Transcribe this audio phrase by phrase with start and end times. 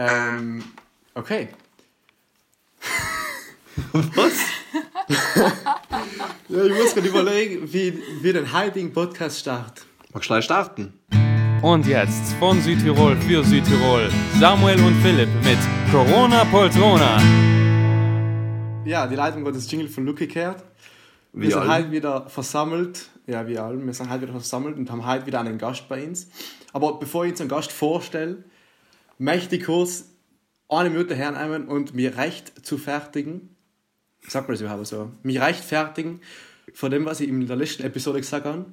[0.00, 0.64] Ähm,
[1.14, 1.48] okay.
[3.92, 4.32] Was?
[6.48, 9.82] ja, ich muss gerade überlegen, wie wir den heutigen Podcast starten.
[10.14, 10.94] Magst du gleich starten?
[11.60, 15.58] Und jetzt von Südtirol für Südtirol Samuel und Philipp mit
[15.92, 17.20] Corona Poltrona.
[18.86, 20.64] Ja, die Leitung wird das Jingle von Lucky gekehrt.
[21.34, 23.10] Wir Wie sind heute wieder versammelt.
[23.26, 23.84] Ja, wie alle.
[23.84, 26.30] Wir sind heute wieder versammelt und haben heute wieder einen Gast bei uns.
[26.72, 28.44] Aber bevor ich uns einen Gast vorstelle,
[29.20, 30.06] möchte ich kurz
[30.68, 33.54] eine Minute hernehmen und mir recht zu fertigen.
[34.26, 35.12] Sag mal das überhaupt so.
[35.22, 36.20] Mich rechtfertigen
[36.72, 38.64] von dem, was ich in der letzten Episode gesagt habe.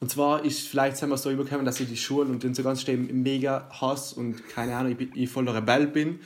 [0.00, 2.62] Und zwar ist vielleicht sind wir so übergekommen, dass ich die Schule und den so
[2.62, 6.20] ganz stehen mega hass und keine Ahnung, ich, bin, ich voller Rebell bin.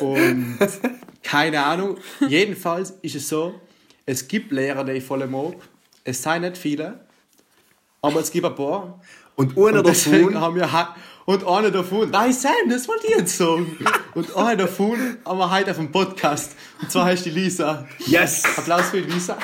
[0.00, 0.58] Und
[1.22, 1.98] keine Ahnung.
[2.28, 3.60] Jedenfalls ist es so,
[4.06, 5.54] es gibt Lehrer, die ich voll mag.
[6.04, 7.00] Es seien nicht viele,
[8.02, 9.00] aber es gibt ein paar.
[9.34, 10.70] Und einer davon, haben wir
[11.28, 13.76] und eine davon, nein Sam, das wollte ich jetzt sagen.
[14.14, 16.56] Und eine davon haben wir heute auf dem Podcast.
[16.80, 17.86] Und zwar heißt die Lisa.
[18.06, 18.44] yes!
[18.56, 19.36] Applaus für Lisa.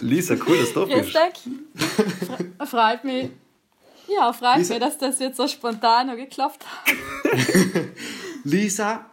[0.00, 1.18] Lisa, cool, dass du da bist.
[2.70, 3.30] Freut mich.
[4.08, 6.94] Ja, freut Lisa- mich, dass das jetzt so spontan noch geklappt hat.
[8.44, 9.06] Lisa,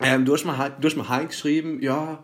[0.00, 2.22] ähm, du hast mir, du hast mir heute geschrieben, ja,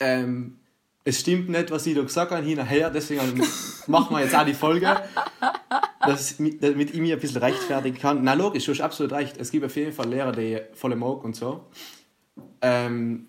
[0.00, 0.58] ähm,
[1.04, 3.42] es stimmt nicht, was ich da gesagt habe, hin und her, deswegen
[3.86, 4.96] machen wir jetzt auch die Folge,
[6.06, 8.22] dass, ich mi- damit ich mich ein bisschen rechtfertigen kann.
[8.22, 11.24] Na logisch, du hast absolut recht, es gibt auf jeden Fall Lehrer, die voll mag
[11.24, 11.64] und so.
[12.60, 13.26] Ähm,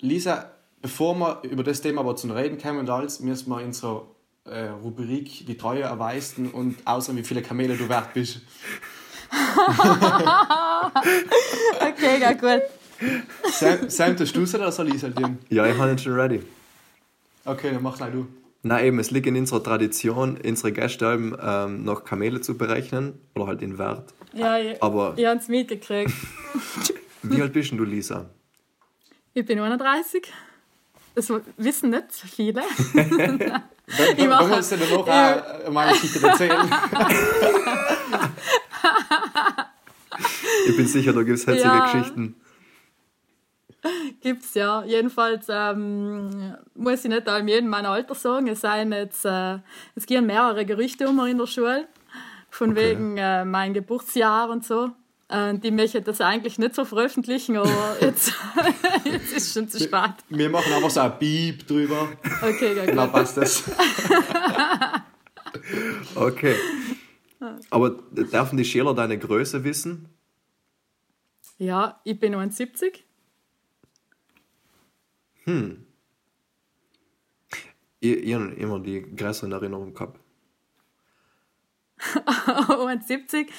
[0.00, 0.50] Lisa,
[0.82, 4.14] bevor wir über das Thema aber zu reden kommen und alles, müssen wir in so
[4.44, 8.40] äh, Rubrik die Treue erweisen und außer wie viele Kamele du wert bist.
[11.80, 12.62] Okay, ja gut.
[13.52, 15.14] Sam, Sam tust du es oder soll ich es halt?
[15.50, 16.42] Ja, ich habe ihn schon ready.
[17.48, 18.26] Okay, dann mach gleich du.
[18.62, 21.06] Na eben, es liegt in unserer Tradition, unsere Gäste
[21.40, 24.12] ähm, nach Kamele zu berechnen oder halt in Wert.
[24.34, 26.12] Ja, ich, Aber ich habe es mitgekriegt.
[27.22, 28.26] wie alt bist denn du, Lisa?
[29.32, 30.30] Ich bin 31.
[31.14, 32.62] Das wissen nicht viele.
[32.92, 36.68] Wenn, mache- wir uns dann noch äh, meine Geschichte erzählen.
[40.68, 41.90] Ich bin sicher, da gibt es hetzige Ja.
[41.92, 42.34] Geschichten.
[44.20, 44.84] Gibt's ja.
[44.84, 48.48] Jedenfalls ähm, muss ich nicht allem jedem mein Alter sagen.
[48.48, 49.58] Es, seien jetzt, äh,
[49.94, 51.86] es gehen mehrere Gerüchte um in der Schule.
[52.50, 52.90] Von Okay.
[52.90, 54.90] wegen äh, mein Geburtsjahr und so.
[55.28, 58.32] Äh, die möchten das eigentlich nicht so veröffentlichen, aber jetzt,
[59.04, 60.14] jetzt ist schon zu spät.
[60.30, 62.08] Wir machen einfach so ein Beep drüber.
[62.42, 63.64] Okay, ja, Dann passt das.
[66.14, 66.56] Okay.
[67.70, 70.08] Aber dürfen die Schüler deine Größe wissen?
[71.58, 73.04] Ja, ich bin 79.
[78.00, 80.20] Ich, ich habe immer die größeren Erinnerungen gehabt.
[82.68, 83.50] 71.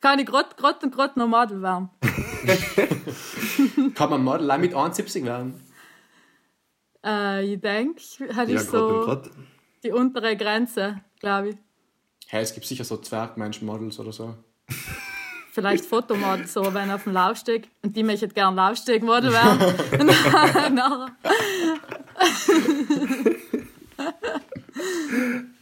[0.00, 1.88] Kann ich grad, grad und grad noch Model werden.
[3.94, 5.60] Kann man Model auch mit 71 werden?
[7.04, 8.02] Äh, ich denke,
[8.34, 9.30] hatte Ja, ich so gerade.
[9.82, 11.56] die untere Grenze, glaube ich.
[12.28, 14.34] Hey, es gibt sicher so Zwergmenschen-Models oder so.
[15.56, 17.70] Vielleicht Fotomodel, so wenn auf dem Laufsteg.
[17.80, 19.58] Und die möchten gerne Laufstegmodel werden.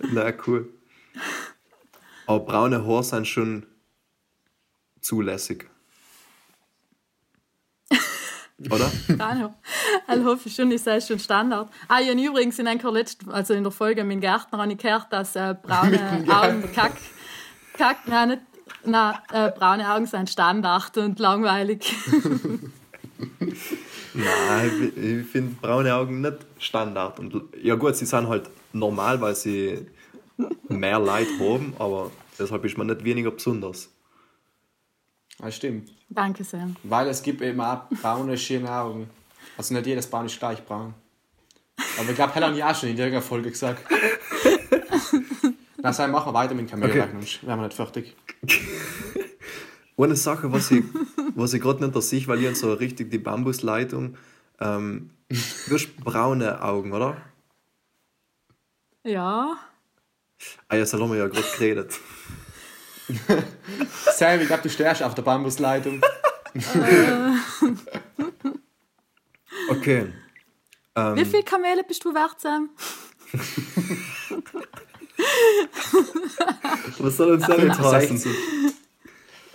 [0.13, 0.69] Na, cool.
[2.27, 3.67] Aber braune Haare sind schon
[5.01, 5.71] zulässig.
[8.69, 8.91] Oder?
[9.17, 9.55] Keine
[10.09, 11.71] Also hoffe ich schon, ich sei schon Standard.
[11.87, 14.73] Ah, ja, und übrigens in einer letzten, also in der Folge mit dem Gärtner habe
[14.73, 16.95] ich gehört, dass äh, braune Augen, Kack,
[17.75, 18.43] Kack, nein, nicht,
[18.87, 21.95] nein, äh, braune Augen sind Standard und langweilig.
[24.15, 27.19] Nein, ich, ich finde braune Augen nicht Standard.
[27.19, 29.87] Und, ja gut, sie sind halt normal, weil sie
[30.69, 33.91] mehr Leid haben, aber deshalb ist man nicht weniger besonders.
[35.39, 35.91] Das stimmt.
[36.09, 36.69] Danke sehr.
[36.85, 39.11] Weil es gibt eben auch braune, schöne Augen.
[39.57, 40.95] Also nicht jedes Braun ist gleich braun.
[41.99, 43.85] Aber ich glaube, Helen hat ja auch schon in irgendeiner Folge gesagt.
[45.85, 47.23] Na, sein, machen wir weiter mit dem Kamelrechnung.
[47.23, 47.47] Okay.
[47.47, 48.17] Wären wir nicht fertig.
[49.99, 50.83] Eine Sache, was ich,
[51.35, 54.17] was ich gerade nicht sehe, weil hab so richtig die Bambusleitung.
[54.61, 57.19] Ähm, du hast braune Augen, oder?
[59.05, 59.59] Ja,
[60.69, 62.01] Ah ja, so haben wir ja gerade geredet.
[64.17, 66.01] Sam, ich glaube, du stehst auf der Bambusleitung.
[69.71, 70.13] Okay.
[70.95, 72.69] Ähm, wie viele Kamele bist du wert, Sam?
[76.99, 78.19] was soll uns heißen?
[78.19, 78.33] 60.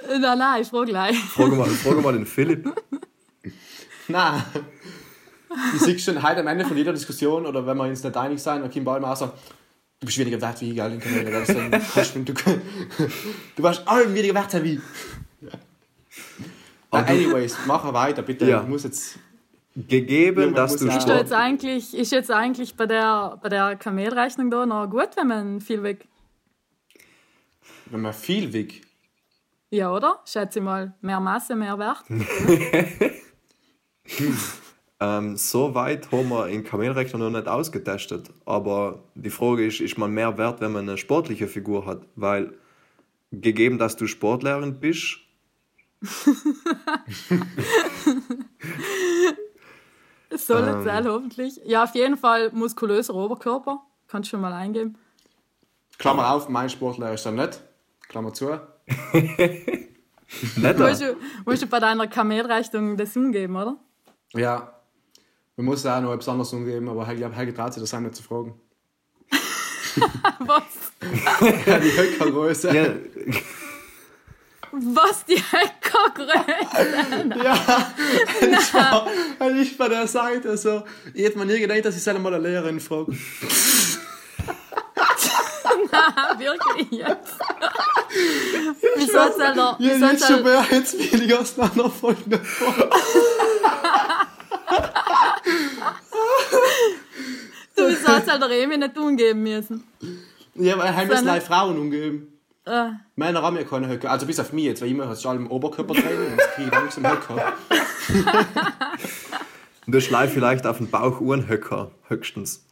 [0.10, 1.18] Äh, Nein, nein, ich frage gleich.
[1.20, 2.68] Frage mal, frage mal den Philipp.
[4.08, 4.44] Nein.
[5.72, 8.42] Du siehst schon heute am Ende von jeder Diskussion oder wenn wir uns nicht einig
[8.42, 9.28] sind, dann kommt bald mal so,
[10.00, 11.44] du bist weniger wert wie ich, gell, in Kanäle.
[12.14, 12.34] Du, du,
[13.56, 14.82] du warst allen weniger wert wie ich.
[16.92, 18.46] Aber Na, du- anyways, mach weiter, bitte.
[18.50, 18.62] Ja.
[18.62, 19.20] Ich muss jetzt...
[19.88, 23.76] Gegeben, Irgendwann dass du ja- Ist, jetzt eigentlich, ist jetzt eigentlich bei der, bei der
[23.76, 26.08] Kamelrechnung da noch gut, wenn man viel weg.
[27.86, 28.86] Wenn man viel wiegt,
[29.72, 30.20] Ja, oder?
[30.26, 32.04] Schätze ich mal, mehr Masse, mehr Wert.
[35.02, 38.32] Ähm, so weit haben wir in Kamelrechner noch nicht ausgetestet.
[38.46, 42.02] Aber die Frage ist, ist man mehr wert, wenn man eine sportliche Figur hat?
[42.18, 42.54] Weil,
[43.32, 45.20] gegeben, dass du Sportlehrerin bist,
[50.40, 50.76] Das soll Ähm.
[50.76, 51.60] jetzt sein, hoffentlich.
[51.66, 53.82] Ja, auf jeden Fall muskulöser Oberkörper.
[54.08, 54.98] Kannst du schon mal eingeben.
[55.98, 57.62] Klammer auf, mein Sportler ist dann nicht.
[58.08, 58.46] Klammer zu.
[59.14, 59.90] nicht
[60.56, 61.16] Musst du,
[61.46, 63.76] musst du bei deiner Kamelrechnung das umgeben, oder?
[64.34, 64.74] Ja.
[65.58, 68.00] Man muss auch noch etwas anderes umgeben, aber ich glaube, Helge traut sich das auch
[68.00, 68.60] nicht zu fragen.
[70.40, 70.64] Was?
[71.66, 72.76] Ja, die Höckergröße.
[72.76, 72.94] ja,
[74.72, 77.44] Was die Heckergröße?
[77.44, 77.92] Ja,
[78.42, 79.08] ich war
[79.52, 80.84] nicht bei der Seite so.
[81.14, 83.12] Ich hätte mir nie gedacht, dass ich selber mal eine Lehrerin frage.
[86.38, 87.34] Wirklich jetzt?
[88.96, 92.90] Wieso soll der, Ja, wieso jetzt schon mehr, jetzt weniger auseinanderfolgende Fragen.
[97.76, 99.84] du, wieso soll der Remi nicht umgeben müssen?
[100.56, 102.39] Ja, weil heim Seine- like Frauen umgeben.
[102.70, 104.12] Äh, Männer haben ja keine Höcker.
[104.12, 107.08] Also bis auf mich jetzt, weil immer hast du allem Oberkörpertraining und kriege ich langsam
[107.08, 107.54] Höcker.
[109.88, 112.66] du schleif vielleicht auf den Bauch Uhrenhöcker, höchstens.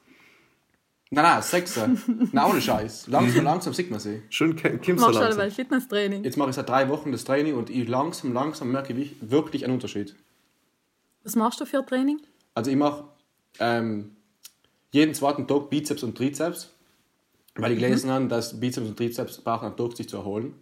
[1.10, 1.90] Nein, nein, Sechser.
[2.34, 3.08] Nein, ohne Scheiß.
[3.08, 4.22] Langsam, langsam sieht man sie.
[4.30, 5.38] Schon ke- kommst du machst du langsam.
[5.40, 6.24] bei Fitnesstraining.
[6.26, 9.64] Jetzt mache ich seit drei Wochen das Training und ich langsam, langsam merke ich wirklich
[9.64, 10.16] einen Unterschied.
[11.24, 12.20] Was machst du für ein Training?
[12.56, 13.06] Also ich mache
[13.60, 14.18] ähm,
[14.92, 16.74] jeden zweiten Tag Bizeps und Trizeps,
[17.58, 20.54] weil ich gelesen habe, dass Bizeps und Trizeps brauchen einen Tag, sich zu erholen.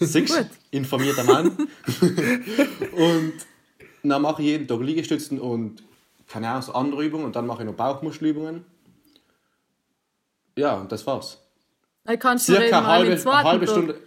[0.00, 0.46] Siehst gut.
[0.70, 1.48] informierter Mann.
[2.92, 3.32] und
[4.02, 5.82] dann mache ich jeden Tag Liegestützen und
[6.28, 8.64] keine Ahnung, so andere Übungen und dann mache ich noch Bauchmuskelübungen.
[10.56, 11.38] Ja, und das war's.
[12.04, 13.66] Dann kannst du Circa halbe, halbe.
[13.66, 14.00] Stunde,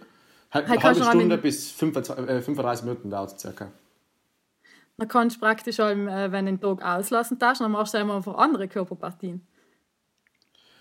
[0.50, 3.70] halbe, halbe Stunde mit- bis 25, äh, 35 Minuten dauert es circa.
[4.98, 8.22] Dann kannst du praktisch, auch, äh, wenn du den Tag auslassen darfst, dann machst du
[8.22, 9.46] für andere Körperpartien.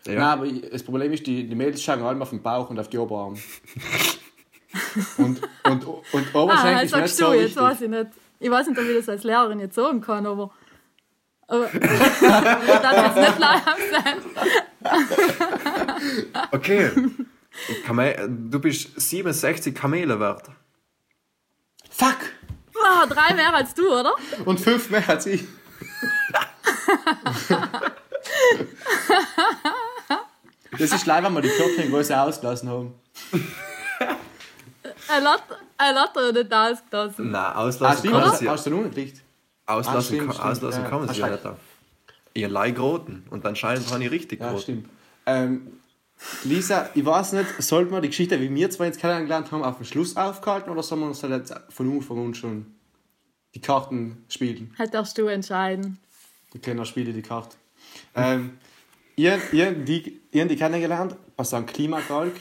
[0.08, 0.14] Ja.
[0.14, 2.90] Nein, aber das Problem ist, die, die Mädels schauen allem auf den Bauch und auf
[2.90, 3.38] die Oberarme.
[5.18, 7.62] und, und, und Ah, Oberschenkel das ist nicht sagst so du, jetzt wichtig.
[7.62, 8.08] weiß ich nicht.
[8.40, 10.52] Ich weiß nicht, ob ich das als Lehrerin jetzt sagen kann, aber.
[11.48, 14.18] aber ich darf jetzt nicht live sein.
[16.52, 16.92] Okay.
[17.86, 20.50] Kamel, du bist 67 Kamele wert.
[21.90, 22.18] Fuck!
[22.84, 24.12] Ah, drei mehr als du, oder?
[24.44, 25.46] Und fünf mehr als ich.
[30.80, 32.94] das ist leider, wenn wir die Körpergröße ausgelassen haben.
[35.08, 35.44] Er lässt,
[35.78, 37.32] er lässt er nicht ausgelassen.
[37.32, 39.22] Nein, auslassen kann man sie, hast du noch nicht gekriegt?
[39.66, 40.90] Ah, auslassen, stimmt, kann, stimmt, auslassen ja.
[40.90, 41.44] kann man Ah, sie ja nicht.
[42.34, 43.26] Ihr Leihgroten.
[43.30, 44.62] Und anscheinend habe ich richtig Ja, groten.
[44.62, 44.90] stimmt.
[45.26, 45.68] Ähm,
[46.44, 49.78] Lisa, ich weiß nicht, sollten wir die Geschichte, wie wir zwei jetzt kennengelernt haben, auf
[49.78, 52.66] den Schluss aufgehalten oder sollen wir uns jetzt von Anfang an schon
[53.54, 54.74] die Karten spielen?
[54.78, 56.00] Halt darfst du entscheiden.
[56.54, 57.58] Die Kinder spielen die Karte.
[58.16, 58.58] Ähm,
[59.16, 61.68] ihr, ihr, die, ihr habt die kennengelernt St.
[61.68, 62.34] Klimakalk.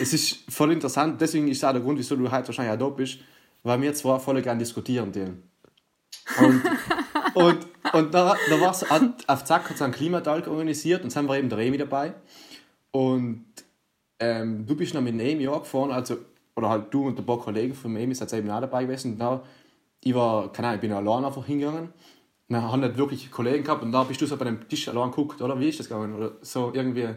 [0.00, 2.88] Es ist voll interessant, deswegen ist auch der Grund, wieso du heute wahrscheinlich auch da
[2.88, 3.18] bist,
[3.62, 5.12] weil wir zwar voll gerne diskutieren.
[6.38, 6.62] Und,
[7.34, 8.84] und, und da, da war es
[9.28, 12.14] auf Zack hat es einen Klimatalk organisiert und haben wir eben der Remi dabei.
[12.92, 13.44] Und
[14.20, 16.18] ähm, du bist noch mit Jahr gefahren, also,
[16.54, 19.14] oder halt du und ein paar Kollegen von mir seid eben auch dabei gewesen.
[19.14, 19.42] Und da,
[20.04, 21.92] ich war, keine Ahnung, ich bin allein einfach hingegangen.
[22.52, 24.86] Und dann haben nicht wirklich Kollegen gehabt und da bist du so bei dem Tisch
[24.86, 25.58] allein geguckt, oder?
[25.58, 26.14] Wie ist das gegangen?
[26.14, 27.08] Oder so irgendwie.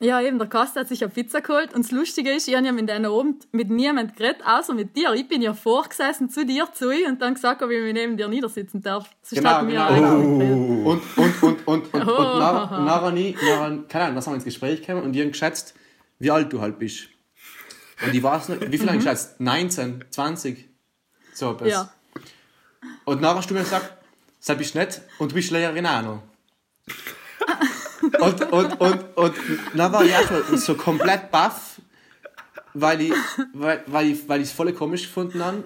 [0.00, 2.64] Ja, eben, der Kast hat sich eine Pizza geholt und das Lustige ist, ich habe
[2.64, 5.12] ja mit denen oben mit niemand geredet, außer mit dir.
[5.12, 8.26] Ich bin ja vorgesessen zu dir, zu und dann gesagt, ob ich mich neben dir
[8.28, 9.10] niedersitzen darf.
[9.20, 10.38] Sonst Genau, wir genau, genau.
[10.38, 10.86] geredet.
[10.86, 12.38] Und, und, und, und, und, und Oh.
[12.38, 15.74] nachher, nachher, nie, keine Ahnung, dann sind wir ins Gespräch gekommen und die haben geschätzt,
[16.18, 17.08] wie alt du halt bist.
[18.06, 19.38] Und ich weiß nicht, wie viel haben die geschätzt?
[19.38, 20.70] 19, 20?
[21.34, 21.68] So etwas.
[21.68, 21.90] Ja.
[23.04, 23.98] Und nachher hast du mir gesagt,
[24.44, 26.22] das bist du nicht und du bist Lehrerin auch noch.
[28.20, 29.34] Und, und, und, und
[29.74, 31.80] dann war ich auch so komplett baff,
[32.74, 33.14] weil ich
[33.54, 35.64] weil, weil ich weil ich es voll komisch gefunden habe,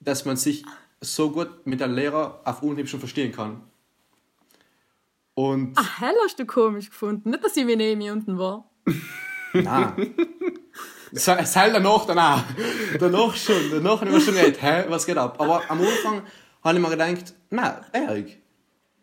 [0.00, 0.64] dass man sich
[1.00, 3.62] so gut mit einem Lehrer auf Unhieb schon verstehen kann.
[5.34, 7.30] Und Ach, hell hast du komisch gefunden.
[7.30, 8.68] Nicht, dass ich wie neben mir unten war.
[9.52, 10.14] nein.
[11.12, 12.44] Es halt danach, danach.
[12.98, 13.70] Danach schon.
[13.70, 15.40] Danach habe ich mir schon gedacht, hä, was geht ab?
[15.40, 16.22] Aber am Anfang
[16.62, 18.40] habe ich mir gedacht, na, Erik.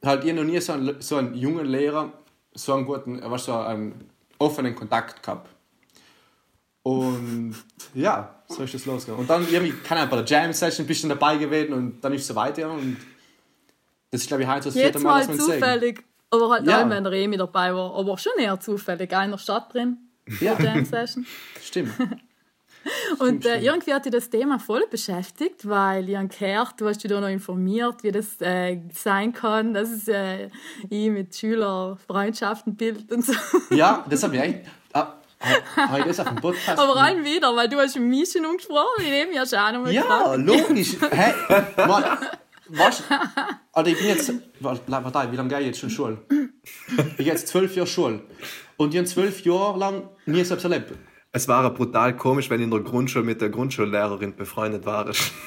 [0.03, 2.11] Halt, ich noch nie so einen, so einen jungen Lehrer
[2.55, 4.09] so einen guten, weißt, du, so einen
[4.39, 5.49] offenen Kontakt gehabt.
[6.83, 7.55] Und
[7.93, 9.21] ja, so ist das losgegangen.
[9.21, 12.21] Und dann irgendwie, keine Ahnung, bei der Jam-Session bist du dabei gewesen und dann ist
[12.21, 12.71] es so weiter.
[12.71, 12.97] Und
[14.11, 15.59] das ist, glaube ich, heute das vierte Jetzt Mal, dass wir uns sehen.
[15.59, 16.79] zufällig, aber halt Ja.
[16.81, 16.89] ja.
[16.89, 19.97] wenn der Emi dabei war, aber schon eher zufällig, auch in der Stadt drin,
[20.39, 20.55] Ja.
[20.55, 21.25] der Jam Session.
[21.61, 21.91] Stimmt.
[23.19, 27.03] Und äh, irgendwie hat dich das Thema voll beschäftigt, weil ich habe gehört, du hast
[27.03, 30.49] dich da noch informiert, wie das äh, sein kann, dass es äh,
[30.89, 33.33] ich mit Schülern Freundschaften bildet und so.
[33.71, 34.67] Ja, das habe ich eigentlich.
[34.93, 35.13] Ah,
[35.75, 36.79] habe ich das auf dem Podcast?
[36.79, 39.71] Aber rein wieder, weil du hast mit mich schon umgesprochen, ich nehme ja schon auch
[39.73, 40.39] noch mal Ja, gefragt.
[40.39, 40.95] logisch.
[41.11, 41.33] Hä?
[41.87, 42.03] Mann,
[42.69, 43.03] was?
[43.71, 44.33] Alter, ich bin jetzt.
[44.59, 46.17] Warte, wie lange gehe ich jetzt schon Schule?
[47.11, 48.21] Ich gehe jetzt zwölf Jahre Schule.
[48.77, 50.93] Und ich habe zwölf Jahre lang nie selbst erlebt.
[51.35, 55.33] Es wäre brutal komisch, wenn du in der Grundschule mit der Grundschullehrerin befreundet warst.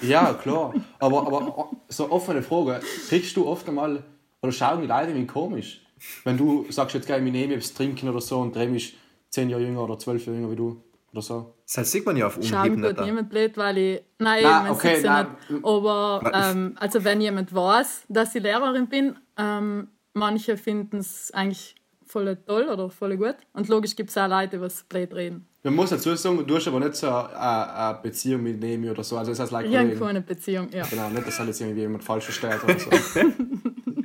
[0.00, 0.72] Ja, klar.
[1.00, 2.80] Aber, aber so offene Frage.
[3.08, 4.04] Kriegst du oft einmal.
[4.40, 5.82] Oder schauen die Leute irgendwie komisch?
[6.22, 8.94] Wenn du sagst, jetzt gehe ich nehme etwas trinken oder so und der ist
[9.30, 10.80] zehn Jahre jünger oder zwölf Jahre jünger wie du.
[11.12, 11.54] Oder so.
[11.66, 12.98] Das heißt, sieht man ja auf Umhieb gut nicht.
[12.98, 13.04] an.
[13.04, 14.02] niemand blöd, weil ich.
[14.20, 15.36] Nein, Nein, man okay, sieht's ja nein.
[15.48, 15.64] nicht.
[15.64, 21.74] Aber ähm, also wenn jemand weiß, dass ich Lehrerin bin, ähm, manche finden es eigentlich
[22.08, 23.36] voll toll oder voll gut.
[23.52, 25.46] Und logisch gibt es auch Leute, die was blöd reden.
[25.62, 29.02] Man muss dazu sagen, du hast aber nicht so eine, eine Beziehung mit Nemi oder
[29.04, 29.18] so.
[29.18, 30.06] Also das heißt, like Ich habe Kollegen.
[30.06, 30.86] keine Beziehung, ja.
[30.86, 32.90] Genau, nicht, dass jetzt irgendwie jemand falsch versteht oder so.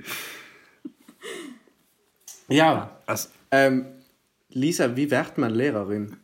[2.50, 3.86] ja, Also, ähm,
[4.50, 6.18] Lisa, wie wird man Lehrerin?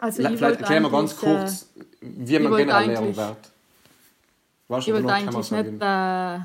[0.00, 1.68] Also Le- ich Vielleicht wollte erklären wir ganz äh, kurz,
[2.00, 3.36] wie man wollte generell Lehrer eigentlich- wird.
[4.68, 6.38] Weißt Ich du, wollte kann man eigentlich nicht, äh,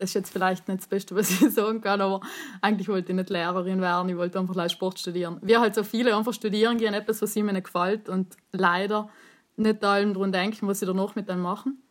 [0.00, 2.20] das ist jetzt vielleicht nicht das Beste, was ich sagen kann, aber
[2.62, 5.38] eigentlich wollte ich nicht Lehrerin werden, ich wollte einfach gleich Sport studieren.
[5.42, 9.10] Wir halt so viele einfach studieren gehen, etwas, was ihnen nicht gefällt und leider
[9.56, 11.82] nicht allem drum denken, was sie danach mit dem machen.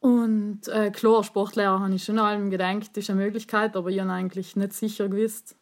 [0.00, 4.00] Und äh, klar, Sportlehrer habe ich schon allem gedacht, das ist eine Möglichkeit, aber ich
[4.00, 5.56] habe eigentlich nicht sicher gewusst,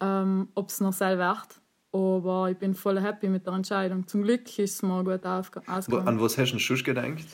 [0.00, 1.60] ähm, ob es noch selber wird.
[1.94, 4.06] Aber ich bin voll happy mit der Entscheidung.
[4.06, 6.08] Zum Glück ist es mir gut ausgegangen.
[6.08, 7.26] an was hast du denn schon gedacht?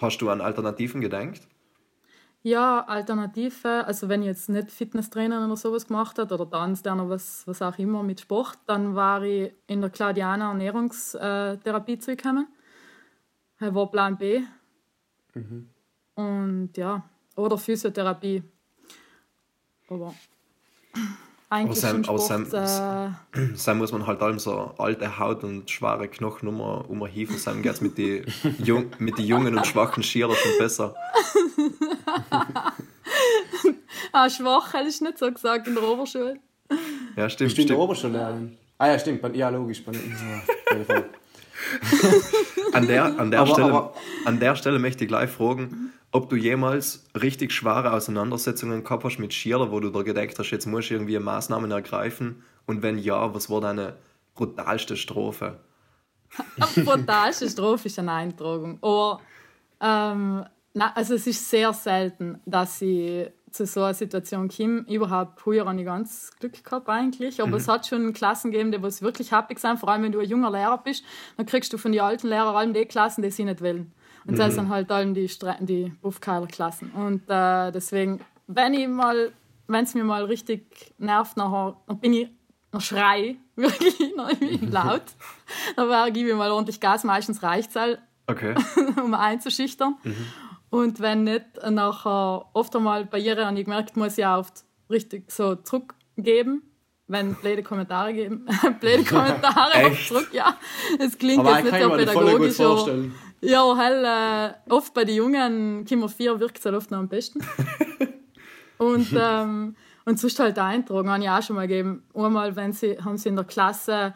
[0.00, 1.42] Hast du an Alternativen gedacht?
[2.42, 7.10] Ja, Alternative, also wenn ich jetzt nicht Fitnesstrainer oder sowas gemacht hat oder Tanz oder
[7.10, 12.48] was, was auch immer mit Sport, dann war ich in der Claudiana Ernährungstherapie zugekommen.
[13.58, 14.40] Das war Plan B.
[16.14, 17.04] Und ja,
[17.36, 18.42] oder Physiotherapie.
[19.90, 20.14] Aber
[21.50, 25.18] eigentlich Aber im Sam- aber Sport, Sam- äh, Dann muss man halt allem so alte
[25.18, 27.36] Haut und schwere Knochen um, umhieven.
[27.36, 28.24] Sam geht es mit den
[28.64, 30.94] Jung, mit die jungen und schwachen Schierer schon besser.
[34.12, 36.38] ah, schwach hätte ich nicht so gesagt in der Oberschule.
[37.16, 37.48] Ja, stimmt.
[37.48, 37.78] Bist du in der.
[37.78, 38.56] Oberstullehrerin?
[38.78, 39.36] Ah ja, stimmt.
[39.36, 39.82] Ja, logisch.
[39.86, 41.04] ja.
[42.72, 46.28] An der, an, der Aber- Stelle, aber- an der Stelle möchte ich gleich fragen, ob
[46.30, 50.66] du jemals richtig schwere Auseinandersetzungen gehabt hast mit Schieler, wo du da gedacht hast, jetzt
[50.66, 52.42] musst du irgendwie Maßnahmen ergreifen.
[52.66, 53.94] Und wenn ja, was war deine
[54.34, 55.58] brutalste Strophe?
[56.84, 58.78] brutalste Strophe ist eine Eintragung.
[58.82, 59.20] Aber
[59.80, 64.84] ähm, na, also es ist sehr selten, dass ich zu so einer Situation komme.
[64.88, 67.42] Überhaupt früher habe ich ganz Glück gehabt eigentlich.
[67.42, 69.78] Aber es hat schon Klassen gegeben, die was wirklich happy sind.
[69.78, 71.04] Vor allem, wenn du ein junger Lehrer bist,
[71.36, 73.92] dann kriegst du von den alten Lehrern allem die Klassen, die sie nicht wollen.
[74.26, 76.90] Und das sind halt allem die, Stre- die Buffkeiler-Klassen.
[76.92, 79.32] Und äh, deswegen, wenn ich mal,
[79.66, 82.28] wenn es mir mal richtig nervt, nachher, dann bin ich
[82.72, 85.02] noch schrei, wirklich, noch irgendwie laut.
[85.76, 88.54] Aber gebe ich mal ordentlich Gas, meistens reicht es halt, Okay.
[89.02, 89.96] um einzuschüchtern.
[90.70, 94.64] Und wenn nicht, nachher oft einmal bei ihr habe ich gemerkt, muss ich auch oft
[94.88, 96.62] richtig so zurückgeben,
[97.08, 98.46] wenn blöde Kommentare geben.
[98.80, 100.56] blöde Kommentare zurück, ja.
[100.98, 103.10] Es klingt Aber jetzt ich nicht so pädagogisch,
[103.42, 107.08] ja, hell, äh, oft bei den Jungen, Kimmer 4 wirkt es halt oft noch am
[107.08, 107.40] besten.
[108.78, 112.02] und, ähm, und sonst halt Eintragen, habe ich auch schon mal gegeben.
[112.14, 114.14] Einmal, wenn sie, haben sie in der Klasse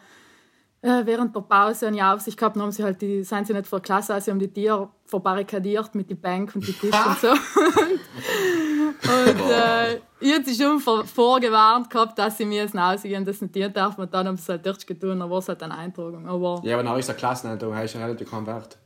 [0.85, 3.65] äh, während der Pause eine Aufsicht gehabt, dann haben sie halt die, sind sie nicht
[3.65, 6.93] vor der Klasse, also sie haben die Tiere verbarrikadiert mit die Bank und die Tisch
[6.93, 7.29] und so.
[7.31, 13.41] und äh, ich hatte sie schon vor, vorgewarnt gehabt, dass sie mir jetzt rausgehen, das
[13.41, 13.97] nicht darf.
[13.97, 16.27] Und dann haben sie es halt dort getan, dann war es halt eine Eintragung.
[16.27, 18.77] Aber Ja, aber ist der Klasseneintragung, hast du ja relativ keinen Wert.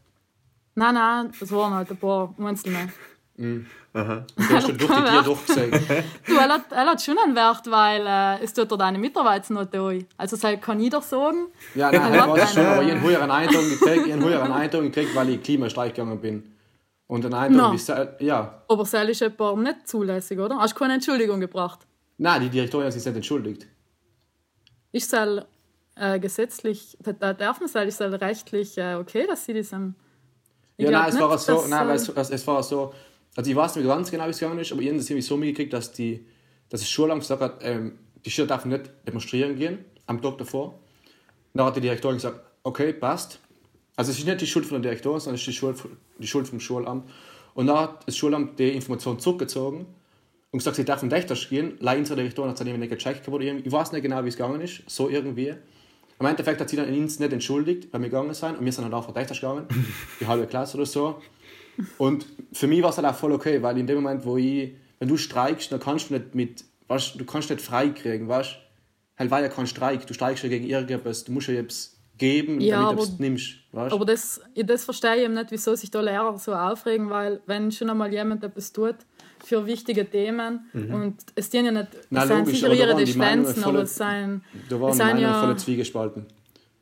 [0.76, 2.90] Nein, nein, das waren halt ein paar einzelne.
[3.94, 4.26] Aha.
[4.36, 5.72] Du hast du durch die Tier durchgesehen.
[6.28, 9.80] Du, er hat, er hat schon einen Wert, weil äh, es tut dir deine Mitarbeitsnote
[9.82, 10.06] ein.
[10.18, 11.48] Also das kann jeder sagen.
[11.74, 14.14] Ja, nein, Er ich hat schon, aber ich habe einen höheren Eindruck gekriegt, ich habe
[14.14, 16.54] einen höheren Eindruck gekriegt, weil ich Klimastreik gegangen bin.
[17.08, 17.74] Und ein Eindruck No.
[17.74, 20.58] ist, äh, ja, Aber das ist etwa nicht zulässig, oder?
[20.58, 21.80] Hast du keine Entschuldigung gebracht?
[22.18, 23.66] nein, die Direktorin hat sich nicht entschuldigt.
[24.92, 25.44] Ist es
[25.96, 29.96] äh, gesetzlich, da- da darf man sagen, ist es rechtlich äh, okay, dass sie diesem.
[30.78, 32.94] Ich Ja, nein, es nicht, war so, nein, äh, es, es war so,
[33.40, 35.26] also ich weiß nicht ganz genau, wie es gegangen ist, aber ich habe das irgendwie
[35.26, 36.26] so mitgekriegt, dass die
[36.68, 40.78] dass das Schulamt gesagt hat, ähm, die Schüler dürfen nicht demonstrieren gehen am Tag davor.
[41.54, 43.40] Dann hat die Direktorin gesagt, okay, passt.
[43.96, 45.78] Also es ist nicht die Schuld von der Direktorin, sondern es ist die Schuld,
[46.18, 47.10] die Schuld vom Schulamt.
[47.54, 49.86] Und dann hat das Schulamt die Information zurückgezogen
[50.52, 51.78] und gesagt, sie dürfen rechter gehen.
[51.80, 53.26] Leider unsere Direktorin hat es nicht gecheckt.
[53.26, 53.42] gehabt.
[53.42, 54.84] Ich weiß nicht genau, wie es gegangen ist.
[54.88, 55.54] So irgendwie.
[56.20, 58.60] Im Endeffekt hat sie dann uns nicht entschuldigt, weil wir gegangen sind.
[58.60, 59.66] Und wir sind dann einfach rechter gegangen.
[60.20, 61.22] Die halbe Klasse oder so.
[61.98, 64.74] Und für mich war es halt auch voll okay, weil in dem Moment, wo ich,
[65.00, 68.56] wenn du streikst, dann kannst du nicht mit, weißt, du kannst nicht frei kriegen, weißt
[69.18, 72.62] Halt war ja kein Streik, du streikst ja gegen irgendetwas, du musst ja jetzt geben,
[72.62, 75.76] Ja, damit du aber- es nimmst, weißt Aber das, das verstehe ich eben nicht, wieso
[75.76, 78.96] sich da Lehrer so aufregen, weil wenn schon einmal jemand etwas tut
[79.44, 83.64] für wichtige Themen und es dienen ja nicht, es Na, sind logisch, sicher ihre voll-
[83.66, 86.26] aber es sind, Da waren es sind Meinungen voll ja, zwiegespalten.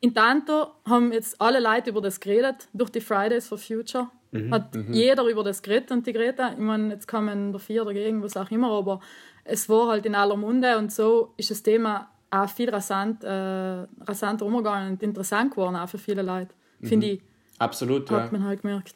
[0.00, 4.08] in Tanto haben jetzt alle Leute über das geredet, durch die Fridays for Future.
[4.30, 6.52] Mhm, Hat jeder über das geredet und die Greta.
[6.52, 9.00] Ich meine, jetzt kann man dafür dagegen, was auch immer, aber
[9.44, 13.28] es war halt in aller Munde und so ist das Thema auch viel rasant, äh,
[13.30, 16.50] rasanter umgegangen und interessant geworden, auch für viele Leute.
[16.82, 17.22] Finde ich,
[17.58, 18.16] Absolut, Mhm.
[18.16, 18.22] ja.
[18.22, 18.94] hat man halt gemerkt.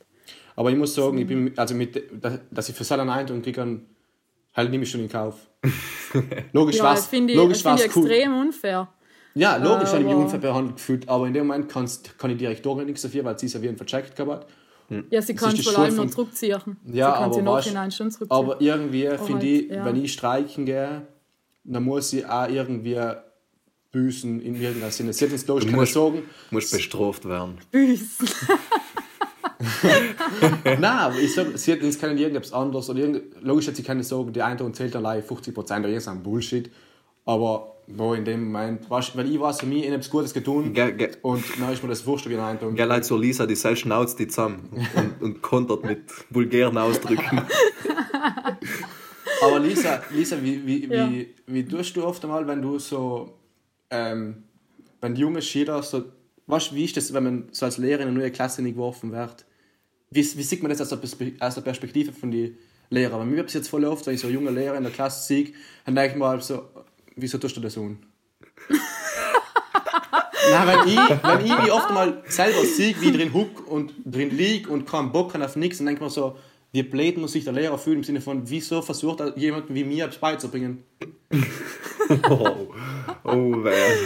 [0.54, 2.00] Aber ich muss sagen, ich bin, also mit,
[2.50, 3.80] dass ich für Sachen Eindruck kriege,
[4.54, 5.48] halt nehme ich schon in Kauf.
[6.52, 8.04] Logisch Ja, war das es finde ich, logisch finde ich war's cool.
[8.10, 8.88] extrem unfair.
[9.34, 12.36] Ja, logisch habe ich mich unfair behandelt gefühlt, aber in dem Moment kannst, kann die
[12.36, 14.46] Direktorin nichts dafür, weil sie es ja wie ein vercheckt gehabt hat.
[15.10, 16.52] Ja, sie kann es vor allem noch zurückziehen.
[16.52, 18.38] Ja, sie kann aber sie nachhinein schon zurückziehen.
[18.38, 19.84] Aber irgendwie finde halt, ich, ja.
[19.84, 21.06] wenn ich streiken gehe,
[21.64, 22.98] dann muss ich auch irgendwie
[23.92, 25.12] büßen in irgendeiner Sinne.
[25.12, 26.22] Sie hat jetzt logisch Du keine musst- Sorgen.
[26.50, 27.58] Muss bestraft werden.
[27.70, 28.28] Büßen.
[30.64, 32.88] Nein, aber ich sag, sie hat jetzt keine irgendetwas anderes.
[32.90, 36.70] Oder irgend, logisch hat sie keine Sorgen, die Eindruck zählt allein 50% oder irgendein Bullshit.
[37.24, 40.32] Aber wo in dem Moment, weißt, wenn ich weiß, für mich, ich habe etwas Gutes
[40.32, 42.76] getan Ge- ge- und dann ist mir das ein Eindruck.
[42.76, 46.00] Gell, halt so Lisa, die selbst schnauzt die zusammen und, und kontert mit
[46.30, 47.42] vulgären Ausdrücken.
[49.42, 51.10] Aber Lisa, Lisa wie, wie, Ja.
[51.10, 53.34] wie, wie tust du oft einmal, wenn du so,
[53.90, 54.44] ähm,
[55.00, 56.04] wenn junge Schüler so,
[56.46, 59.44] weißt, wie ist das, wenn man so als Lehrer in eine neue Klasse geworfen wird?
[60.10, 61.00] Wie, wie sieht man das aus der,
[61.40, 62.56] aus der Perspektive von den
[62.90, 63.20] Lehrern?
[63.20, 65.26] Weil mir habe es jetzt voll oft, wenn ich so junge Lehrer in der Klasse
[65.26, 65.52] sehe,
[65.84, 66.62] dann denke ich mal so,
[67.16, 67.90] wieso tust du das so?
[70.50, 73.92] Na, wenn ich, wenn ich mich oft mal selber sehe, wie ich drin huck und
[74.04, 76.36] drin lieg und keinen Bock habe auf nichts, dann denke ich mir so,
[76.72, 79.84] wie blöd muss sich der Lehrer fühlen im Sinne von, wieso versucht er jemanden wie
[79.84, 80.84] mir etwas beizubringen?
[82.28, 82.68] Oh,
[83.24, 83.96] oh wer.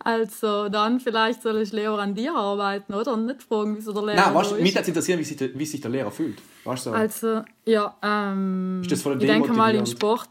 [0.00, 3.14] Also dann vielleicht soll ich lieber an dir arbeiten, oder?
[3.14, 5.66] Und nicht fragen, wieso der Lehrer Nein, weißt, mich würde interessieren, wie sich, der, wie
[5.66, 6.38] sich der Lehrer fühlt.
[6.62, 6.90] Weißt du?
[6.90, 6.96] so?
[6.96, 9.88] Also, ja, ähm, Ist das voll ich denke mal demotivierend?
[9.88, 10.28] Sport,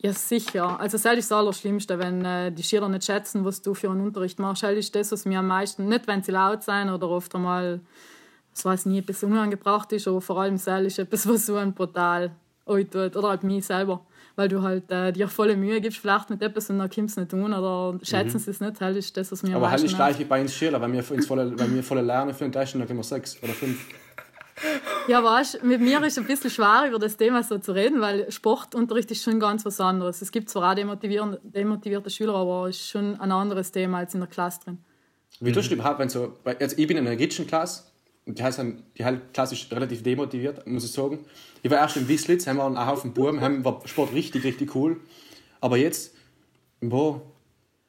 [0.00, 0.78] ja sicher.
[0.80, 4.00] Also das ist das Allerschlimmste, wenn äh, die Schüler nicht schätzen, was du für einen
[4.00, 4.62] Unterricht machst.
[4.62, 7.80] Das ist das, was mir am meisten, nicht wenn sie laut sein oder oft einmal,
[8.54, 11.74] das weiß nie, etwas unangebracht ist, aber vor allem das ist etwas, was so ein
[11.74, 12.32] brutal
[12.66, 13.16] tut.
[13.16, 14.04] Oder halt mich selber.
[14.36, 17.22] Weil du halt äh, dir volle Mühe gibst, vielleicht mit etwas und dann kommst du
[17.22, 18.80] nicht tun oder schätzen sie es nicht.
[18.80, 19.64] Das ist das, was mir am Mhm.
[19.64, 22.32] Aber halt ist gleich wie bei uns Schüler, wenn wir, volle, wenn wir volle lernen
[22.32, 23.84] für einen Test, dann kriegen wir sechs oder fünf.
[25.08, 28.00] Ja, weißt, mit mir ist es ein bisschen schwer, über das Thema so zu reden,
[28.00, 30.20] weil Sportunterricht ist schon ganz was anderes.
[30.22, 34.14] Es gibt zwar auch demotivierende, demotivierte Schüler, aber es ist schon ein anderes Thema als
[34.14, 34.78] in der Klasse drin.
[35.40, 37.84] Wie tust du überhaupt, wenn so, jetzt, ich bin in einer Gitschen-Klasse,
[38.26, 38.60] und die heißt
[38.98, 41.20] die halt Klasse ist relativ demotiviert, muss ich sagen.
[41.62, 44.74] Ich war erst in Wislitz, haben wir einen Haufen Buben, haben war Sport richtig, richtig
[44.74, 45.00] cool.
[45.60, 46.14] Aber jetzt,
[46.80, 47.22] boah,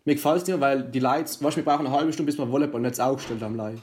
[0.05, 2.39] mir gefällt es nicht, weil die Leute, weißt, du, wir brauchen eine halbe Stunde, bis
[2.39, 3.55] wir Volleyball nicht aufgestellt haben.
[3.55, 3.75] Leih.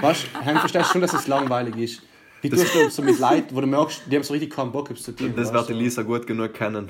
[0.00, 2.02] Weißt du, verstehst schon, dass es langweilig ist.
[2.42, 4.96] Wie tust du so mit Leuten, wo du merkst, die haben so richtig keinen Bock,
[4.96, 5.32] zu tun.
[5.36, 5.74] Das wird die?
[5.74, 6.88] Lisa gut genug kennen.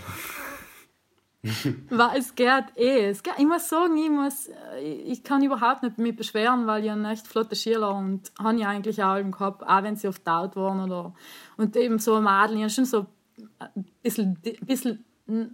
[1.91, 3.09] Weil es geht eh.
[3.09, 6.85] Es geht, ich muss sagen, ich, muss, äh, ich kann überhaupt nicht mich beschweren, weil
[6.85, 10.07] ich einen echt flotte Schüler und habe ich eigentlich auch im Kopf, auch wenn sie
[10.09, 10.81] oft laut waren.
[10.81, 11.15] Oder,
[11.57, 13.07] und eben so Madeln, ich habe schon so
[13.59, 15.05] ein bisschen, bisschen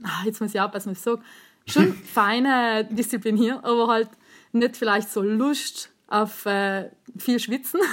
[0.05, 1.23] ah, jetzt muss ich aufpassen, was ich sage,
[1.67, 4.11] schon feine diszipliniert, aber halt
[4.53, 7.81] nicht vielleicht so Lust auf äh, viel Schwitzen.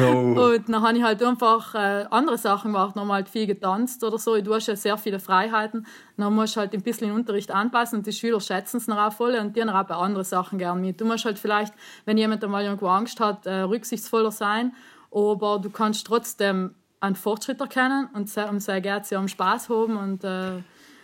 [0.00, 0.54] Oh.
[0.54, 4.02] Und dann habe ich halt einfach äh, andere Sachen gemacht, noch mal halt viel getanzt
[4.02, 4.40] oder so.
[4.40, 5.86] Du hast ja sehr viele Freiheiten.
[6.16, 8.98] Dann musst du halt ein bisschen den Unterricht anpassen und die Schüler schätzen es dann
[8.98, 11.00] auch voll und die haben auch bei anderen Sachen gern mit.
[11.00, 11.74] Du musst halt vielleicht,
[12.06, 14.72] wenn jemand einmal irgendwo Angst hat, äh, rücksichtsvoller sein,
[15.10, 19.96] aber du kannst trotzdem einen Fortschritt erkennen und sehr, um sehr gerne am Spaß haben
[19.96, 20.62] und, äh,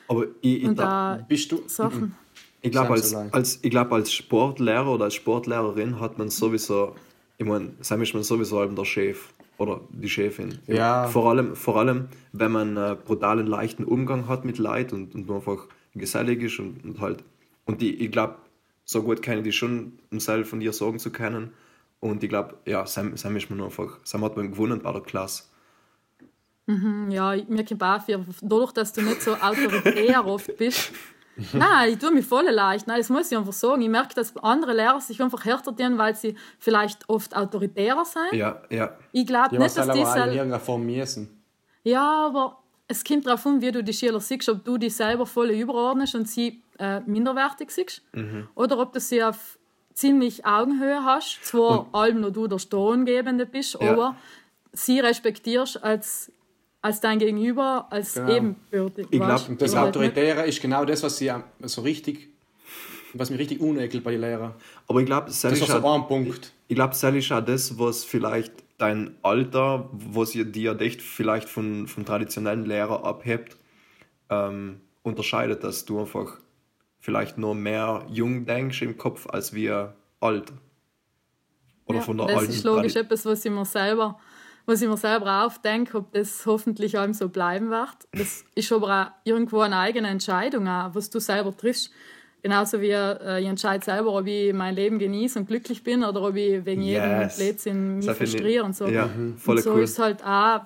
[0.09, 2.14] Aber ich, ich, und da Bist du, Sachen.
[2.66, 6.94] Ich glaube, als, als, ich glaub, als Sportlehrer oder als Sportlehrerin hat man sowieso,
[7.38, 10.59] ich meine, Sam ist man sowieso halb der Chef oder die Chefin.
[10.66, 11.07] Ja.
[11.09, 15.31] Vor allem, vor allem wenn man einen brutalen, leichten Umgang hat mit Leid und, und
[15.31, 17.24] einfach gesellig ist und, und halt.
[17.64, 18.37] Und die, ich glaube,
[18.85, 21.52] so gut kenne ich die schon, um selbst von dir sagen zu können.
[22.00, 25.00] Und ich glaube, ja, Sam, Sam ist man einfach, Sam hat man gewonnen bei der
[25.00, 25.44] Klasse.
[26.68, 30.92] Ja, mir kommt auch viel, dadurch, dass du nicht so autoritär oft bist.
[31.53, 32.87] Nein, ich tue mich voll leicht.
[32.87, 33.83] Nein, das muss ich einfach sagen.
[33.83, 38.33] Ich merke, dass andere Lehrer sich einfach härter tun, weil sie vielleicht oft autoritärer sind.
[38.38, 38.96] Ja, ja.
[39.12, 41.42] Ich glaube nicht, dass die in irgendeiner Form müssen.
[41.83, 45.27] Ja, aber es kommt darauf an, wie du die Schüler siehst, ob du dich selber
[45.27, 48.03] voll überordnest und sie äh, minderwertig siehst.
[48.55, 49.59] Oder ob du sie auf
[49.92, 51.38] ziemlich Augenhöhe hast.
[51.44, 53.92] Zwar allem nur du der Stongebende bist, Ja.
[53.92, 54.16] aber
[54.72, 56.31] sie respektierst als,
[56.87, 58.35] als dein Gegenüber, als Genau.
[58.35, 59.07] ebenbürtig.
[59.11, 59.49] Ich glaub, weißt?
[59.51, 59.96] Und das Oder halt.
[59.96, 61.31] Autoritäre ist genau das, was sie
[61.62, 62.29] so richtig,
[63.14, 64.55] was mich richtig unekelt bei den Lehrern.
[64.88, 66.53] Aber ich glaube, Das ist doch so ein Punkt.
[66.68, 71.49] Ich glaube, das ist auch das, was vielleicht dein Alter, was ihr dir echt vielleicht
[71.49, 73.57] von, vom traditionellen Lehrer abhebt,
[74.31, 76.38] ähm, unterscheidet, dass du einfach
[77.01, 80.53] vielleicht nur mehr jung denkst im Kopf als wir alt.
[81.87, 84.18] Oder Ja, von der das alten ist logisch Tradi- etwas, was ich mir selber,
[84.66, 87.96] was ich mir selber aufdenke, ob das hoffentlich allem so bleiben wird.
[88.12, 91.90] Das ist aber auch irgendwo eine eigene Entscheidung, auch, was du selber triffst.
[92.42, 96.22] Genauso wie äh, ich entscheide selber, ob ich mein Leben genieße und glücklich bin oder
[96.22, 97.38] ob ich wegen Yes.
[97.38, 98.87] jedem Blödsinn mich frustriere und so.
[98.87, 99.83] Ja, voll und so cool.
[99.83, 100.61] ist halt auch,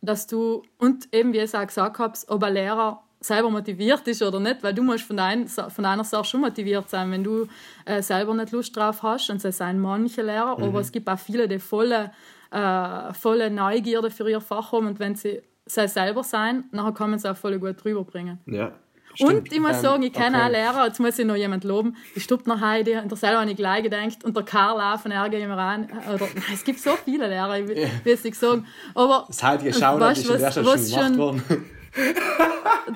[0.00, 4.08] dass du, und eben wie ich es auch gesagt habe, ob ein Lehrer selber motiviert
[4.08, 7.22] ist oder nicht, weil du musst von, dein, von einer Sache schon motiviert sein, wenn
[7.22, 7.46] du
[7.84, 9.28] äh, selber nicht Lust drauf hast.
[9.30, 10.64] Und das sind manche Lehrer, Mhm.
[10.64, 12.12] aber es gibt auch viele, die volle,
[12.50, 17.10] äh, volle Neugierde für ihr Fach haben und wenn sie sei selber sein, nachher kann
[17.10, 18.38] man es auch voll gut rüberbringen.
[18.46, 18.72] Ja.
[19.18, 20.46] Und ich muss Ähm, sagen, ich kenne okay.
[20.46, 23.50] auch Lehrer, jetzt muss ich noch jemand loben, die nach Heidi und der selber habe
[23.50, 25.88] ich gleich gedacht und der Karl auch von RG immer an.
[26.14, 28.66] Oder, es gibt so viele Lehrer, ich will will es nicht sagen.
[28.94, 31.42] Aber Das heutige Shoutout weißt ist du, in der was- schon was gemacht schon- worden.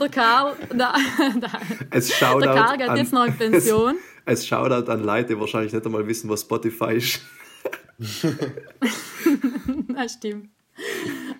[0.00, 0.92] der Karl, der,
[1.90, 2.18] Es der
[2.54, 3.96] Karl geht an, jetzt noch in Pension.
[4.24, 7.20] Es, es Shoutout an Leute, die wahrscheinlich nicht einmal wissen, was Spotify ist.
[9.94, 10.50] Das stimmt.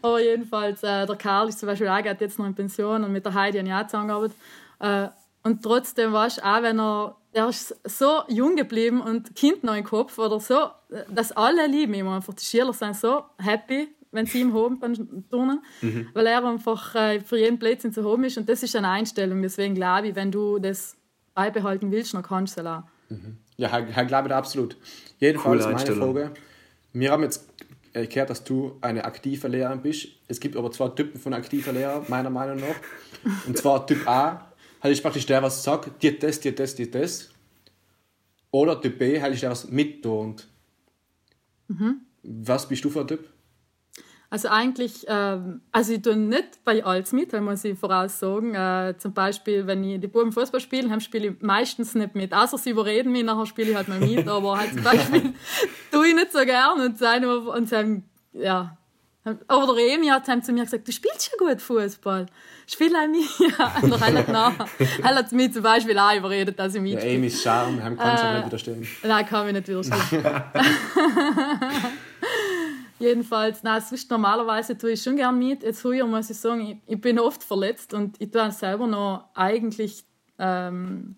[0.00, 3.12] Aber jedenfalls, äh, der Karl ist zum Beispiel auch geht jetzt noch in Pension und
[3.12, 4.36] mit der Heidi habe ich auch zusammengearbeitet.
[4.78, 5.08] Äh,
[5.42, 9.74] und trotzdem, weißt du, auch wenn er, er ist so jung geblieben und Kind noch
[9.74, 10.68] im Kopf oder so,
[11.10, 12.34] dass alle lieben ihn einfach.
[12.34, 15.60] Die Schüler sind so happy, wenn sie ihm haben beim Turnen,
[16.14, 19.42] weil er einfach äh, für jeden Blödsinn zu haben ist und das ist eine Einstellung.
[19.42, 20.96] Deswegen glaube ich, wenn du das
[21.34, 22.82] beibehalten willst, dann kannst du es auch.
[23.56, 24.76] Ja, ich, ich glaube da absolut.
[25.18, 25.96] Jedenfalls Coole meine.
[25.96, 26.30] Frage.
[26.92, 27.48] Wir haben jetzt
[27.92, 30.08] äh, gehört, dass du eine aktive Lehrerin bist.
[30.28, 32.76] Es gibt aber zwei Typen von aktiver Lehrer, meiner Meinung nach.
[33.46, 36.90] Und zwar Typ A, halt ist praktisch der, was sagt, dir das, dir das, dir
[36.90, 37.30] das.
[38.50, 40.48] Oder Typ B, halt ist der, was mittont.
[42.22, 43.28] Was bist du für ein Typ?
[44.34, 48.52] Also eigentlich, ähm, also ich tue nicht bei alles mit, muss ich voraussagen.
[48.56, 52.34] Äh, zum Beispiel, wenn ich die Buben Fußball spiele, dann spiele ich meistens nicht mit.
[52.34, 54.26] Außer sie überreden mich, nachher spiele ich halt mal mit.
[54.26, 55.34] Aber halt zum Beispiel
[55.92, 58.76] tue ich nicht so gern und sein und sagen, ja.
[59.46, 62.26] Aber der Emi hat zu mir gesagt, du spielst ja gut Fußball.
[62.66, 63.20] Spiel auch mit.
[63.84, 64.66] Und er hat nach.
[65.00, 67.16] Er hat mich zum Beispiel auch überredet, dass ich Der mitspiele.
[67.16, 68.86] Amy's Charme, dem kann Äh, nicht widerstehen.
[69.04, 70.24] Nein, kann ich nicht widerstehen.
[73.04, 75.62] Jedenfalls, nein, sonst normalerweise tue ich schon gerne mit.
[75.62, 79.28] Jetzt früher muss ich sagen, ich, ich bin oft verletzt und ich tue selber noch
[79.34, 80.04] eigentlich
[80.38, 81.16] ähm,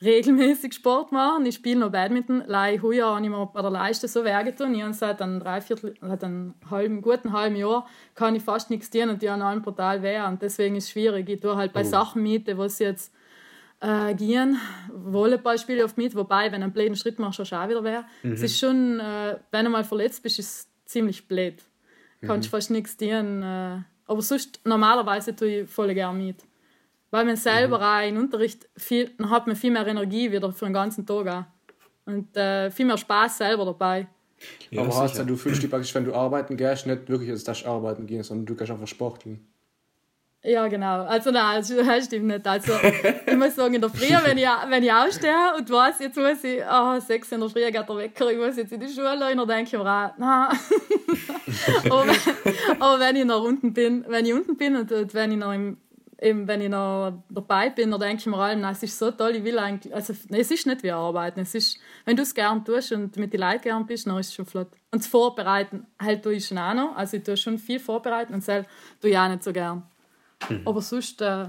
[0.00, 1.44] regelmäßig Sport machen.
[1.46, 2.44] Ich spiele noch Badminton.
[2.46, 4.72] Lei heuer habe ich mir bei der Leiste so wehgetan.
[4.72, 8.88] Ich habe seit einem Dreiviertel, seit einem halben, guten halben Jahr kann ich fast nichts
[8.88, 10.20] tun und die haben allen brutal weh.
[10.20, 11.28] Und deswegen ist es schwierig.
[11.28, 13.12] Ich tue halt bei Sachen mit, was jetzt
[13.80, 14.58] äh, gehen.
[14.92, 17.82] Volleyball spiele ich oft mit, wobei, wenn du einen blöden Schritt machst, du auch wieder
[17.82, 17.98] weh.
[18.22, 21.62] Es ist schon, äh, wenn du mal verletzt bist, ist es ziemlich blöd.
[22.26, 23.42] Kannst fast nichts tun.
[23.42, 26.44] Äh, aber sonst, normalerweise tue ich voll gerne mit.
[27.10, 30.66] Weil man selber auch in Unterricht, viel, dann hat man viel mehr Energie wieder für
[30.66, 31.44] den ganzen Tag auch.
[32.04, 34.06] Und äh, viel mehr Spaß selber dabei.
[34.70, 37.44] Ja, aber hast du, du fühlst dich praktisch, wenn du arbeiten gehst, nicht wirklich, als
[37.44, 39.46] dass du arbeiten gehst, sondern du gehst einfach sporteln.
[40.42, 41.04] Ja, genau.
[41.04, 42.46] Also nein, das stimmt nicht.
[42.46, 42.72] Also
[43.26, 46.42] ich muss sagen, in der Früh, wenn ich, wenn ich aufstehe und weiß, jetzt muss
[46.42, 49.12] ich, ah, sechs in der Früh geht der Wecker, ich muss jetzt in die Schule,
[49.12, 50.48] und dann denke ich mir auch, nein.
[51.90, 55.32] aber, wenn, aber wenn ich noch unten bin, wenn ich unten bin und, und wenn
[55.32, 55.76] ich noch im,
[56.18, 59.10] eben, wenn ich noch dabei bin, dann denke ich mir allem, nein, es ist so
[59.10, 62.34] toll, ich will eigentlich, also es ist nicht wie Arbeiten, es ist, wenn du es
[62.34, 64.68] gern tust und mit den Leuten gern bist, dann ist es schon flott.
[64.90, 68.32] Und das Vorbereiten, halt tue ich schon auch noch, also ich tue schon viel vorbereiten
[68.32, 68.64] und das
[69.02, 69.82] tue ich auch nicht so gern.
[70.64, 71.46] Aber sonst, äh,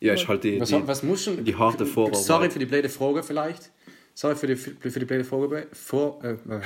[0.00, 2.16] Ja, ist halt die, Was, die, was musst du die harte Vorarbeit.
[2.16, 3.70] Sorry für die blöde Frage vielleicht.
[4.14, 5.68] Sorry für die, für die blöde Frage.
[5.72, 6.60] Vor, äh, äh,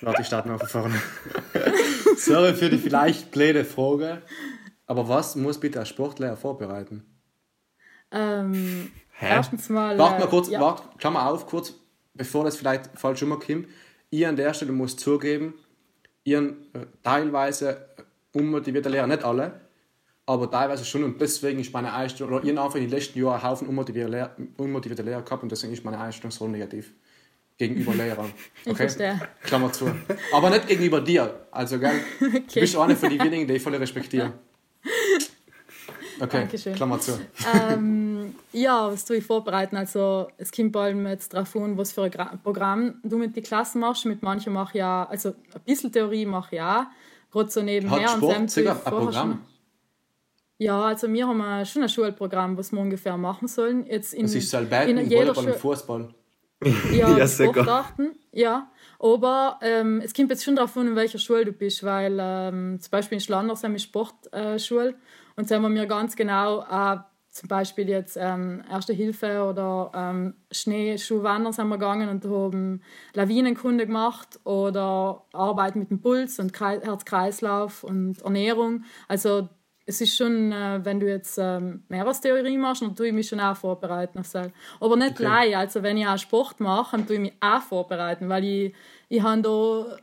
[0.00, 1.02] warte, ich starte mal von vorne.
[2.16, 4.22] Sorry für die vielleicht blöde Frage.
[4.86, 7.04] Aber was muss bitte ein Sportlehrer vorbereiten?
[8.12, 9.26] ähm, Hä?
[9.30, 9.96] erstens mal.
[9.98, 10.60] Warte äh, mal kurz, ja.
[10.60, 11.74] warte, Klammer auf, kurz,
[12.14, 13.68] bevor das vielleicht falsch rüberkommt.
[14.10, 15.54] Ihr an der Stelle muss zugeben,
[16.24, 17.88] ihr äh, teilweise
[18.34, 19.61] unmotivierte Lehrer, nicht alle,
[20.32, 23.18] aber teilweise schon und deswegen ist meine Einstellung, oder ich habe einfach in den letzten
[23.18, 26.92] Jahren einen Haufen unmotivierte Lehrer, unmotivierte Lehrer gehabt und deswegen ist meine Einstellung so negativ
[27.58, 28.32] gegenüber Lehrern.
[28.74, 29.20] Verstehe.
[29.42, 29.90] Klammer zu.
[30.32, 31.46] Aber nicht gegenüber dir.
[31.50, 32.00] Also, gell?
[32.20, 34.32] Du bist auch eine von den wenigen, die ich voll respektiere.
[36.20, 36.74] Okay, Dankeschön.
[36.74, 37.18] Klammer zu.
[37.52, 39.76] Ähm, ja, was tue ich vorbereiten?
[39.76, 43.42] Also, es kommt bald jetzt darauf an, was für ein Gra- Programm du mit den
[43.42, 44.04] Klassen machst.
[44.04, 46.84] Mit manchen mache ich ja, also ein bisschen Theorie mache ich auch.
[47.32, 48.02] Gerade so nebenher.
[48.12, 49.40] Hat und Sport ich ein Programm?
[50.62, 53.84] Ja, also wir haben schon ein Schulprogramm, was wir ungefähr machen sollen.
[53.86, 56.08] Jetzt in, Das ist Badminton, in jeder Volleyball und Fußball.
[56.92, 57.26] Ja, Ja.
[57.26, 58.70] Sportarten, ja.
[59.00, 62.78] Aber ähm, es kommt jetzt schon darauf an, in welcher Schule du bist, weil ähm,
[62.80, 64.94] zum Beispiel in Schlanders haben wir Sportschule äh,
[65.36, 66.98] und da haben wir mir ganz genau äh,
[67.30, 72.82] zum Beispiel jetzt ähm, Erste Hilfe oder ähm, Schneeschuhwandern sind wir gegangen und haben
[73.14, 78.84] Lawinenkunde gemacht oder Arbeit mit dem Puls und Krei- Herz-Kreislauf und Ernährung.
[79.08, 79.48] Also
[79.86, 83.40] es ist schon, äh, wenn du jetzt ähm, Meerestheorie machst, dann tue ich mich schon
[83.40, 84.50] auch vorbereiten auf das.
[84.80, 85.22] Aber nicht Okay.
[85.24, 85.56] gleich.
[85.56, 88.74] Also wenn ich auch Sport mache, dann tue ich mich auch vorbereiten, weil ich,
[89.08, 89.96] ich habe da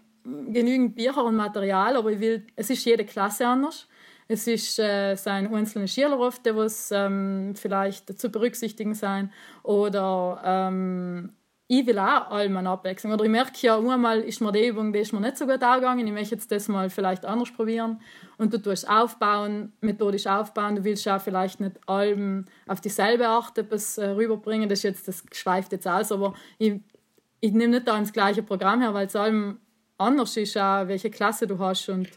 [0.52, 3.88] genügend Bücher und Material, aber ich will, es ist jede Klasse anders.
[4.28, 9.32] Es ist äh, sein einzelne Schüler oft, was ähm, vielleicht zu berücksichtigen sein
[9.64, 11.34] oder ähm,
[11.72, 13.14] ich will auch allem eine Abwechslung.
[13.14, 15.62] Oder ich merke ja, einmal ist mir die Übung, die ist mir nicht so gut
[15.62, 18.02] angegangen, ich möchte jetzt das mal vielleicht anders probieren.
[18.40, 23.56] Und du tust aufbauen, methodisch aufbauen, du willst auch vielleicht nicht allem auf dieselbe Art
[23.56, 26.74] etwas äh, rüberbringen, das, ist jetzt, das schweift jetzt aus, aber ich,
[27.40, 29.60] ich nehme nicht da ins gleiche Programm her, weil es allem
[30.00, 31.88] anders ist, auch, welche Klasse du hast.
[31.88, 32.10] Und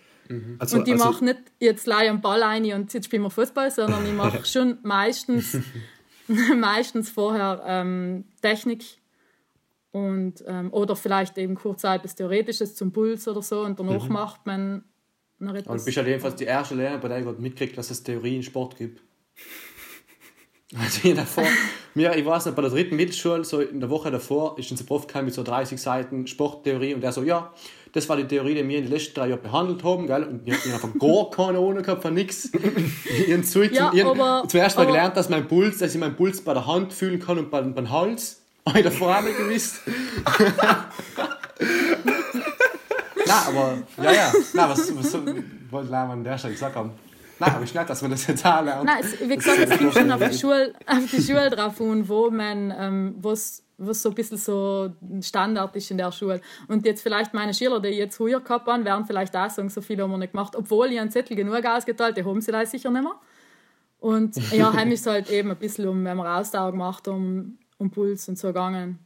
[0.61, 3.31] Also, und ich also, mache nicht jetzt leider einen Ball rein und jetzt spielen wir
[3.31, 5.59] Fußball, sondern ich mache schon meistens,
[6.57, 9.02] meistens vorher ähm, Technik
[9.93, 14.45] und, ähm, oder vielleicht eben kurz etwas Theoretisches zum Puls oder so und danach macht
[14.47, 14.85] man
[15.39, 15.81] noch etwas.
[15.83, 18.37] du bist halt jedenfalls die erste Lehrerin, bei der ich gerade mitkriegt, dass es Theorie
[18.37, 19.01] in Sport gibt.
[20.75, 21.45] Also ich davor,
[21.95, 24.85] mir, ich weiß nicht, bei der dritten Mittelschule, so in der Woche davor, ist unser
[24.85, 27.53] Prof gekommen mit so 30 Seiten Sporttheorie und der so, ja,
[27.93, 30.25] das war die Theorie, die wir in den letzten drei Jahren behandelt haben, gell?
[30.25, 32.51] Und wir haben einfach gar keine Ahnung gehabt von nichts.
[33.29, 36.01] Ihren Zeug Ja, zum, ihren, aber- zuerst mal aber- gelernt, dass mein Puls, dass ich
[36.01, 38.42] meinen Puls bei der Hand fühlen kann und beim, beim Hals.
[38.67, 39.81] Habe davor auch nicht gewusst.
[43.27, 44.33] Nein, aber, ja, ja.
[44.53, 45.15] Nein, was, was
[45.71, 46.91] wollte ich an der Stelle gesagt haben?
[47.39, 48.85] Nein, aber ich merke, dass man das jetzt auch lernt.
[48.85, 52.09] Nein, es, wie gesagt, es kommt schon auf die Schule, auf die Schule drauf an,
[52.09, 56.41] wo man, ähm, was, was so ein bisschen so Standard ist in der Schule.
[56.69, 59.81] Und jetzt vielleicht meine Schüler, die jetzt früher gehabt haben, werden vielleicht auch sagen, so
[59.81, 62.67] viel haben wir nicht gemacht, obwohl ich einen Zettel genug ausgeteilt, die haben sie leider
[62.71, 63.17] sicher nicht mehr.
[63.99, 67.91] Und ja, heim ist halt eben ein bisschen um, wenn wir Ausdauer gemacht um, um
[67.91, 68.99] Puls und so gegangen.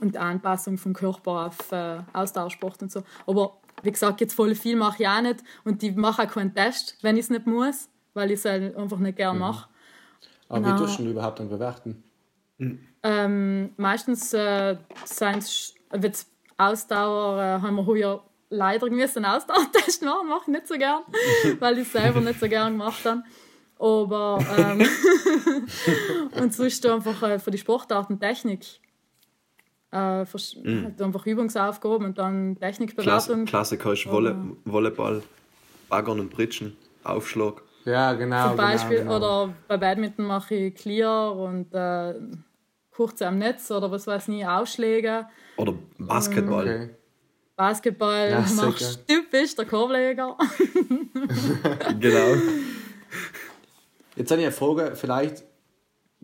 [0.00, 3.02] Und die Anpassung vom Körper auf äh, Ausdauersport und so.
[3.26, 5.42] Aber wie gesagt, jetzt voll viel mache ich auch nicht.
[5.64, 8.74] Und ich mache auch keinen Test, wenn ich es nicht muss, weil ich es halt
[8.76, 9.68] einfach nicht gern mache.
[10.48, 10.74] Aber Na.
[10.74, 12.02] wie tust du denn überhaupt dann bewerten?
[13.02, 15.42] Ähm, meistens äh, sind
[15.90, 16.26] es
[16.56, 21.02] Ausdauer, äh, haben wir heuer leider müssen einen Ausdauertest machen, mache ich nicht so gern,
[21.58, 23.22] weil ich es selber nicht so gern gemacht habe.
[23.82, 24.86] Aber ähm,
[26.40, 28.64] und sonst einfach äh, für die Sportarten Technik.
[29.90, 33.44] Äh, vers- halt einfach Übungsaufgaben und dann Klass Technikbewertung.
[33.44, 35.22] Klassiker ist Volley Volleyball,
[35.88, 37.60] Baggern und Britschen, Aufschlag.
[37.84, 38.48] Ja, genau.
[38.48, 39.42] Zum Beispiel, genau, genau.
[39.44, 42.14] oder bei Badminton mache ich Clear und äh,
[42.92, 45.26] kurze am Netz oder was weiß ich, Ausschläge.
[45.56, 46.62] Oder Basketball.
[46.64, 46.90] Okay.
[47.56, 50.38] Basketball Ja, machst typisch der Korbleger.
[52.00, 52.34] Genau.
[54.16, 55.44] Jetzt habe ich eine Frage, vielleicht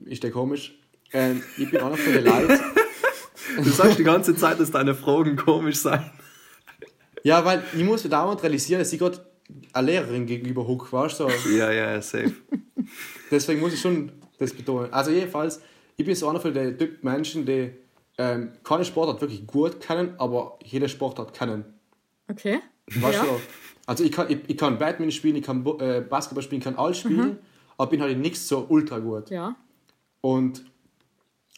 [0.05, 0.79] ist der komisch.
[1.12, 2.61] Ähm, ich bin einer von den Leuten.
[3.57, 6.11] Du sagst die ganze Zeit, dass deine Fragen komisch seien.
[7.22, 9.18] Ja, weil ich muss dauernd realisieren, dass ich gerade
[9.72, 11.29] eine Lehrerin gegenüber huck, weißt du?
[11.31, 11.48] So.
[11.51, 12.33] Ja, ja, safe.
[13.31, 14.92] Deswegen muss ich schon das betonen.
[14.92, 15.61] Also jedenfalls,
[15.96, 17.72] ich bin so einer von den Typ Menschen, die
[18.18, 21.64] ähm, keine Sportart wirklich gut kennen, aber jede Sportart kennen.
[22.29, 22.61] Okay.
[22.87, 23.24] Weißt ja.
[23.24, 23.40] du?
[23.87, 26.77] Also ich kann, ich, ich kann Badminton spielen, ich kann äh, Basketball spielen, ich kann
[26.77, 27.38] alles spielen,
[27.78, 29.30] aber bin halt in nichts so ultra gut.
[29.30, 29.56] ja.
[30.20, 30.64] Und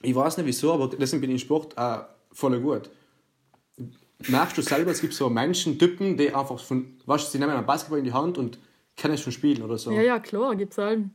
[0.03, 2.91] ich weiß nicht wieso, aber deswegen bin ich im Sport auch voll gut.
[4.29, 7.53] Merkst du selber, es gibt so Menschen, Typen, die einfach von, weißt du, sie nehmen
[7.53, 8.59] einen Basketball in die Hand und
[8.97, 9.91] können schon spielen oder so.
[9.93, 11.15] Ja, ja, klar, gibt es allen.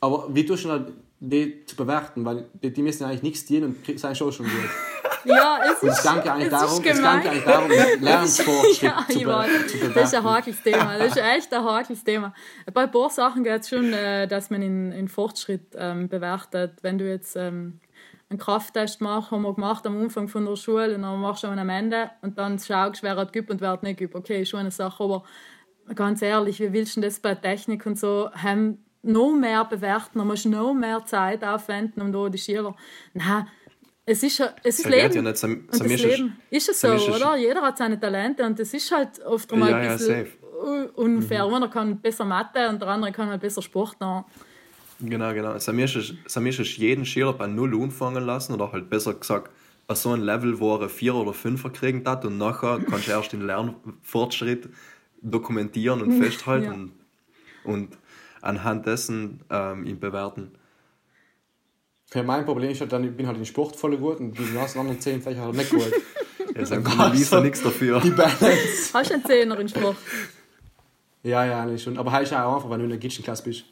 [0.00, 2.24] Aber wie tust du die zu bewerten?
[2.24, 4.54] Weil die, die müssen eigentlich nichts dienen und sind schon schon gut.
[5.24, 8.82] Ja, es Und es ist, danke eigentlich es darum, ist es danke eigentlich darum, Lernfortschritt
[8.82, 9.66] Ja, zu, ich be weiß.
[9.66, 10.98] zu Das ist ein hakels Thema.
[10.98, 12.34] Das ist echt ein hakels Thema.
[12.72, 16.78] Bei ein paar Sachen geht es schon, äh, dass man in, in Fortschritt ähm, bewertet.
[16.82, 17.80] Wenn du jetzt ähm,
[18.28, 21.48] einen Krafttest machst, haben wir gemacht am Anfang von der Schule und dann machst du
[21.48, 24.14] ihn am Ende und dann schaust du, wer hat geübt und wer hat nicht geübt.
[24.14, 25.24] Okay, ist schon eine Sache, aber
[25.94, 30.26] ganz ehrlich, wie willst du das bei Technik und so haben noch mehr bewerten, man
[30.26, 32.76] muss noch mehr Zeit aufwenden, um da die Schüler.
[33.14, 33.46] Nein,
[34.10, 34.96] es ist, es ist Leben.
[35.00, 35.24] ja nicht, und
[35.70, 37.36] das ist- Leben ist es so, oder?
[37.36, 40.26] Jeder hat seine Talente und das ist halt oft mal Ja, ein ja, bisschen
[40.64, 41.44] un- unfair.
[41.44, 43.96] Einer kann besser Mathe und der andere kann halt besser Sport.
[44.00, 44.24] Dann.
[45.00, 45.58] Genau, genau.
[45.58, 49.50] Samisch ist, jeden Schüler bei Null anfangen lassen oder halt besser gesagt
[49.86, 53.12] bei so einem Level, wo er Vier- oder Fünfer kriegen hat und nachher kannst du
[53.12, 54.68] erst den Lernfortschritt
[55.22, 56.92] dokumentieren und festhalten
[57.64, 57.96] und
[58.42, 60.52] anhand dessen ähm, ihn bewerten.
[62.12, 64.52] Ja, mein Problem ist halt dann, ich bin halt in Sport voll gut und die
[64.52, 65.92] ganzen anderen zehn Fächer halt nicht gut.
[66.52, 68.00] Ja, dann kann Lisa nichts dafür.
[68.00, 68.48] Die Balance.
[68.92, 69.96] Hast du einen Zehner in Sport?
[71.22, 71.96] Ja, ja, eigentlich schon.
[71.96, 73.64] Aber heißt auch einfach, wenn du in der Kitchen-Klasse bist.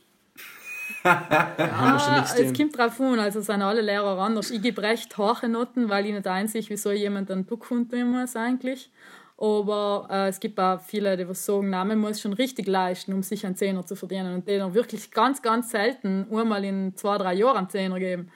[1.02, 4.50] Ah, du nichts es kommt drauf an, also sind alle Lehrer anders.
[4.50, 8.36] Ich gebe recht hohe Noten, weil ich nicht einsehe, wieso jemand einen Duckhund tun muss
[8.36, 8.90] eigentlich.
[9.38, 13.12] Aber äh, es gibt auch viele, die was sagen, nein, man muss schon richtig leisten,
[13.12, 14.34] um sich einen Zehner zu verdienen.
[14.34, 18.30] Und denen wirklich ganz, ganz selten einmal in zwei, drei Jahren einen Zehner geben.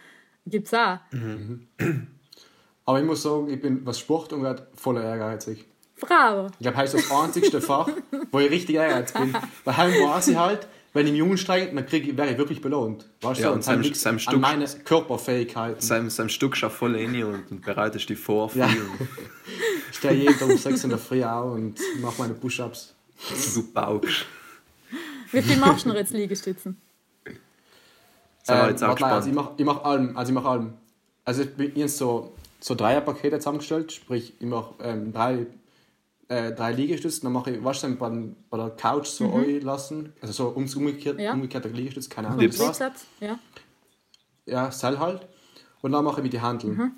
[0.46, 0.98] Gibt es auch.
[2.84, 5.64] Aber ich muss sagen, ich bin, was Sport angeht, voll ehrgeizig.
[6.00, 6.48] Bravo.
[6.52, 7.88] Ich glaube, heißt das einzigste Fach,
[8.30, 9.36] wo ich richtig ehrgeizig bin.
[9.64, 12.60] Bei Heim weiß ich halt, wenn ich mich anstrenge, dann krieg ich, werde ich wirklich
[12.60, 13.08] belohnt.
[13.22, 15.80] Weißt du, Ja, so, und seinem- seinem an Stück- meine Körperfähigkeiten.
[15.80, 18.50] Sein, sein Stück schafft voll rein und, und bereitest dich vor.
[18.54, 18.68] Ja.
[18.68, 18.82] Viel
[19.90, 22.94] Ich stehe jeden Tag um 6 in der Früh auf und mache meine Push-Ups.
[23.54, 24.24] du baugst.
[25.30, 26.76] Wie viel machst du noch jetzt Liegestützen?
[28.48, 30.16] Ähm, jetzt auch warte, also ich mache ich mach allem.
[30.16, 30.72] Also ich mache allem.
[31.24, 35.46] Also ich bin jetzt so, so Dreierpakete zusammengestellt, sprich ich mache ähm, drei,
[36.32, 38.10] äh, drei Liegestütze, dann mache ich, was dann bei,
[38.48, 39.60] bei der Couch so mhm.
[39.60, 41.34] lassen, also so ums umgekehrt, Ja.
[41.34, 42.48] umgekehrter Liegestütz, keine Ahnung.
[42.58, 42.78] Was.
[43.20, 43.38] Ja.
[44.46, 45.28] Ja, Seil halt.
[45.82, 46.76] Und dann mache ich mit die Handeln.
[46.76, 46.92] Mhm.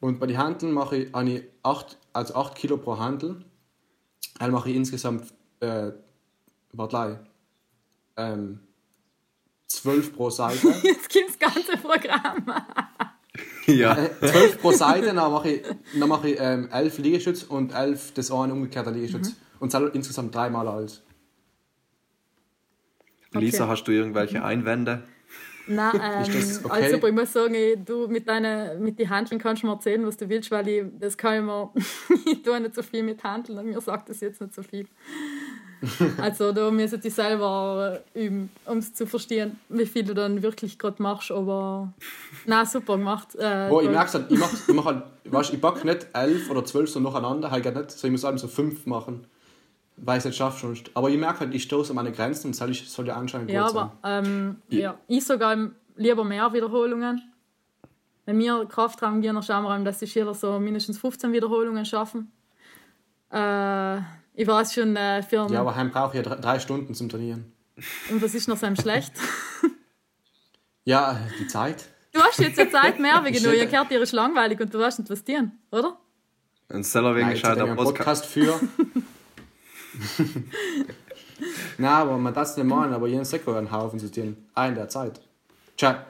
[0.00, 3.44] Und bei den Handeln mache ich eine 8, also 8 Kilo pro Handel.
[4.38, 5.92] Dann mache ich insgesamt, äh,
[6.72, 7.24] warte
[8.16, 8.60] ähm,
[9.68, 10.68] 12 pro Seite.
[10.82, 12.44] Jetzt kommt das ganze Programm.
[13.76, 13.96] Ja.
[14.20, 15.62] 12 pro Seite, dann mache ich,
[15.98, 19.30] dann mache ich ähm, 11 Liegestütz und 11 das eine umgekehrte Liegestütz.
[19.30, 19.36] Mhm.
[19.60, 21.02] Und zahle insgesamt dreimal alles.
[23.32, 23.72] Lisa, Okay.
[23.72, 25.04] hast du irgendwelche Einwände?
[25.66, 26.82] Nein, ähm, das okay?
[26.82, 30.04] also ich muss sagen, ich, du mit deinen mit die Handeln kannst du mir erzählen,
[30.04, 31.70] was du willst, weil ich, das kann ich mir,
[32.32, 34.86] ich tue nicht so viel mit Handeln und mir sagt das jetzt nicht so viel.
[36.20, 40.42] Also da müssen die selber äh, üben, um es zu verstehen, wie viel du dann
[40.42, 41.92] wirklich gerade machst, aber
[42.46, 43.34] na super gemacht.
[43.36, 46.50] Äh, Boah, ich merke halt, ich mache ich mach halt, weißt, ich packe nicht 11
[46.50, 49.24] oder 12 so nacheinander, halt gar nicht, so ich muss allem so 5 machen,
[49.96, 50.90] weil ich es nicht schaffe sonst.
[50.94, 53.50] Aber ich merke halt, ich stoße an meine Grenzen und soll, ich, soll ja anscheinend
[53.50, 53.90] Ja, gut sein.
[54.02, 54.98] aber ähm, ja.
[55.08, 55.56] ich sogar
[55.96, 57.22] lieber mehr Wiederholungen.
[58.26, 62.30] Wenn wir Kraftraum gehen, dann schauen wir, dass die Schüler so mindestens 15 Wiederholungen schaffen.
[63.30, 64.00] Äh,
[64.34, 67.52] ich weiß schon, äh, für Ja, aber heim brauche ich ja drei, Stunden zum Trainieren.
[68.10, 69.12] und was ist noch so einem schlecht?
[70.84, 71.84] Ja, die Zeit.
[72.12, 73.36] Du hast jetzt eine Zeit mehr wegen.
[73.36, 73.54] Shit.
[73.54, 75.98] Ihr gehört dir ist langweilig und du weißt nicht, was tun, oder?
[76.68, 78.24] Und selber wegen er mir einen Podcast.
[78.24, 78.60] Podcast für.
[81.78, 84.36] Nein, aber man darf es nicht machen, aber jeden Sektor einen Haufen zu tun.
[84.54, 85.20] Auch in der Zeit.
[85.76, 86.06] Tja.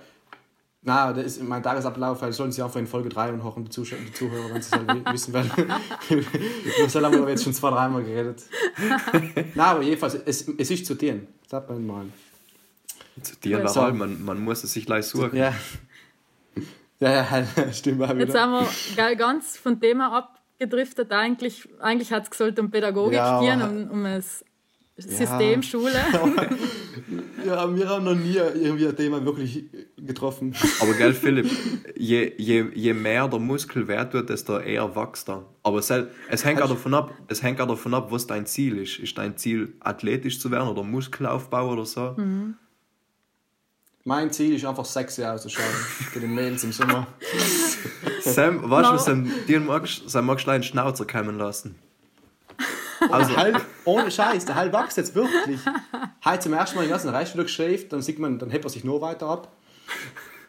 [0.82, 3.70] Na, das ist mein Tagesablauf, weil sollen sie einfach in Folge 3 und hochen die,
[3.70, 5.50] Zuschauer, die Zuhörer, wenn sie es wissen wollen.
[6.78, 8.42] Über so lange haben wir jetzt schon zwei, dreimal geredet.
[9.54, 11.26] Na, aber jedenfalls, es, es ist zu tun.
[11.50, 12.06] Das man mal.
[13.22, 13.64] Zu dir Ja.
[13.64, 15.36] nachher, man, man muss es sich gleich suchen.
[15.36, 15.52] Ja.
[16.98, 18.68] Ja, ja, stimmt auch Jetzt haben wir
[19.16, 21.12] ganz vom Thema abgedriftet.
[21.12, 24.44] Eigentlich, eigentlich hat es um Pädagogik Ja, gehen, um, um das
[24.96, 26.00] System Schule.
[27.46, 29.64] Ja, wir haben noch nie irgendwie ein Thema wirklich
[29.96, 30.54] getroffen.
[30.80, 31.50] Aber gell, Philipp,
[31.96, 35.44] je, je, je mehr der Muskel wert wird, desto eher wächst er.
[35.62, 38.78] Aber sel- es hängt auch davon ab, es hängt auch davon ab, was dein Ziel
[38.78, 38.98] ist.
[38.98, 42.16] Ist dein Ziel, athletisch zu werden oder Muskelaufbau oder so?
[44.04, 45.66] Mein Ziel ist einfach sexy auszuschauen
[46.12, 47.06] für den Mädels im Sommer.
[48.22, 48.94] Sam, weißt du, No.
[48.94, 51.74] was Sam, dir magst, Sam magst du einen Schnauzer kommen lassen?
[53.10, 55.60] Also halb, ohne Scheiß, der halb wächst jetzt wirklich.
[56.24, 58.70] Heute zum ersten Mal den ganzen Rest wieder geschäft, dann sieht man, dann hebt er
[58.70, 59.52] sich nur weiter ab.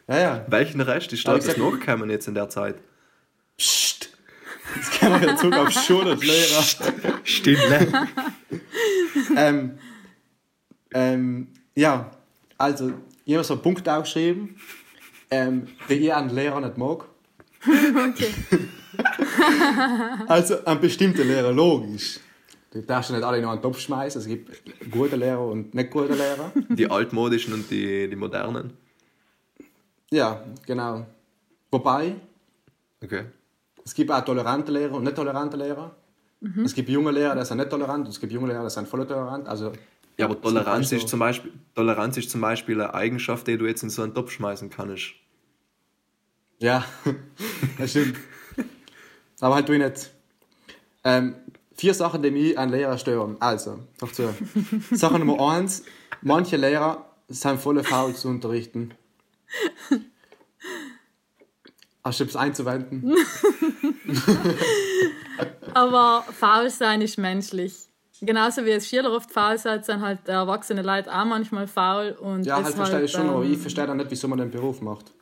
[0.08, 0.44] Ja, ja.
[0.48, 2.76] Welchen Rest ist da ich das sag- nachgekommen jetzt in der Zeit?
[3.56, 4.10] Psst.
[4.76, 6.62] Jetzt können wir wieder zurück auf Schule, Lehrer.
[7.24, 8.08] Stille.
[9.36, 9.78] ähm,
[10.94, 12.10] ähm, ja,
[12.58, 12.92] also,
[13.24, 14.56] ich habe so einen Punkt aufgeschrieben,
[15.30, 17.04] ähm, den ich einen Lehrer nicht mag.
[17.64, 18.32] Okay.
[20.28, 22.18] Also, ein bestimmter Lehrer, logisch.
[22.72, 24.20] Du darfst ja nicht alle in einen Topf schmeißen.
[24.20, 24.50] Es gibt
[24.90, 26.50] gute Lehrer und nicht gute Lehrer.
[26.70, 28.72] Die altmodischen und die, die modernen.
[30.10, 31.06] Ja, genau.
[31.70, 32.16] Wobei,
[33.02, 33.24] Okay.
[33.84, 35.94] es gibt auch tolerante Lehrer und nicht tolerante Lehrer.
[36.40, 36.64] Mhm.
[36.64, 38.88] Es gibt junge Lehrer, die sind nicht tolerant, und es gibt junge Lehrer, die sind
[38.88, 39.46] voll tolerant.
[39.48, 39.72] Also,
[40.18, 40.96] Ja, aber Toleranz so.
[40.96, 44.14] ist, zum Beispiel, Toleranz ist zum Beispiel eine Eigenschaft, die du jetzt in so einen
[44.14, 45.12] Topf schmeißen kannst.
[46.58, 46.84] ja,
[47.78, 48.16] das stimmt.
[49.40, 50.12] Aber halt du nicht.
[51.04, 51.34] Ähm,
[51.82, 53.36] vier Sachen, die mich an Lehrer stören.
[53.40, 54.32] Also, doch zu.
[54.92, 55.82] Sache Nummer eins:
[56.20, 58.94] Manche Lehrer sind voll faul zu unterrichten.
[62.04, 63.12] Hast du etwas einzuwenden?
[65.74, 67.74] Aber faul sein ist menschlich.
[68.20, 72.12] Genauso wie es Schüler oft faul sind, sind halt erwachsene Leute auch manchmal faul.
[72.12, 74.38] Und Ja, es halt verstehe ich schon, aber ähm, ich verstehe dann nicht, wieso man
[74.38, 75.12] den Beruf macht.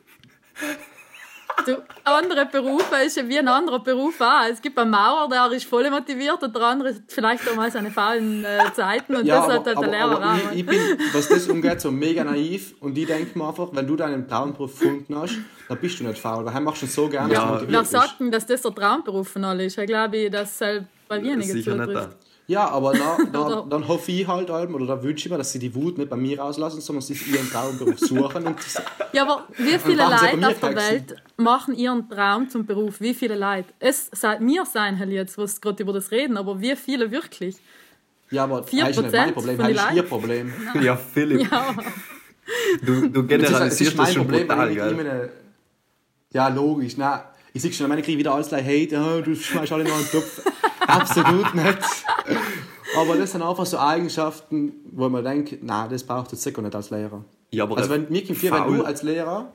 [1.65, 4.45] Du, andere Berufe ist ja wie ein anderer Beruf auch.
[4.51, 7.91] Es gibt einen Maurer, der ist voll motiviert und der andere vielleicht auch mal seine
[7.91, 10.51] faulen äh, Zeiten und das hat halt der Lehrer aber auch.
[10.53, 10.79] ich, ich bin,
[11.13, 14.79] was das umgeht, so mega naiv und ich denke mir einfach, wenn du deinen Traumberuf
[14.79, 15.35] gefunden hast,
[15.67, 17.51] dann bist du nicht faul, weil dann machst du es so gerne, Ja, dass du
[17.51, 19.77] Wer motiviert sagt denn, dass das der Traumberuf von alle ist?
[19.77, 22.11] Ich glaube, dass es halt bei wenigen Sicher nicht zutrifft.
[22.11, 22.30] da.
[22.47, 25.37] Ja, aber da, da, Oder- dann hoffe ich halt allem, oder da wünsche ich mir,
[25.37, 28.81] dass sie die Wut nicht bei mir rauslassen, sondern sie ihren Traumberuf suchen und das,
[29.13, 30.75] Ja, aber wie viele Leute auf der?
[30.75, 32.99] Welt machen ihren Traum zum Beruf?
[32.99, 33.69] Wie viele Leute?
[33.79, 37.57] Es seid mir sein, Herr jetzt, was gerade über das reden, aber wie viele wirklich?
[38.31, 40.03] ja, aber Vier das ist nicht mein Prozent Problem, das ist ihr?
[40.03, 40.53] Problem.
[40.81, 41.75] Ja, Philipp, Ja,
[42.85, 45.31] du, du Das ist, das generalisierst ist das, mein schon Problem, brutal, gell?
[46.33, 49.71] Ja, logisch, na, ich sehe schon, meine kriege wieder alles gleich Hate, ja, du schmeißt
[49.71, 50.41] alle noch einen Topf.
[50.87, 51.79] Absolut nicht.
[52.97, 56.75] Aber das sind einfach so Eigenschaften, wo man denkt, na, das braucht jetzt sicher nicht
[56.75, 57.23] als Lehrer.
[57.51, 59.51] Ja, aber Also wenn, mir kommt vor, wenn du als Lehrer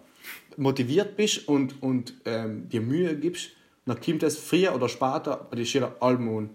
[0.57, 3.51] motiviert bist und, und ähm, dir Mühe gibst,
[3.85, 6.51] dann kommt das früher oder später bei den Schülern allem an.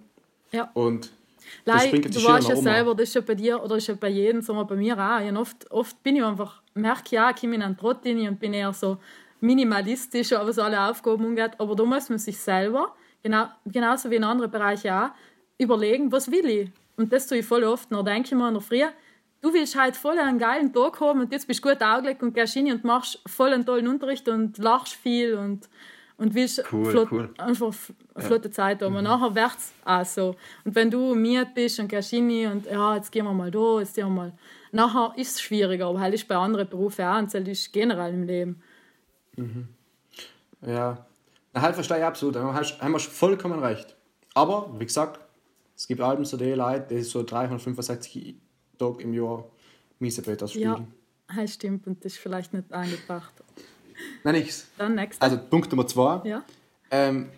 [0.51, 0.69] ja.
[0.73, 1.11] Und
[1.65, 3.87] das Lei, bringt die du weißt ja selber, das ist ja bei dir oder ist
[3.87, 5.27] ja bei jedem, wir, bei mir auch.
[5.27, 8.53] Und oft, oft bin ich einfach, merke ja, komme in einen Trott rein und bin
[8.53, 8.97] eher so
[9.41, 11.51] minimalistisch, was alle Aufgaben umgeht.
[11.57, 15.09] Aber da muss man sich selber, genau, genauso wie in anderen Bereichen auch,
[15.57, 16.69] überlegen, was will ich?
[16.95, 17.91] Und das tue ich voll oft.
[17.91, 18.83] Dann denke ich mir in der Früh,
[19.41, 22.33] du willst halt voll einen geilen Tag haben und jetzt bist du gut augelegt und
[22.33, 25.67] gehst hin und machst voll einen tollen Unterricht und lachst viel und,
[26.17, 27.33] und willst Cool, flott, cool.
[27.37, 27.73] einfach
[28.15, 28.95] flotte Zeit haben.
[28.95, 30.35] Und nachher wird es auch so.
[30.63, 33.79] Und wenn du müde bist und gehst rein und ja, jetzt gehen wir mal da,
[33.79, 34.33] jetzt gehen wir mal.
[34.71, 38.13] Nachher ist es schwieriger, aber halt ist bei anderen Berufen auch und das ist generell
[38.13, 38.61] im Leben.
[40.65, 41.05] Ja,
[41.53, 42.35] na, halt verstehe ich absolut.
[42.35, 43.95] Da haben wir vollkommen recht.
[44.33, 45.19] Aber, wie gesagt,
[45.75, 48.35] es gibt Alben so die Leute, die so 365
[48.77, 49.45] Tage im Jahr
[49.99, 50.87] Miesebeta spielen.
[51.29, 53.33] Ja, das stimmt und das ist vielleicht nicht angebracht.
[54.23, 54.67] Nein, nichts.
[54.77, 55.21] Dann nächstes.
[55.21, 56.21] Also Punkt Nummer zwei.
[56.27, 56.43] ja.
[56.89, 57.29] Ähm,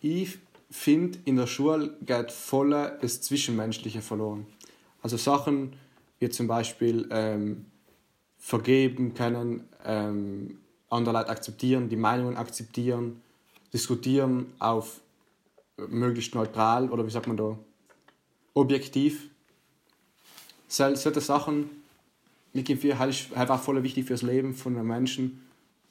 [0.00, 0.38] ich
[0.70, 4.46] finde, in der Schule geht voll das Zwischenmenschliche verloren.
[5.02, 5.74] Also Sachen
[6.18, 7.66] wie zum Beispiel ähm,
[8.38, 10.58] vergeben können, ähm,
[10.90, 13.20] andere Leute akzeptieren, die Meinungen akzeptieren,
[13.72, 15.00] diskutieren auf
[15.78, 17.58] äh, möglichst neutral oder wie sagt man da,
[18.54, 19.28] objektiv.
[20.68, 21.70] Sol- Solche Sachen,
[22.52, 25.42] ich finde, halt ist einfach voll wichtig fürs Leben von einem Menschen.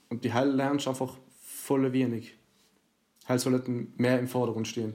[0.09, 2.35] Und die Heil lernst einfach voll wenig.
[3.27, 4.93] Halt sollten mehr im Vordergrund stehen.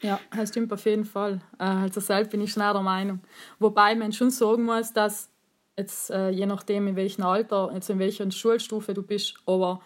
[0.00, 1.40] Ja, das stimmt auf jeden Fall.
[1.58, 3.20] Äh, Also selbst bin ich schnell der Meinung.
[3.58, 5.28] Wobei man schon sagen muss, dass
[5.82, 9.80] jetzt äh, je nachdem in welchem Alter, also in welcher Schulstufe du bist, aber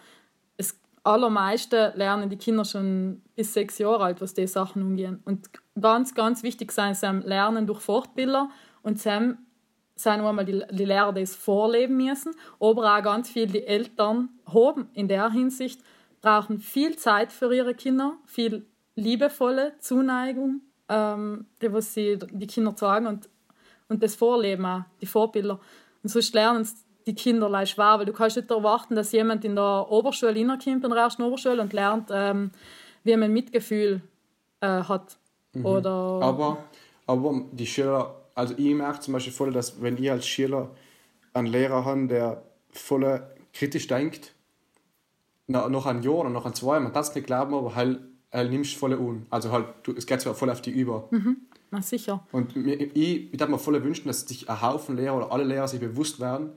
[0.57, 5.21] das allermeiste lernen die Kinder schon bis sechs Jahre alt, was die Sachen umgehen.
[5.25, 8.49] Und ganz, ganz wichtig sein, sie lernen durch Fortbilder
[8.83, 9.35] und sie
[9.95, 14.29] sind einmal die, die Lehrer, die es vorleben müssen, aber auch ganz viel die Eltern
[14.45, 15.81] haben in der Hinsicht,
[16.21, 22.73] brauchen viel Zeit für ihre Kinder, viel liebevolle Zuneigung, ähm, die was sie die Kinder
[22.75, 23.29] sagen und,
[23.87, 25.59] und das Vorleben auch, die Vorbilder.
[26.07, 29.43] Und sonst lernen es die Kinder leicht schwer, weil du kannst nicht erwarten, dass jemand
[29.43, 32.51] in der Oberschule hineinkommt, in der ersten Oberschule und lernt, ähm,
[33.03, 33.99] wie man Mitgefühl
[34.61, 35.17] äh, hat.
[35.63, 35.89] Oder
[36.21, 36.59] Aber,
[37.07, 40.69] aber die Schüler, also ich merke zum Beispiel voll, dass wenn ich als Schüler
[41.33, 42.41] einen Lehrer habe, der
[42.71, 44.33] voll kritisch denkt,
[45.47, 47.99] na, noch ein Jahr oder noch ein zwei, man darf es nicht glauben, aber halt,
[48.31, 49.25] halt nimmst du voll un.
[49.29, 51.09] Also halt, du, es geht so voll auf die über.
[51.71, 52.25] Na sicher.
[52.31, 55.67] Und ich, ich würde mir voll wünschen, dass sich ein Haufen Lehrer oder alle Lehrer
[55.67, 56.51] sich bewusst werden,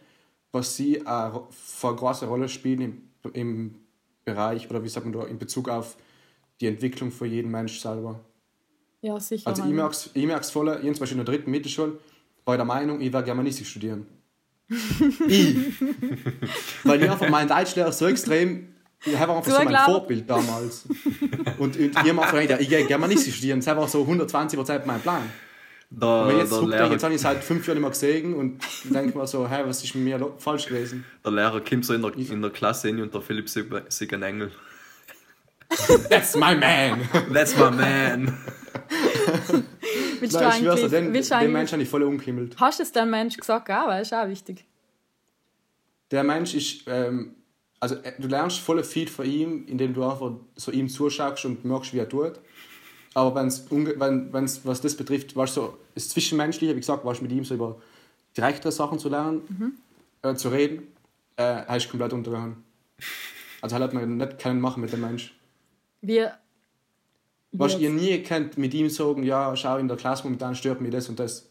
[0.53, 1.43] was sie eine,
[1.83, 3.75] eine große Rolle spielen im, im
[4.25, 5.97] Bereich oder wie sagt man da, in Bezug auf
[6.61, 8.21] die Entwicklung für jeden Mensch selber.
[9.01, 9.49] Ja, sicher.
[9.49, 11.99] Also ich merke es ich merk's voll, ich zum Beispiel in der dritten Mittelschule,
[12.45, 14.07] war ich der Meinung, ich werde Germanistik studieren.
[15.27, 15.57] ich.
[16.85, 18.69] Weil ich einfach mein Deutschlehrer so extrem,
[19.05, 19.85] ich habe einfach so mein.
[19.85, 20.85] Vorbild damals.
[21.59, 25.01] Und, und ich gedacht, ja, ich gehe Germanistik studieren, das ist einfach so 120% mein
[25.01, 25.23] Plan.
[25.93, 27.91] Der, Und wenn ich jetzt Lehrer, jetzt habe ich es halt fünf Jahre nicht mehr
[27.91, 31.05] gesehen und denke mir so, hey, was ist mit mir falsch gewesen?
[31.25, 34.23] der Lehrer kommt so in der, in der Klasse hin und der Philipp sieht, einen
[34.23, 34.53] Engel.
[36.09, 37.09] That's my man!
[37.33, 38.39] That's my man!
[40.21, 41.89] willst du Nein, ich schwör's dir, eigentlich, den, willst du den eigentlich Mensch habe ich
[41.89, 42.57] voll umgehimmelt.
[42.59, 44.65] hast du es dem Mensch gesagt, auch, weil ist auch wichtig.
[46.11, 47.35] Der Mensch ist, ähm,
[47.81, 51.65] also äh, du lernst voll viel von ihm, indem du einfach so ihm zuschaust und
[51.65, 52.35] merkst, wie er tut.
[53.15, 57.23] Aber wenn's, unge- wenn, wenn's, was das betrifft, was so das Zwischenmenschliche, wie gesagt, warst
[57.23, 57.77] mit ihm so über
[58.37, 59.43] direktere Sachen zu lernen,
[60.23, 60.83] äh, zu reden,
[61.37, 62.63] äh, er ist komplett untergegangen.
[63.63, 65.35] Also er hat man nicht können machen mit dem Mensch.
[66.03, 66.35] Wir,
[67.53, 70.93] Was ihr nie könnt mit ihm sagen, ja, schau in der Klasse momentan stört mich
[70.93, 71.51] das und das.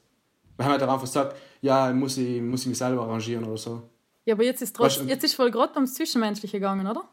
[0.56, 3.84] Wir haben halt einfach gesagt, ja, muss ich, muss ich mich selber arrangieren oder so.
[4.30, 7.04] Ja, aber jetzt ist, trotz, Was- jetzt ist voll gerade ums Zwischenmenschliche gegangen, oder?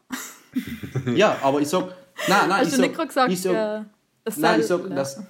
[1.15, 1.83] Ja, aber ich sag,
[2.27, 3.85] nein, nein, Hast ich du nicht sag, gerade gesagt, ich sag, äh,
[4.23, 5.21] das nein, ich sag, dass,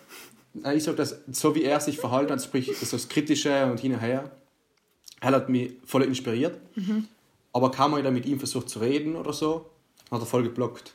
[0.53, 3.79] nein, ich sag, dass so wie er sich verhalten hat, sprich so das Kritische und
[3.79, 4.31] hin und her,
[5.19, 6.59] er hat mich voll inspiriert.
[6.77, 7.07] Mhm.
[7.53, 9.69] Aber kaum mal mit ihm versucht zu reden oder so,
[10.11, 10.93] hat er voll geblockt.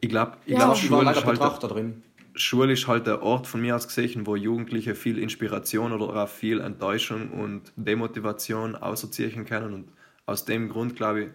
[0.00, 0.58] Ich glaube, ich Ja.
[0.58, 2.02] glaub, Ich war Schule, leider ist halt, Betrachter drin.
[2.40, 6.28] Schule ist halt der Ort von mir aus gesehen, wo Jugendliche viel Inspiration oder auch
[6.28, 9.74] viel Enttäuschung und Demotivation außerziehen können.
[9.74, 9.88] Und
[10.26, 11.28] aus dem Grund, glaube ich,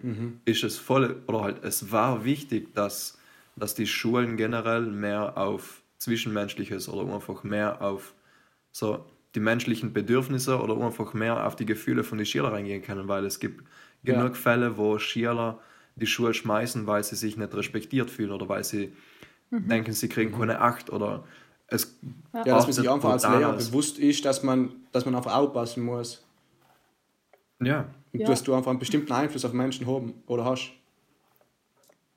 [0.45, 3.17] ist es voll, oder halt, es war wichtig, dass,
[3.55, 8.13] dass die Schulen generell mehr auf Zwischenmenschliches oder einfach mehr auf
[8.71, 13.07] so die menschlichen Bedürfnisse oder einfach mehr auf die Gefühle von den Schülern eingehen können,
[13.07, 13.63] weil es gibt
[14.03, 14.13] Ja.
[14.13, 15.59] genug Fälle, wo Schüler
[15.95, 18.93] die Schule schmeißen, weil sie sich nicht respektiert fühlen oder weil sie
[19.51, 21.23] denken, sie kriegen keine Acht oder
[21.67, 21.97] es
[22.33, 25.83] Ja, dass man sich einfach als Lehrer bewusst ist, dass man, dass man einfach aufpassen
[25.83, 26.23] muss.
[27.61, 28.27] Ja, Und Ja.
[28.27, 30.71] dass du einfach einen bestimmten Einfluss auf Menschen haben oder hast.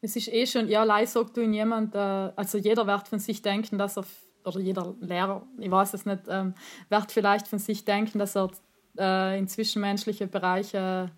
[0.01, 3.19] Es ist eh schon, ja, leid sagt du in jemand, äh, also jeder wird von
[3.19, 4.05] sich denken, dass er,
[4.45, 6.55] oder jeder Lehrer, ich weiß es nicht, ähm,
[6.89, 8.51] wird vielleicht von sich denken, dass er
[8.99, 11.11] äh, in zwischenmenschliche Bereiche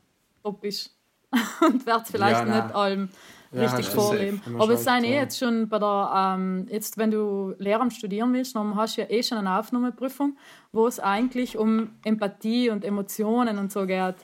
[0.43, 0.97] top ist.
[1.61, 3.09] Und wird vielleicht Ja, nicht allem
[3.53, 3.95] Ja, richtig.
[3.95, 5.23] Immer Aber es sind eh ja.
[5.23, 9.11] jetzt schon bei der, ähm, jetzt wenn du Lehramt studieren willst, dann hast du ja
[9.11, 10.37] eh schon eine Aufnahmeprüfung,
[10.73, 14.15] wo es eigentlich um Empathie und Emotionen und so geht.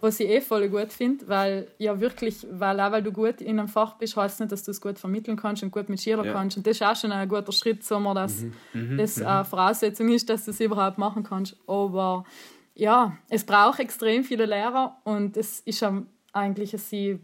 [0.00, 3.58] Was ich eh voll gut finde, weil ja wirklich, weil auch weil du gut in
[3.58, 6.24] einem Fach bist, heißt nicht, dass du es gut vermitteln kannst und gut mit Schülern
[6.26, 6.34] Ja.
[6.34, 6.56] kannst.
[6.56, 8.44] Und das ist auch schon ein guter Schritt, sagen wir, dass
[8.96, 11.56] das eine Voraussetzung ist, dass du es überhaupt machen kannst.
[11.66, 12.24] Aber
[12.76, 16.00] ja, es braucht extrem viele Lehrer und es ist ja
[16.32, 17.18] eigentlich, sie,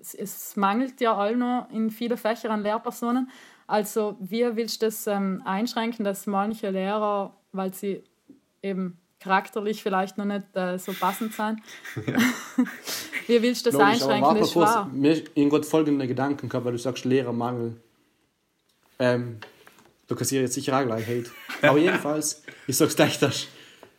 [0.00, 3.28] es, es mangelt ja all noch in vielen Fächern an Lehrpersonen.
[3.66, 8.02] Also wie willst du das ähm, einschränken, dass manche Lehrer, weil sie
[8.62, 11.60] eben charakterlich vielleicht noch nicht äh, so passend sind,
[13.26, 14.38] wie willst du das Logisch, einschränken?
[14.38, 14.70] Das ist kurz.
[14.92, 17.76] Mir ist irgendwann folgende Gedanken gehabt, weil du sagst Lehrermangel.
[18.98, 19.38] Ähm,
[20.08, 21.30] du kassierst jetzt sicher auch gleich Hate.
[21.62, 23.46] Aber jedenfalls, ich sag's gleich, dass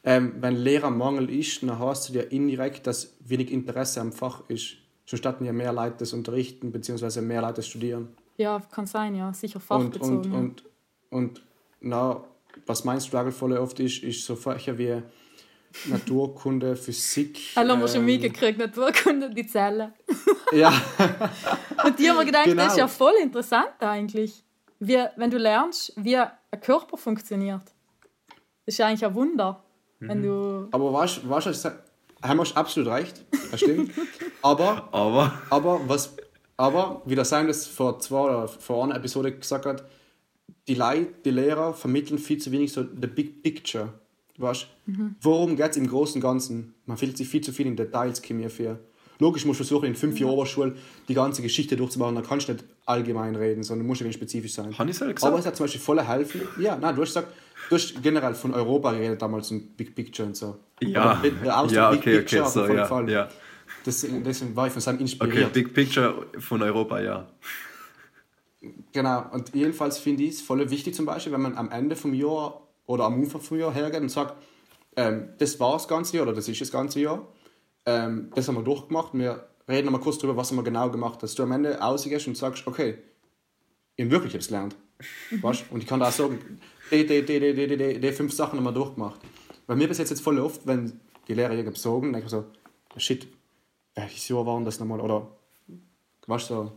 [0.04, 4.80] ähm, wenn Lehrermangel ist, dann heißt es ja indirekt, dass wenig Interesse am Fach ist.
[5.12, 8.16] Schon statten ja mehr Leute das unterrichten, beziehungsweise mehr Leute das studieren.
[8.38, 10.16] Ja, kann sein, ja, sicher Und, fachbezogen.
[10.20, 10.38] und, ja.
[10.39, 10.64] und,
[11.09, 11.43] und
[11.82, 12.24] na,
[12.66, 15.01] was mein Struggle voll oft ist, ist so Fächer wie
[15.89, 17.39] Naturkunde, Physik.
[17.55, 19.93] Alle haben wir schon ähm, mitgekriegt, Naturkunde, die Zelle.
[20.53, 20.70] Ja,
[21.86, 22.64] Und die haben mir gedacht, Genau.
[22.64, 24.43] das ist ja voll interessant eigentlich.
[24.80, 26.30] Wie, wenn du lernst, wie ein
[26.62, 27.62] Körper funktioniert.
[28.66, 29.62] Das ist ja eigentlich ein Wunder.
[29.99, 30.68] Wenn du.
[30.72, 31.84] aber weißt weißt du, ich sag-
[32.22, 33.91] haben wir absolut recht, das stimmt.
[34.41, 36.15] aber, aber aber, was,
[36.57, 39.84] aber, wie der Sam das vor zwei oder vor einer Episode gesagt hat,
[40.67, 43.93] die Leute, die Lehrer vermitteln viel zu wenig so the big picture.
[44.38, 44.67] Weißt?
[45.22, 46.74] Worum geht es im Großen und Ganzen?
[46.86, 48.80] Man fühlt sich viel zu viel in Details, Chemie für.
[49.22, 50.76] Logisch musst du versuchen, in fünf Jahren Oberschule
[51.07, 52.15] die ganze Geschichte durchzumachen.
[52.15, 54.76] Da kannst du nicht allgemein reden, sondern musst irgendwie spezifisch sein.
[54.76, 55.24] Habe ich so gesagt?
[55.24, 56.41] Aber es hat zum Beispiel voll helfen.
[56.59, 57.28] Ja, nein, du hast gesagt,
[57.69, 60.57] du hast generell von Europa geredet damals und Big Picture und so.
[60.82, 61.22] ja,
[61.69, 63.11] ja, Big okay, Picture okay, auf so, ja, Fall.
[63.11, 63.30] ja.
[63.86, 65.53] Deswegen, deswegen war ich von seinem Okay, inspiriert.
[65.53, 67.28] Big Picture von Europa, ja.
[68.91, 72.15] Genau, und jedenfalls finde ich es voll wichtig zum Beispiel, wenn man am Ende vom
[72.15, 74.34] Jahr oder am Anfang vom Jahr hergeht und sagt,
[74.95, 77.28] ähm, das war das ganze Jahr oder das ist das ganze Jahr,
[77.86, 81.21] ähm, das haben wir durchgemacht, wir reden nochmal kurz darüber, was haben wir genau gemacht,
[81.23, 82.97] dass du am Ende rausgehst und sagst, okay,
[83.95, 84.75] ich habe wirklich etwas gelernt.
[85.41, 85.65] Weißt?
[85.71, 86.39] Und ich kann da auch sagen,
[86.91, 89.19] die, die, die, die, die, die, die fünf Sachen haben wir durchgemacht.
[89.65, 92.41] Bei mir bis jetzt jetzt voll oft, wenn die Lehrer irgendwas sagen, denke ich mir
[92.41, 92.45] so,
[92.97, 93.27] shit,
[93.95, 94.99] welches Jahr waren das nochmal?
[94.99, 95.27] Oder,
[96.28, 96.72] weißt du, so,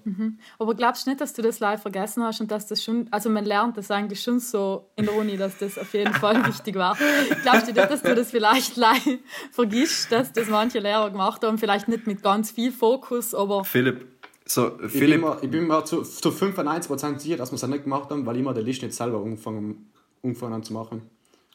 [0.59, 3.09] Aber glaubst du nicht, dass du das live vergessen hast und dass das schon.
[3.11, 6.45] Also, man lernt das eigentlich schon so in der Uni, dass das auf jeden Fall
[6.49, 6.97] wichtig war.
[7.43, 9.19] Glaubst du nicht, dass du das vielleicht live
[9.53, 11.59] vergisst, dass das manche Lehrer gemacht haben?
[11.59, 13.65] Vielleicht nicht mit ganz viel Fokus, aber.
[13.65, 14.07] Philipp,
[14.47, 17.67] so, Ich bin, Philipp, mir, ich bin mir zu, zu 95% sicher, dass wir es
[17.67, 19.91] nicht gemacht haben, weil ich immer die Liste nicht selber angefangen,
[20.23, 21.03] angefangen haben zu machen.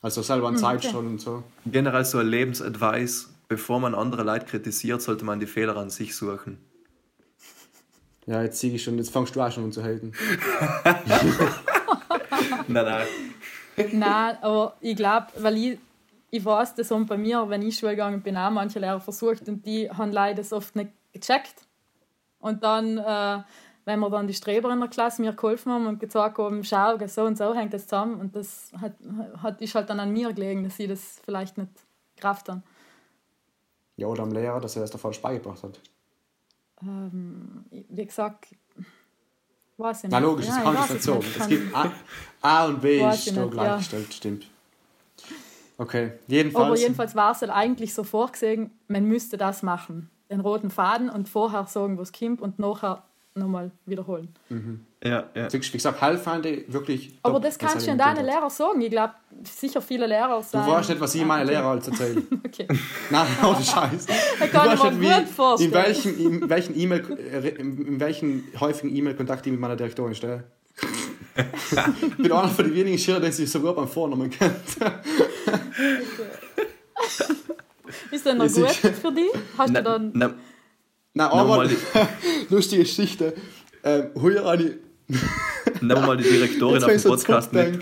[0.01, 0.91] Also selber an Zeit okay.
[0.91, 1.43] schon und so.
[1.65, 6.15] generell so ein Lebensadvice, bevor man andere Leute kritisiert, sollte man die Fehler an sich
[6.15, 6.57] suchen.
[8.29, 10.13] Ja, jetzt siege ich schon, jetzt fangst du auch schon an zu haten.
[12.67, 13.07] Nein, nein.
[13.93, 15.79] Nein, aber ich glaube, weil ich,
[16.29, 19.49] ich weiß, das haben bei mir, wenn ich Schule gegangen bin, auch manche Lehrer versucht
[19.49, 21.55] und die haben leider das oft nicht gecheckt.
[22.39, 23.41] Und dann, äh,
[23.85, 26.99] wenn wir dann die Streber in der Klasse mir geholfen haben und gezeigt haben, schau,
[27.07, 28.19] so und so hängt das zusammen.
[28.21, 28.93] Und das hat,
[29.41, 31.71] hat, ist halt dann an mir gelegen, dass sie das vielleicht nicht
[32.15, 32.61] Kraft haben.
[33.97, 35.79] Ja, oder am Lehrer, dass er das da falsch beigebracht hat.
[36.81, 38.55] Ähm, wie gesagt,
[39.77, 40.11] weiß ich nicht.
[40.11, 41.19] Na logisch, das Ja, kann ich nicht so.
[41.39, 41.91] Es gibt A,
[42.41, 43.45] A und B ist da nicht, ja.
[43.47, 44.49] gleichgestellt, stimmt.
[45.77, 46.81] Okay, Aber jedenfalls.
[46.81, 50.09] jedenfalls war es halt eigentlich so vorgesehen, man müsste das machen.
[50.29, 53.03] Den roten Faden und vorher sagen, was kommt und nachher
[53.39, 54.29] nochmal wiederholen.
[55.03, 55.51] Ja, ja.
[55.51, 57.17] Wie gesagt, Heilfeinde wirklich.
[57.23, 58.25] Aber das kannst du in gemacht deinen.
[58.25, 58.81] Lehrer sagen.
[58.81, 59.13] Ich glaube,
[59.43, 60.69] sicher viele Lehrer Du sagen.
[60.71, 61.51] weißt nicht, was ich meine okay.
[61.53, 62.23] Lehrer alles erzähle.
[62.45, 62.67] Okay.
[63.09, 64.05] Nein, ohne Scheiß.
[64.05, 64.13] Da
[64.45, 65.71] Du kann ich weißt mir nicht, gut wie, vorstellen.
[65.71, 70.43] in welchen in welchen E-Mail äh, in welchen häufigen E-Mail-Kontakt ich mit meiner Direktorin stehe.
[71.37, 74.53] ich bin einer von den wenigen Schüler, der sich sogar beim Vornamen kennt.
[78.11, 79.29] Ist das noch gut für dich?
[79.57, 80.11] Hast Na, du dann.
[80.13, 80.33] na,
[81.13, 81.69] Nein, aber
[82.49, 83.33] lustige Geschichte.
[83.83, 84.77] Ähm, heuer eine.
[85.81, 87.81] nehmen wir mal die Direktorin auf dem ich Podcast mit.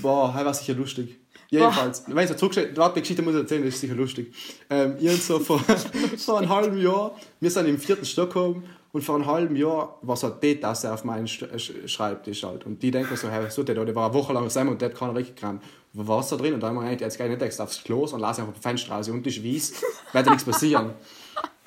[0.00, 1.18] Boah, hey, war sicher lustig.
[1.48, 4.32] Jedenfalls, wenn ich so zurückstehe, warte, die Geschichte muss ich erzählen, das ist sicher lustig.
[4.70, 5.58] Ähm, irgend so vor,
[6.16, 8.62] vor einem halben Jahr, wir sind im vierten Stockholm
[8.92, 12.66] und vor einem halben Jahr war so eine Teetasse auf meinem Sch Sch Schreibtisch halt.
[12.66, 14.80] Und die denken so, hey, so der da, der war eine Woche lang zusammen und
[14.80, 15.60] der hat keiner weggerannt.
[15.92, 18.28] War Wasser drin und dann haben wir gedacht, jetzt ich nicht extra aufs Klo, sondern
[18.28, 19.72] lasse einfach auf Fenster raus und ist weiß,
[20.12, 20.92] wird nichts passieren.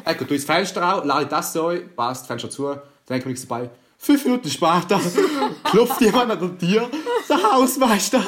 [0.06, 3.26] Gut, du ins Fenster raus, lade das so ein, passt, Fenster zu, dann denke ich
[3.26, 3.70] nichts dabei.
[3.98, 5.00] Fünf Minuten später
[5.64, 6.90] klopft jemand an der Tür,
[7.30, 8.22] der Hausmeister.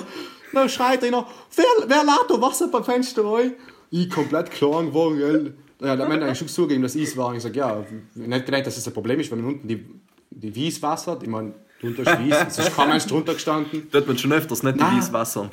[0.54, 3.54] Dann schreit er noch, wer, wer lädt da Wasser beim Fenster ein?
[3.92, 5.54] Ich komplett klar geworden, gell.
[5.82, 7.28] Ja, der Mensch eigentlich schon zugegeben, dass es war.
[7.28, 7.84] Und ich sage, ja,
[8.16, 9.86] nicht gedacht, dass es ein Problem ist, wenn man unten die,
[10.32, 11.24] die Wieswasser hat.
[11.24, 13.88] Ich meine, drunter ist Wies, es ist kein Mensch drunter gestanden.
[13.92, 14.98] Dort man schon öfters nicht die Nein.
[14.98, 15.52] Wieswassern.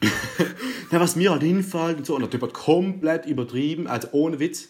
[0.90, 2.14] Ja, was mir halt hinfällt und so.
[2.14, 4.68] Und der Typ hat komplett übertrieben, also ohne Witz.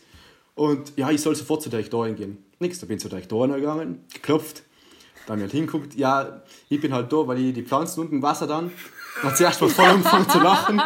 [0.59, 2.39] Und ja, ich soll sofort zur Direktorin gehen.
[2.59, 4.65] Nix, da bin ich zur Direktorin gegangen, geklopft.
[5.27, 5.95] Da haben wir halt hinguckt.
[5.95, 8.73] Ja, ich bin halt da, weil ich die Pflanzen unten im Wasser dann.
[9.23, 10.81] Dann hat sie erst mal voll angefangen zu lachen.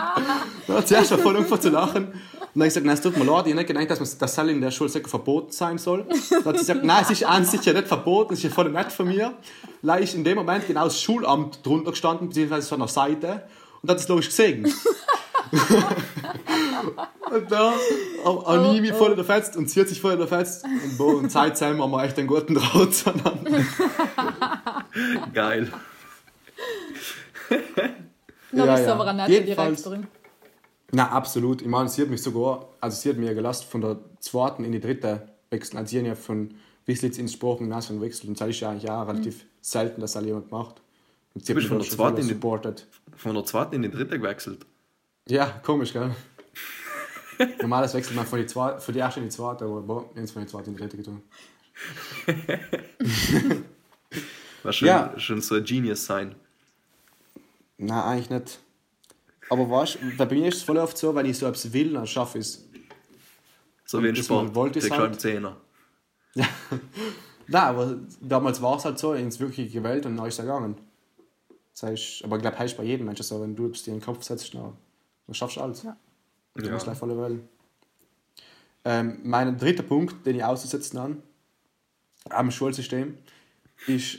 [0.67, 2.05] Dann hat sie erst mal voll angefangen zu lachen.
[2.07, 4.01] Und dann habe ich gesagt, nein, es tut mir leid, ich habe nicht gedacht, dass
[4.01, 6.05] man- das in der Schule verboten sein soll.
[6.31, 8.51] Dann hat sie gesagt, nein, es ist an sich ja nicht verboten, es ist ja
[8.51, 9.33] voll nett von mir.
[9.81, 13.43] Leider ist in dem Moment genau das Schulamt drunter gestanden, beziehungsweise so an der Seite.
[13.81, 14.73] Und hat es logisch gesehen.
[17.33, 17.73] und da
[18.25, 20.65] haben habe ich mich voll unterfetzt und sie hat sich voll unterfetzt.
[20.65, 23.51] Und boah, und seitdem haben wir echt einen guten Draht zueinander.
[25.33, 25.73] Geil.
[28.53, 28.93] Dann Ja, ist ja.
[28.95, 30.07] aber eine nette Jedenfalls- Direktorin.
[30.93, 31.63] Na, absolut.
[31.63, 34.73] Ich meine, sie hat mich sogar, also sie hat mir gelassen von der zweiten in
[34.73, 35.79] die dritte wechseln.
[35.79, 39.09] Also sie haben ja von Wislitz ins Sprachgymnasium gewechselt und das ist ja eigentlich auch
[39.09, 40.83] relativ selten, dass das jemand macht.
[41.35, 43.17] Und sie Du bist mich von der zweiten in die-.
[43.17, 44.67] Von der zweiten in die dritte gewechselt.
[45.29, 46.15] Ja, komisch, gell?
[47.61, 50.33] Normales wechselt man von, die zwei, von die erste in die zweite, aber boah, jetzt
[50.33, 51.23] von die zweite in die dritte getan.
[54.63, 55.19] War schon, Ja.
[55.19, 56.35] schon so ein Genius sein.
[57.79, 58.61] Nein, eigentlich nicht.
[59.51, 61.93] Aber weißt du, bei mir ist es voll oft so, wenn ich so etwas will,
[61.95, 62.69] dann schaffe ich es.
[63.85, 64.55] So wie ein Sport.
[64.55, 65.57] wollte, Der halt- Zehner.
[67.49, 70.77] Nein, aber damals war es halt so, ins wirkliche gewählt und dann ist es gegangen.
[71.73, 73.99] Das heißt, aber ich glaube, heißt bei jedem Menschen so, wenn du es dir in
[73.99, 74.75] den Kopf setzt, dann,
[75.27, 75.83] dann schaffst du alles.
[75.83, 75.97] Ja.
[76.55, 76.73] Du Ja.
[76.73, 77.49] musst gleich voll wählen.
[78.85, 81.17] Ähm, mein dritter Punkt, den ich auszusetzen habe,
[82.31, 83.17] am Schulsystem,
[83.87, 84.19] ist,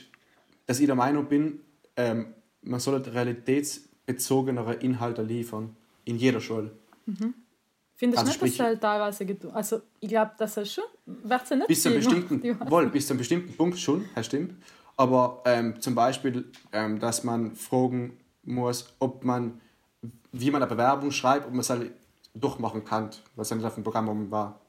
[0.66, 1.60] dass ich der Meinung bin,
[1.98, 5.76] ähm, man sollte realitätsbezogenere Inhalte liefern.
[6.06, 6.72] In jeder Schule.
[7.96, 10.84] Findest Also du nicht, dass halt teilweise getan Also, ich glaube, dass er schon.
[11.06, 14.26] Wird ja nicht Bis zu einem bestimmten, wohl, bis zu einem bestimmten Punkt schon, das
[14.26, 14.56] stimmt.
[14.98, 19.62] Aber ähm, zum Beispiel, ähm, dass man fragen muss, ob man,
[20.34, 21.92] wie man eine Bewerbung schreibt, ob man es halt
[22.34, 24.60] durchmachen kann, was ja nicht auf dem Programm war.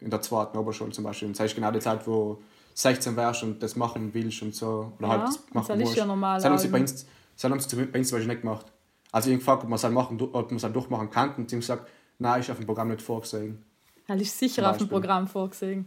[0.00, 1.28] In der zweiten Oberschule zum Beispiel.
[1.28, 2.42] Und das ist genau die Zeit, wo
[2.74, 4.92] 16 wärst und das machen willst und so.
[4.98, 5.96] Oder Ja, halt das machen das ist musst.
[5.96, 8.42] ja normal Das haben sie bei uns, das haben sie bei uns zum Beispiel nicht
[8.42, 8.66] gemacht.
[9.12, 11.48] Also ich gefragt, ob man es halt, machen, ob man es halt durchmachen kann und
[11.48, 13.62] sie haben gesagt, nein, ist auf dem Programm nicht vorgesehen.
[14.06, 14.88] Er ist sicher auf dem.
[14.88, 15.86] Programm vorgesehen.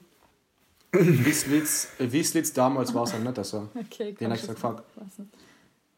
[0.92, 3.68] Wislitz damals war es halt nicht so.
[3.76, 4.84] Okay, Die nächste ich jetzt- Frage.
[4.96, 5.30] weiß nicht.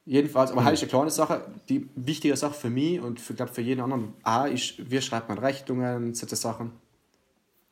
[0.10, 1.46] Jedenfalls, aber halt ist eine kleine Sache.
[1.70, 5.30] Die wichtige Sache für mich und für, glaub, für jeden anderen auch ist, wie schreibt
[5.30, 6.72] man Rechnungen, solche Sachen.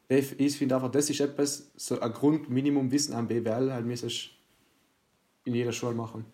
[0.08, 4.38] Ich finde einfach, das ist etwas, so ein Grundminimum Wissen am BWL, halt müsste ich
[5.46, 6.26] in jeder Schule machen.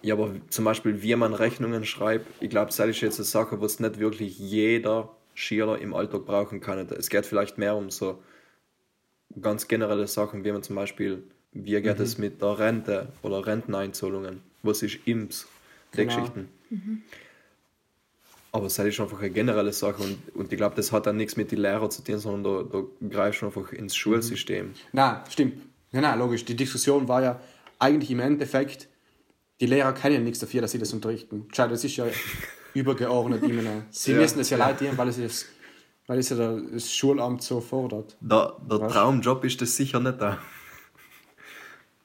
[0.00, 3.60] Ja, aber zum Beispiel, wie man Rechnungen schreibt, ich glaube, das ist jetzt eine Sache,
[3.60, 6.78] was nicht wirklich jeder Schüler im Alltag brauchen kann.
[6.78, 8.22] Es geht vielleicht mehr um so
[9.42, 11.22] ganz generelle Sachen, wie man zum Beispiel
[11.52, 15.46] wie geht es mit der Rente oder Renteneinzahlungen, was ist IMS,
[15.92, 16.14] die Genau.
[16.14, 16.48] Geschichten.
[18.52, 21.36] Aber es ist einfach eine generelle Sache und, und ich glaube, das hat dann nichts
[21.36, 24.72] mit den Lehrern zu tun, sondern da, da greifst du einfach ins Schulsystem.
[24.92, 25.54] Na, stimmt.
[25.92, 26.44] Ja, na, logisch.
[26.44, 27.40] Die Diskussion war ja
[27.78, 28.88] eigentlich im Endeffekt,
[29.60, 31.46] die Lehrer können ja nichts dafür, dass sie das unterrichten.
[31.54, 32.06] Schau, das ist ja
[32.74, 33.84] übergeordnet ihnen.
[33.90, 34.18] Sie Ja.
[34.18, 35.46] müssen es ja leiten, weil es, ist,
[36.06, 38.16] weil es ja der- das Schulamt so fordert.
[38.20, 38.92] Der, der Was?
[38.92, 40.38] Traumjob ist das sicher nicht da.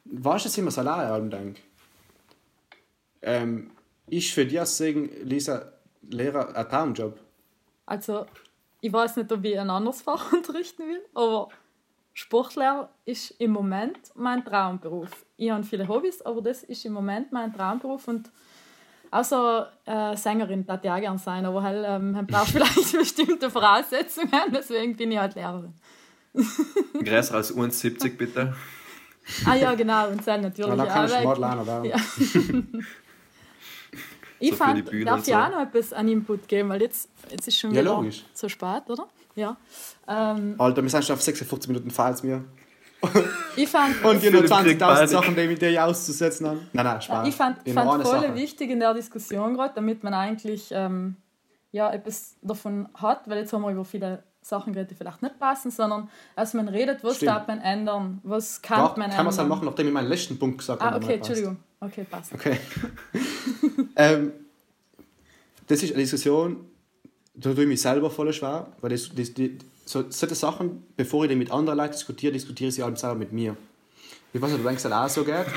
[0.06, 1.62] Weißt du, dass ich mir allein denke?
[3.22, 3.72] Ähm,
[4.08, 5.72] ich für dir sagen, Lisa,
[6.10, 7.20] Lehrer, ein Traumjob.
[7.86, 8.26] Also,
[8.82, 11.50] ich weiß nicht, ob ich ein anderes Fach unterrichten will, aber
[12.14, 15.10] Sportlehrer ist im Moment mein Traumberuf.
[15.38, 18.30] Ich habe viele Hobbys, aber das ist im Moment mein Traumberuf und
[19.12, 23.50] außer äh, Sängerin darf ich auch gerne sein, aber halt, ähm, man braucht vielleicht bestimmte
[23.50, 25.74] Voraussetzungen, deswegen bin ich halt Lehrerin.
[27.04, 28.56] Größer als 1,70 bitte.
[29.46, 31.86] Ah ja, genau, und dann natürlich Ja, dann kann ich auch- Sportler werden.
[31.86, 31.98] Ja.
[34.42, 35.34] Ich So für fand, die Bühne darf ich so.
[35.34, 38.26] auch noch etwas an Input geben, weil jetzt, jetzt ist schon Ja, wieder logisch.
[38.34, 39.08] so spät, oder?
[39.36, 39.56] Ja.
[40.08, 42.44] Ähm, Alter, wir sind schon auf 46 Minuten falls mir.
[43.56, 45.10] ich fand, Und die noch Philipp kriegt 20.000 Panik.
[45.10, 46.68] Sachen, die mit dir auszusetzen haben.
[46.74, 47.28] Nein, nein, Spaß.
[47.28, 48.36] ich fand, In fand voll Sache.
[48.36, 51.16] wichtig in der Diskussion gerade, damit man eigentlich ähm,
[51.72, 55.40] ja, etwas davon hat, weil jetzt haben wir über viele Sachen geredet, die vielleicht nicht
[55.40, 57.32] passen, sondern als man redet, was Stimmt.
[57.32, 59.18] darf man ändern, was kann Ja, man kann ändern.
[59.18, 60.98] man es dann machen, nachdem ich meinen letzten Punkt gesagt Ah, habe.
[60.98, 61.42] okay, wenn er passt.
[61.84, 62.34] Okay, passt.
[62.34, 62.60] Okay.
[63.96, 64.34] ähm,
[65.68, 66.66] das ist eine Diskussion,
[67.34, 71.24] da tue ich mich selber voll schwer, weil das, das, die, so, solche Sachen, bevor
[71.24, 73.58] ich die mit anderen Leuten diskutiere, diskutiere ich sie halt selber mit mir.
[74.32, 75.48] Ich weiß nicht, du denkst, das auch so geht,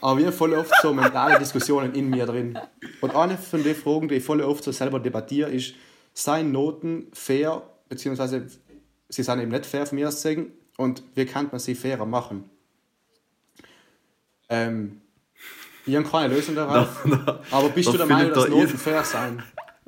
[0.00, 2.56] aber wir haben voll oft so mentale Diskussionen in mir drin.
[3.00, 5.74] Und eine von den Fragen, die ich voll oft so selber debattiere, ist,
[6.14, 8.46] seien Noten fair, beziehungsweise
[9.08, 12.06] sie sind eben nicht fair von mir aus sagen, und wie kann man sie fairer
[12.06, 12.48] machen?
[14.48, 15.00] Ähm,
[15.86, 17.04] ich habe keine Lösung darauf.
[17.50, 19.42] aber bist der du der Meinung, Philipp dass da Noten fair sein?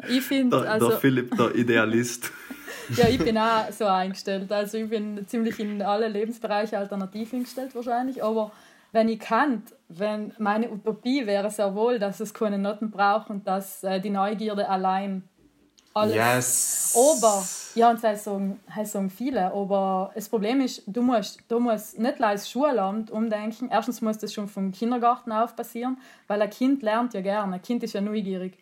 [0.09, 2.32] Ich finde, Der, also, der Philipp, der Idealist.
[2.97, 4.51] ja, ich bin auch so eingestellt.
[4.51, 8.53] Also ich bin ziemlich in alle Lebensbereiche alternativ eingestellt wahrscheinlich, aber
[8.93, 13.47] wenn ich kann, wenn meine Utopie wäre sehr wohl, dass es keine Noten braucht und
[13.47, 15.22] dass äh, die Neugierde allein
[15.95, 16.97] alles Yes!
[16.97, 21.59] Aber, ja, und das sagen, das sagen viele, aber das Problem ist, du musst, du
[21.59, 23.68] musst nicht als Schulamt umdenken.
[23.70, 27.62] Erstens muss das schon vom Kindergarten auf passieren, weil ein Kind lernt ja gerne, ein
[27.62, 28.59] Kind ist ja neugierig.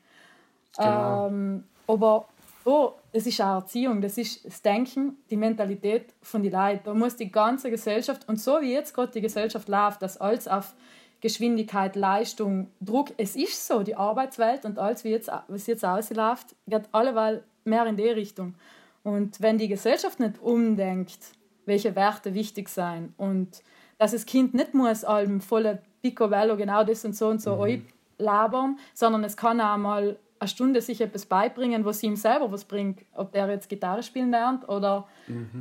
[0.76, 1.26] Genau.
[1.28, 2.28] Ähm, aber
[2.64, 6.82] oh, es ist auch Erziehung, das ist das Denken, die Mentalität von den Leuten.
[6.84, 10.46] Da muss die ganze Gesellschaft, und so wie jetzt gerade die Gesellschaft läuft, dass alles
[10.46, 10.74] auf
[11.20, 16.54] Geschwindigkeit, Leistung, Druck, es ist so, die Arbeitswelt und alles, wie, jetzt, es jetzt ausläuft,
[16.66, 18.54] geht alleweil mehr in die Richtung.
[19.02, 21.18] Und wenn die Gesellschaft nicht umdenkt,
[21.66, 23.62] welche Werte wichtig sind und
[23.98, 27.84] dass das Kind nicht muss allem volle Picobello genau das und so und so mhm.
[28.18, 32.64] labern, sondern es kann auch mal eine Stunde sich etwas beibringen, was ihm selber was
[32.64, 35.06] bringt, ob der jetzt Gitarre spielen lernt oder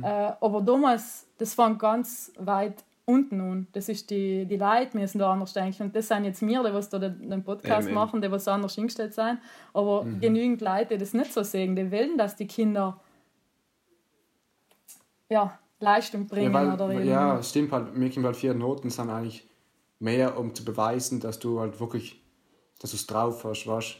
[0.02, 3.66] äh, aber damals, das fängt ganz weit unten an.
[3.72, 5.84] Das ist die, die Leute müssen da anders denken.
[5.84, 7.94] Und das sind jetzt wir, die was da den, Podcast eben.
[7.94, 9.38] machen, die was anders hingestellt sind.
[9.74, 13.00] Aber genügend Leute, die das nicht so sehen, die wollen, dass die Kinder
[15.28, 16.52] ja, Leistung Ja, bringen.
[16.52, 19.46] weil, oder eben, ja, stimmt halt, mir halt vier Noten sind eigentlich
[19.98, 22.20] mehr, um zu beweisen, dass du halt wirklich,
[22.80, 23.96] dass du es drauf hast, weißt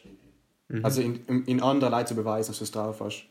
[0.83, 3.27] Also in, in, in anderen Leuten zu beweisen, dass du es drauf hast.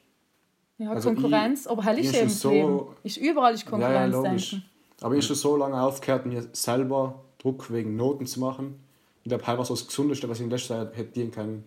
[0.77, 2.95] ja, also Konkurrenz, aber hell ich ist eben so-.
[3.03, 3.71] Ist überall ist Ja, ja,
[4.07, 4.49] Konkurrenz, logisch.
[4.51, 4.65] denken.
[5.01, 8.79] Aber ich habe schon so lange aufgehört, mir selber Druck wegen Noten zu machen.
[9.23, 11.63] Ich glaube, halb so das Gesundeste, was ich in letzter Zeit hätte dienen können.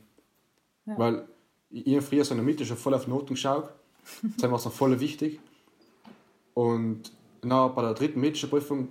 [0.86, 0.98] Ja.
[0.98, 1.28] Weil
[1.70, 3.70] ich früher so in der Mitte schon voll auf Noten geschaut.
[4.38, 5.38] Das war es noch voll wichtig.
[6.54, 7.12] Und
[7.42, 8.88] na, bei der dritten medischen Prüfung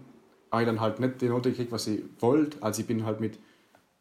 [0.52, 2.62] habe ich dann halt nicht die Note gekriegt, was ich wollte.
[2.64, 3.38] Also ich bin halt mit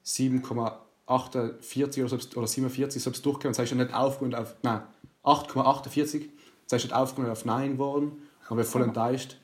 [0.05, 3.53] 7,48 oder, oder 47 selbst durchgekommen.
[3.53, 4.83] Das heißt, ich nicht aufgerundet auf, nein,
[5.25, 6.29] 8,48.
[6.65, 8.23] Das heißt, nicht aufgerundet auf 9 geworden.
[8.49, 9.37] Und bin voll enttäuscht.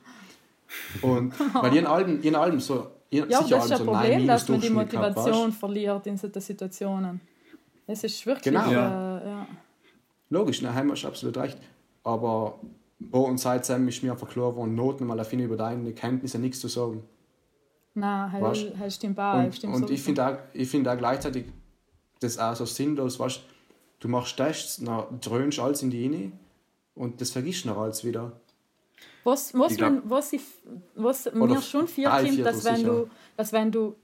[1.02, 3.94] Und weil jeden Alben, jeden Alben so, jeden, Ja, sicher das ist ein so 9
[3.94, 5.16] Problem, dass man die Durchschnitt gehabt?
[5.16, 7.20] Motivation verliert in solchen Situationen.
[7.86, 8.54] Das ist wirklich.
[8.54, 8.70] Genau.
[8.70, 9.46] Äh, Ja.
[10.28, 11.56] Logisch, ne, haben wir absolut recht.
[12.02, 12.58] Aber
[12.98, 16.60] bei und seitdem ist mir einfach klar geworden, Noten mal finde über deine Kenntnisse nichts
[16.60, 17.04] zu sagen.
[17.94, 19.38] Nein, halt, halt stimmt auch.
[19.38, 21.46] und stimmt und ich finde auch, ich find auch gleichzeitig
[22.20, 23.40] das auch so sinnlos, weißt
[24.00, 26.32] du, machst Tests, dann dröhnst alles in die Inni
[26.94, 28.32] und das vergisst du noch alles wieder.
[29.26, 30.42] Was, was, Ich glaub- man, was, ich,
[30.94, 32.88] was mir schon viel kommt, dass wenn, sicher.
[32.90, 33.96] du, dass wenn du,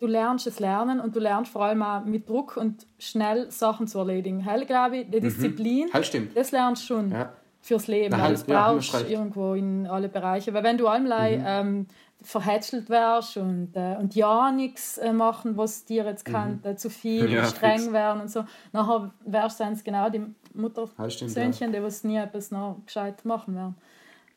[0.00, 3.86] du lernst es lernen und du lernst vor allem auch mit Druck und schnell Sachen
[3.86, 4.40] zu erledigen.
[4.40, 6.36] Hell, glaube ich, die Disziplin, Halt stimmt.
[6.36, 7.32] das lernst du schon Ja.
[7.60, 8.08] fürs Leben.
[8.16, 10.52] Na, halt, das ja, brauchst du irgendwo in alle Bereiche.
[10.52, 11.86] Weil wenn du einmal ähm,
[12.20, 16.90] verhätschelt wärst und, äh, und ja nichts äh, machen, was dir jetzt kann, äh, zu
[16.90, 17.92] viel, Ja, streng fix.
[17.92, 18.44] werden und so.
[18.72, 20.22] Nachher wärst du genau die
[20.52, 23.76] Mutter Ja, Söhnchen, die was nie etwas noch gescheit machen werden.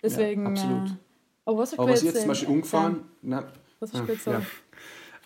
[0.03, 0.47] Deswegen.
[0.47, 0.89] absolut.
[0.89, 0.93] Äh,
[1.45, 3.01] aber was hast du Aber was jetzt jetzt zum Beispiel umgefahren.
[3.21, 3.45] Nein,
[3.79, 4.31] Was hast du jetzt so?
[4.31, 4.41] Ja.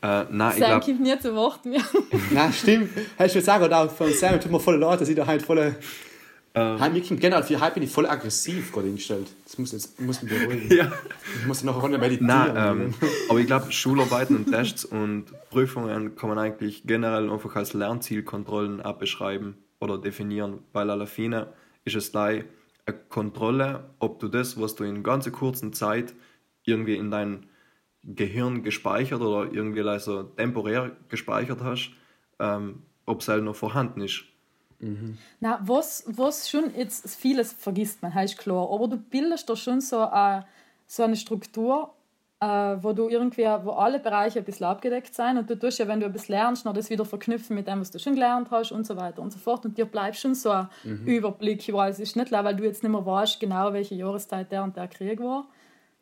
[0.04, 1.82] Äh, nein, ich Sam glaube, kommt nie zu Wort mehr.
[2.32, 2.90] nein stimmt.
[2.96, 5.44] Ich würde sagen, oder auch von Sam tut mir voll leid, dass ich da halt
[5.44, 5.76] voll.
[6.54, 6.80] Ähm.
[6.80, 9.28] Heim, ich generell für Hype bin ich voll aggressiv gerade eingestellt.
[9.46, 10.70] Das muss jetzt muss mich beruhigen.
[10.76, 10.92] ja.
[11.40, 12.28] Ich muss noch eine Runde meditieren.
[12.28, 12.94] Nein, ähm,
[13.30, 18.82] aber ich glaube, Schularbeiten und Tests und Prüfungen kann man eigentlich generell einfach als Lernzielkontrollen
[18.82, 21.48] abbeschreiben oder definieren, weil à la fine
[21.86, 22.44] ist es gleich
[22.86, 26.14] eine Kontrolle, ob du das, was du in ganz kurzer Zeit
[26.64, 27.48] irgendwie in dein
[28.04, 31.92] Gehirn gespeichert oder irgendwie like so temporär gespeichert hast,
[32.40, 34.24] ähm, ob es halt noch vorhanden ist.
[35.40, 38.68] Na, was, was schon jetzt vieles vergisst man, ist klar.
[38.72, 40.48] Aber du bildest da schon so, eine,
[40.88, 42.01] so eine Struktur, äh,
[42.42, 46.00] wo du irgendwie, wo alle Bereiche ein bisschen abgedeckt sind und du tust ja, wenn
[46.00, 48.88] du etwas lernst, noch das wieder verknüpfen mit dem, was du schon gelernt hast und
[48.88, 50.68] so weiter und so fort und dir bleibt schon so ein
[51.06, 51.98] Überblick über alles.
[51.98, 54.88] Es ist nicht, weil du jetzt nicht mehr weißt, genau welche Jahreszeit der und der
[54.88, 55.46] Krieg war.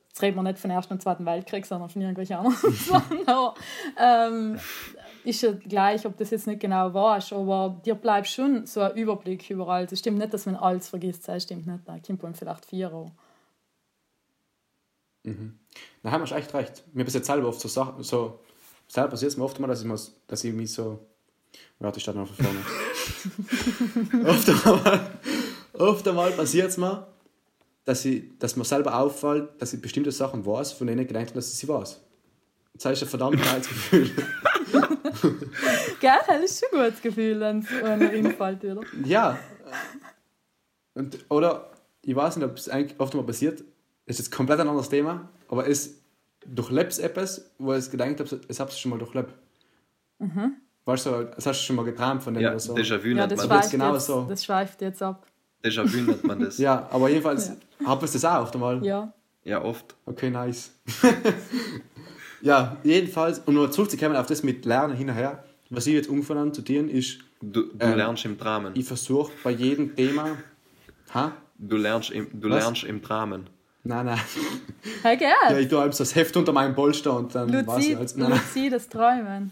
[0.07, 3.27] Jetzt reden wir nicht vom Ersten und Zweiten Weltkrieg, sondern von irgendwelchen anderen Sachen.
[3.27, 3.53] Aber,
[3.97, 4.57] ähm,
[5.25, 8.95] ist ja gleich, ob das jetzt nicht genau warst, aber dir bleibt schon so ein
[8.95, 9.87] Überblick überall.
[9.91, 11.85] Es stimmt nicht, dass man alles vergisst, das stimmt nicht.
[11.85, 12.87] Da kommt man vielleicht vier.
[12.87, 13.11] Aber.
[16.03, 16.83] Da haben wir echt recht.
[16.93, 18.39] Mir passiert selber oft so Sachen, so,
[18.87, 20.99] selber passiert es mir oft mal, dass ich, mal, dass ich mich so,
[21.79, 24.25] warte, ich starte noch von vorne.
[24.29, 25.09] oft einmal,
[25.73, 27.07] oft einmal passiert es mir,
[27.85, 31.27] dass, ich, dass mir selber auffällt, dass ich bestimmte Sachen weiß, von denen ich gedacht
[31.27, 31.99] habe, dass ich sie weiß.
[32.73, 34.09] Das heißt ein verdammt geiles Gefühl.
[35.99, 38.81] Gell, das ist schon ein gutes Gefühl, wenn es einer reinfällt wieder.
[39.03, 39.37] ja.
[40.93, 41.71] Und, oder,
[42.01, 43.63] ich weiß nicht, ob es eigentlich oft mal passiert,
[44.05, 45.95] ist jetzt komplett ein anderes Thema, aber es
[46.45, 49.33] durchlebt etwas, wo ich gedacht habe, es habe es schon mal durchlebt.
[50.85, 52.73] Weißt du, das hast du schon mal geträumt von dem Ja, oder so.
[52.75, 53.65] Déjà-vu Ja, nennt das man war das.
[53.65, 54.25] schweift, genau jetzt, so.
[54.27, 55.27] das schweift jetzt ab.
[55.63, 56.57] Déjà-vu nennt man das.
[56.67, 57.51] Ja, aber jedenfalls
[57.85, 58.83] habe ich das auch oft einmal.
[58.85, 59.13] Ja.
[59.43, 59.95] Ja, oft.
[60.05, 60.71] Okay, nice.
[62.41, 66.09] ja, jedenfalls, um nur zurückzukommen auf das mit Lernen hin und her, was ich jetzt
[66.09, 68.73] umfangen zu tun, ist, Du, du Ähm, lernst im Dramen.
[68.75, 70.35] ich versuche bei jedem Thema.
[71.13, 71.31] Ha?
[71.57, 72.63] Du lernst im, du Was?
[72.63, 73.49] lernst im Dramen.
[73.89, 74.19] Nein, nein.
[75.01, 75.29] Hey, gell?
[75.49, 78.15] Ja, ich tue das Heft unter meinem Polster und dann ich Luzid, als.
[78.15, 79.51] Nein, luzides Träumen.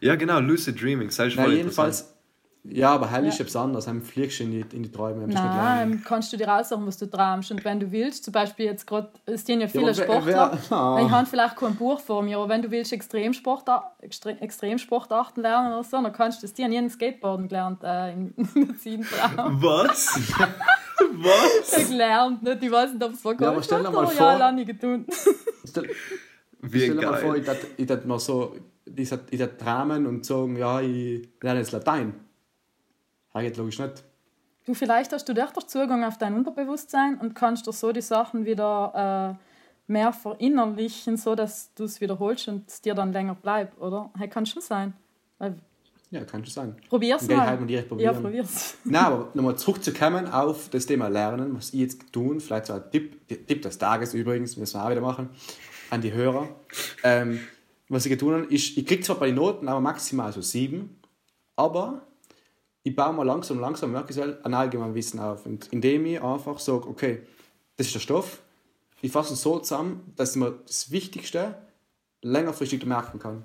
[0.00, 1.08] Ja, genau, Lucid Dreaming.
[1.08, 1.58] Ist voll nein interessant.
[1.58, 2.14] jedenfalls.
[2.62, 3.44] Ja, aber ist Ja.
[3.44, 3.86] etwas anderes.
[3.86, 5.26] Dann fliegst du in die, in die Träume.
[5.26, 7.50] Nein, kannst du dir aussuchen, was du träumst.
[7.50, 10.58] Und wenn du willst, zum Beispiel jetzt gerade, es stehen ja viele wer- Sportler.
[10.68, 11.00] wer- Ah.
[11.02, 13.64] Ich habe vielleicht kein Buch vor mir, aber wenn du willst Extremsport,
[14.00, 16.52] Extre Extremsportarten lernen oder so, dann kannst du das.
[16.52, 18.34] Die haben jeden Skateboarden gelernt äh, in
[18.84, 19.62] in Traum.
[19.62, 20.20] Was?
[21.12, 21.88] Was?
[21.88, 22.62] gelernt, nicht?
[22.62, 24.64] Ich weiß nicht, ob es war Ja, aber stell dir mal aber vor- ja, lange
[24.66, 25.06] getan.
[25.64, 25.88] Stell,
[26.60, 28.54] Wie stell dir mal vor, ich dat mal so,
[28.84, 32.14] ich dat Dramen und sagen, ja, ich lerne jetzt Latein.
[33.34, 34.04] Geht logisch nicht.
[34.66, 38.44] Du, vielleicht hast du dadurch Zugang auf dein Unterbewusstsein und kannst dir so die Sachen
[38.44, 43.80] wieder äh, mehr verinnerlichen, so dass du es wiederholst und es dir dann länger bleibt,
[43.80, 44.10] oder?
[44.18, 44.92] Hey, kann schon sein.
[45.38, 45.54] Weil,
[46.10, 46.76] Ja, kann schon sein.
[46.88, 47.46] probier's mal.
[47.46, 48.22] halt mal direkt ja, probieren.
[48.22, 48.76] probier's.
[48.84, 52.82] Nein, aber nochmal zurückzukommen auf das Thema Lernen, was ich jetzt tun, vielleicht so ein
[52.90, 55.30] Tipp, Tipp des Tages übrigens, müssen wir auch wieder machen,
[55.88, 56.48] an die Hörer.
[57.02, 57.40] Ähm,
[57.88, 61.00] was ich getan habe, ist, ich kriege zwar bei den Noten aber maximal so sieben,
[61.56, 62.02] aber
[62.82, 65.46] ich baue mal langsam, langsam, selbst, ein allgemeines Wissen auf.
[65.46, 67.26] Und indem ich einfach sage, okay,
[67.76, 68.40] das ist der Stoff,
[69.02, 71.54] ich fasse es so zusammen, dass ich mir das Wichtigste
[72.22, 73.44] längerfristig merken kann.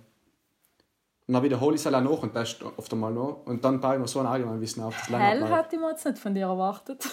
[1.27, 3.45] Und dann wiederhole ich es halt auch noch und teste oft einmal noch.
[3.45, 5.89] Und dann baue ich mir so ein allgemeines Wissen auf, das Hell hätte ich mir
[5.89, 7.07] jetzt nicht von dir erwartet.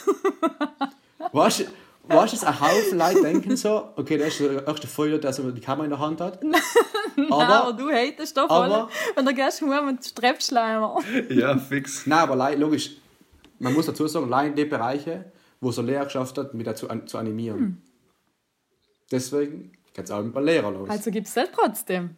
[1.32, 1.66] Weißt
[2.08, 5.32] weißt du, dass ein Haufen Leute denken so, okay, der ist der erste Feuer, der
[5.32, 6.40] so die Kamera in der Hand hat.
[7.30, 8.72] aber, Aber, du hatest doch voll.
[8.72, 10.98] aber- Und dann gehst du heim und Streppschleimer.
[11.28, 12.06] Ja, fix.
[12.06, 12.90] nein, aber Leute, logisch,
[13.58, 16.66] man muss dazu sagen, Leute in die Bereiche, wo es eine Lehrer geschafft hat, mit
[16.66, 17.80] dazu an, zu animieren.
[19.10, 20.88] Deswegen geht es auch ein paar Lehrer los.
[20.90, 22.16] Also gibt es das trotzdem.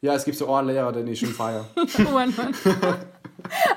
[0.00, 1.66] Ja, es gibt so einen Lehrer, den ich schon feiere.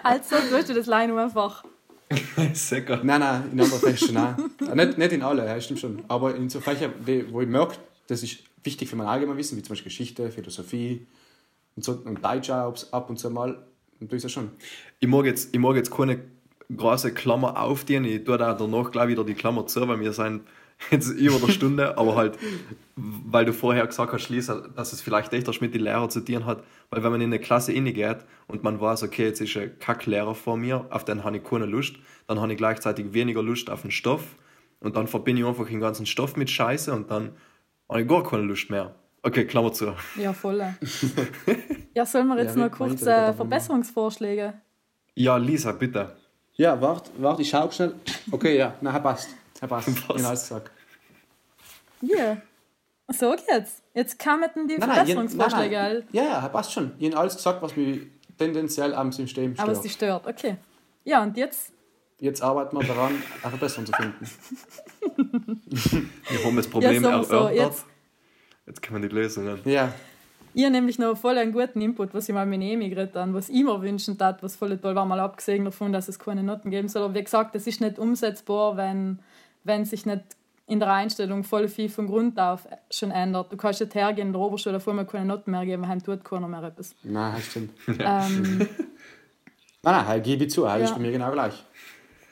[0.03, 1.63] also tust du das Lein einfach.
[2.53, 3.01] Säcker.
[3.03, 4.35] nein, nein, in anderen Fächern, nein.
[4.71, 6.03] Äh, Nicht, nicht in alle, ja, stimmt schon.
[6.07, 6.93] Aber in so Fächern,
[7.31, 7.75] wo ich merke,
[8.07, 11.05] das ist wichtig für mein Allgemeinwissen, wie zum Beispiel Geschichte, Philosophie
[11.75, 13.65] und, so, und Deutsch auch ab und zu mal,
[13.99, 14.51] und tue ich das schon.
[14.99, 16.19] Ich mag jetzt, ich mag jetzt keine
[16.75, 18.05] große Klammer aufziehen.
[18.05, 20.41] Ich tue da danach gleich wieder die Klammer zu, weil wir sind
[20.91, 22.37] jetzt über der Stunde, aber halt,
[22.95, 26.21] weil du vorher gesagt hast, Lisa, dass es vielleicht echt was mit den Lehrern zu
[26.21, 29.55] tun hat, weil wenn man in eine Klasse reingeht und man weiß, okay, jetzt ist
[29.57, 31.95] ein Kacklehrer vor mir, auf den habe ich keine Lust,
[32.27, 34.23] dann habe ich gleichzeitig weniger Lust auf den Stoff
[34.79, 37.31] und dann verbinde ich einfach den ganzen Stoff mit Scheiße und dann
[37.89, 38.95] habe ich gar keine Lust mehr.
[39.23, 39.93] Okay, Klammer zu.
[40.15, 40.59] Ja, voll.
[41.93, 43.33] ja, sollen wir jetzt Ja, noch kurz äh.
[43.33, 44.53] Verbesserungsvorschläge?
[45.15, 46.15] Ja, Lisa, bitte.
[46.53, 47.95] Ja, warte, warte, ich schau schnell.
[48.31, 49.29] Okay, ja, na, passt.
[49.61, 49.87] Er passt.
[50.09, 50.19] Was?
[50.19, 50.71] In alles gesagt.
[52.01, 52.37] Ja.
[53.09, 53.81] So geht's.
[53.93, 56.03] Jetzt kamen die Nein, Verbesserungsvorschläge, nein.
[56.11, 56.91] Ja, ja, passt schon.
[56.99, 58.01] Ich habe alles gesagt, was mich
[58.37, 60.23] tendenziell am System aber es stört.
[60.23, 60.27] stört.
[60.27, 60.57] Okay.
[61.05, 61.71] Ja, und jetzt?
[62.19, 64.27] Jetzt arbeiten wir daran, eine Verbesserung zu finden.
[66.29, 67.55] Wir haben das Problem Ja, so, so, erörtert.
[67.57, 67.85] jetzt-
[68.65, 69.61] Jetzt kommen die Lösungen.
[69.63, 69.93] Ja,
[70.53, 73.33] Ich habe nämlich noch voll einen guten Input, was ich mal mit Emi geredet habe,
[73.33, 76.43] was ich mir wünschen tat, was voll toll war, mal abgesehen davon, dass es keine
[76.43, 77.03] Noten geben soll.
[77.03, 79.19] Aber wie gesagt, es ist nicht umsetzbar, wenn,
[79.67, 80.23] wenn sich nicht
[80.65, 83.51] in der Einstellung voll viel von Grund auf schon ändert.
[83.53, 86.23] Du kannst nicht hergehen in der Oberschule, davor mal keine Noten mehr geben, heim tut
[86.25, 86.93] keiner mehr etwas.
[87.03, 87.71] nein, das stimmt.
[87.99, 88.67] Ähm,
[89.83, 90.95] Nein, nein, halt, gebe ich zu, das ist Ja.
[90.95, 91.63] bei mir genau gleich.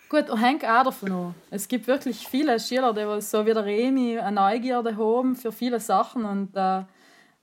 [0.10, 1.36] Gut, hängt auch davon an.
[1.52, 5.80] Es gibt wirklich viele Schüler, die so wie der Remi eine Neugierde haben für viele
[5.80, 6.84] Sachen und, äh,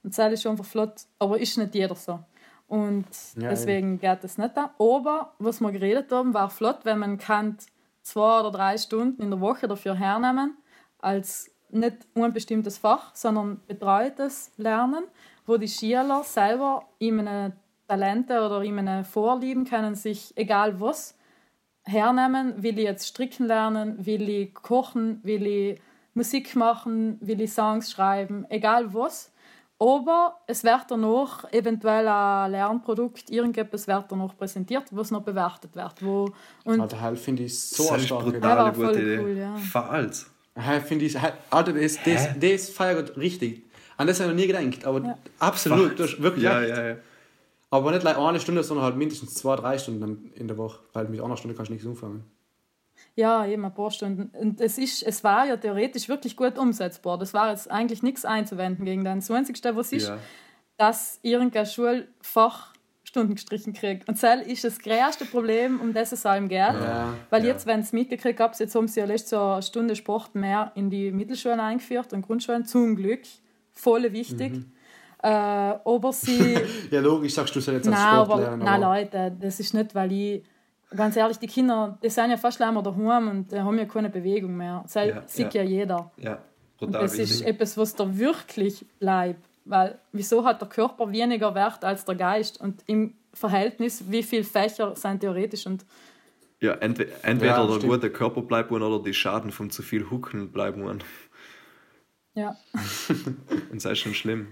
[0.02, 2.18] und das ist schon einfach flott, aber ist nicht jeder so.
[2.68, 4.74] Und Ja, deswegen geht das nicht da.
[4.78, 7.56] Aber was wir geredet haben, war flott, wenn man kann
[8.02, 10.56] zwei oder drei Stunden in der Woche dafür hernehmen,
[10.98, 15.04] als nicht ein bestimmtes Fach, sondern betreutes Lernen,
[15.46, 17.52] wo die Schüler selber ihre
[17.88, 21.16] Talente oder ihre Vorlieben können sich, egal was,
[21.84, 22.62] hernehmen.
[22.62, 25.80] Will ich jetzt stricken lernen, will ich kochen, will ich
[26.14, 29.32] Musik machen, will ich Songs schreiben, egal was.
[29.82, 35.94] Aber es wird danach eventuell ein Lernprodukt, irgendetwas wird danach präsentiert, was noch bewertet wird.
[36.04, 36.32] Wo,
[36.64, 38.34] und Alter, halt finde ich so das eine ist brutal.
[38.34, 39.18] Ja, war eine gute voll Idee.
[39.18, 39.56] cool, ja.
[39.56, 40.26] Veralt.
[40.86, 41.18] Finde ich,
[41.50, 43.64] Alter, das, das, das feiert richtig.
[43.96, 46.76] An das habe ich noch nie gedacht, aber absolut, du hast wirklich Ja, recht.
[46.76, 46.96] ja, ja.
[47.70, 51.08] Aber nicht like eine Stunde, sondern halt mindestens zwei, drei Stunden in der Woche, weil
[51.08, 52.24] mit einer Stunde kannst du nichts anfangen.
[53.14, 54.30] Ja, eben ein paar Stunden.
[54.38, 57.18] Und es, ist, es war ja theoretisch wirklich gut umsetzbar.
[57.18, 59.60] Das war jetzt eigentlich nichts einzuwenden gegen den 20.
[59.74, 60.18] Was ist, Ja.
[60.78, 62.72] dass irgendein Schulfach
[63.04, 64.08] Stunden gestrichen kriegt.
[64.08, 66.56] Und das ist das größte Problem, um das es allem geht.
[66.58, 67.48] Ja, Weil ja.
[67.50, 70.72] jetzt, wenn es mitgekriegt habt, jetzt haben sie ja letztes Jahr eine Stunde Sport mehr
[70.74, 73.20] in die Mittelschulen eingeführt und Grundschulen, zum Glück.
[73.72, 74.52] Voll wichtig.
[74.54, 74.72] Mhm.
[75.22, 76.56] Äh, aber sie...
[76.90, 78.64] Ja, logisch, sagst du, du sollst jetzt Nein, als Sport aber, lernen.
[78.64, 80.44] nein, aber Leute, das ist nicht, weil ich.
[80.96, 84.10] Ganz ehrlich, die Kinder, die sind ja fast länger daheim und äh, haben ja keine
[84.10, 84.80] Bewegung mehr.
[84.84, 85.62] Das Ja, sieht ja.
[85.62, 86.10] ja jeder.
[86.16, 86.32] Ja,
[86.80, 87.46] Und brutal das ist wichtig.
[87.46, 89.44] etwas, was da wirklich bleibt.
[89.64, 92.60] Weil, wieso hat der Körper weniger Wert als der Geist?
[92.60, 95.66] Und im Verhältnis, wie viele Fächer sind theoretisch?
[95.66, 95.84] Und
[96.60, 97.92] Ja, entwe entweder Ja, der stimmt.
[97.92, 100.98] gute Körper bleibt oder die Schaden von zu viel Hucken bleiben
[102.34, 102.56] ja,
[103.70, 104.48] Und das ist schon schlimm.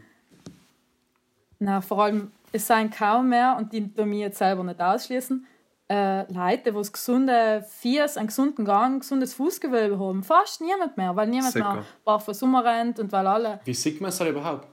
[1.59, 5.47] na, vor allem, es sind kaum mehr, und die tun mich jetzt selber nicht ausschließen,
[5.91, 10.23] äh, Leute, die gesunde Fies, einen gesunden Gang, ein gesundes Fußgewölbe haben.
[10.23, 11.75] Fast niemand mehr, weil niemand Sicher.
[11.75, 14.69] mehr barfuß rumrennt und weil alle Wie sieht man es halt überhaupt?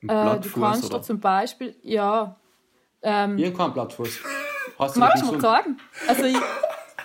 [0.00, 0.96] Äh, du kannst oder?
[0.96, 2.36] da zum Beispiel, ja,
[3.02, 4.20] ähm, Irgendwann Blattfuß.
[4.78, 5.78] Hast magst du mir sagen?
[6.08, 6.36] Also, ich,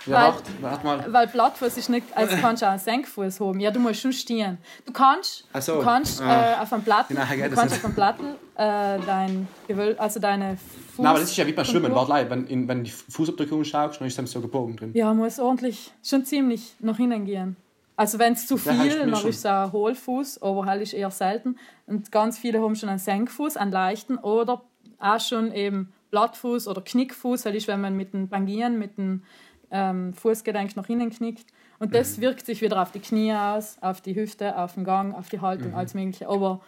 [0.08, 1.12] Ja, weil- warte, warte mal.
[1.12, 3.60] weil Plattfuß ist nicht, also du kannst auch einen Senkfuß haben.
[3.60, 4.58] Ja, du musst schon stehen.
[4.86, 5.76] Du kannst, so.
[5.76, 6.52] du kannst Ah.
[6.54, 10.18] äh, auf einem Plattel, Nein, geht du kannst auf einem Plattel äh, dein Gewöl, also
[10.20, 10.98] deine Fuß.
[10.98, 11.94] Nein, aber das ist ja wie beim Schwimmen.
[11.94, 14.90] Warte, leid, wenn, in, wenn die Fußabdrücke anschaust, dann ist es so gebogen drin.
[14.94, 17.56] Ja, muss ordentlich, schon ziemlich nach hinten gehen.
[17.96, 20.92] Also wenn es zu Ja, viel, mir dann ist es ein Hohlfuß, aber halt ist
[20.92, 21.56] eher selten.
[21.86, 24.62] Und ganz viele haben schon einen Senkfuß, einen leichten oder
[25.00, 29.24] auch schon eben Blattfuß oder Knickfuß, halt ist, wenn man mit den Bangieren, mit dem
[29.70, 31.46] ähm, Fußgelenk nach innen knickt.
[31.78, 32.22] Und das Mhm.
[32.22, 35.36] wirkt sich wieder auf die Knie aus, auf die Hüfte, auf den Gang, auf die
[35.36, 35.42] Mhm.
[35.42, 36.28] Haltung, alles Mögliche.
[36.28, 36.60] Aber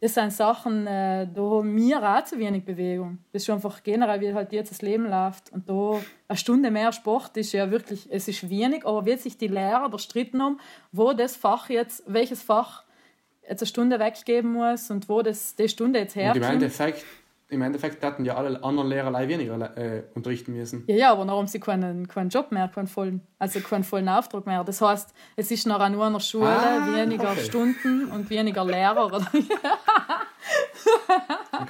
[0.00, 3.18] das sind Sachen, äh, da haben wir auch zu wenig Bewegung.
[3.32, 5.50] Das ist einfach generell, wie halt jetzt das Leben läuft.
[5.52, 9.38] Und da eine Stunde mehr Sport ist ja wirklich, es ist wenig, aber wird sich
[9.38, 10.60] die Lehrer stritten um,
[10.92, 12.84] wo das Fach jetzt, welches Fach
[13.48, 16.52] jetzt eine Stunde weggeben muss und wo das die Stunde jetzt Und im herkommt.
[16.54, 17.04] Endeffekt,
[17.48, 20.84] im Endeffekt hätten ja alle anderen Lehrer leider weniger äh, unterrichten müssen.
[20.86, 24.08] Ja, ja, aber dann haben sie keinen, keinen Job mehr, keinen vollen, also keinen vollen
[24.08, 24.64] Auftrag mehr.
[24.64, 27.44] Das heißt, es ist nachher nur an der Schule, Ah, weniger okay.
[27.44, 29.06] Stunden und weniger Lehrer.
[29.06, 29.20] Oder?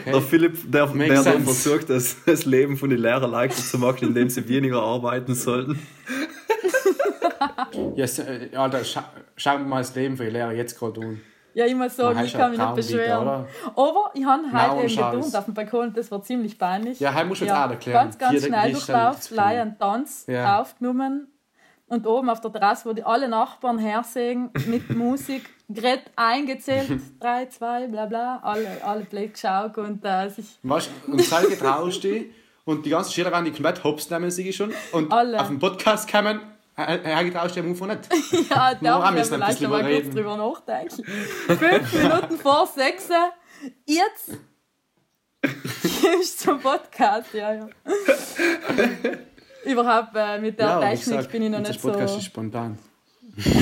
[0.07, 3.79] Der Philipp, der, Makes der, der versucht, das, das Leben von den Lehrern leichter zu
[3.79, 5.79] machen, indem sie weniger arbeiten sollten.
[7.97, 9.05] Ja, s- äh, Alter, scha
[9.37, 11.21] schau mal das Leben für die Lehrer jetzt gerade an.
[11.55, 13.23] Ja, ich muss sagen, ich kann mich ja nicht beschweren.
[13.23, 13.49] oder?
[13.77, 17.01] Aber ich habe heute eben geturnt auf dem Balkon das war ziemlich peinlich.
[17.01, 18.05] Ja, heute musst du jetzt auch erklären.
[18.05, 19.31] Ganz, ganz schnell wie ist Durchlauf, das?
[19.31, 20.61] Leihe einen Tanz Ja.
[20.61, 21.29] aufgenommen.
[21.87, 26.91] Und oben auf der Terrasse, wo die alle Nachbarn hersehen, mit Musik, gerade eingezählt,
[27.21, 31.57] drei, zwei, bla bla, alle, alle blöd geschaut und äh, sich Weißt du, und Zeige
[31.59, 32.27] traust dich
[32.65, 34.73] und die ganzen Schüler werden die komplett hops nehmen, ich schon.
[34.93, 35.39] Und Alle.
[35.39, 36.41] auf dem Podcast kommen
[36.77, 38.09] Er aus dem Anfang nicht.
[38.51, 41.05] Ja, da wir müssen wir ein vielleicht bisschen noch mal kurz drüber nachdenken.
[41.05, 43.09] Fünf Minuten vor sechs.
[43.87, 44.31] Jetzt
[46.21, 47.69] ist zum Podcast, ja, ja.
[49.65, 51.89] Überhaupt äh, mit der Ja, Technik gesagt, bin ich noch nicht so.
[51.89, 52.79] Podcast ist spontan.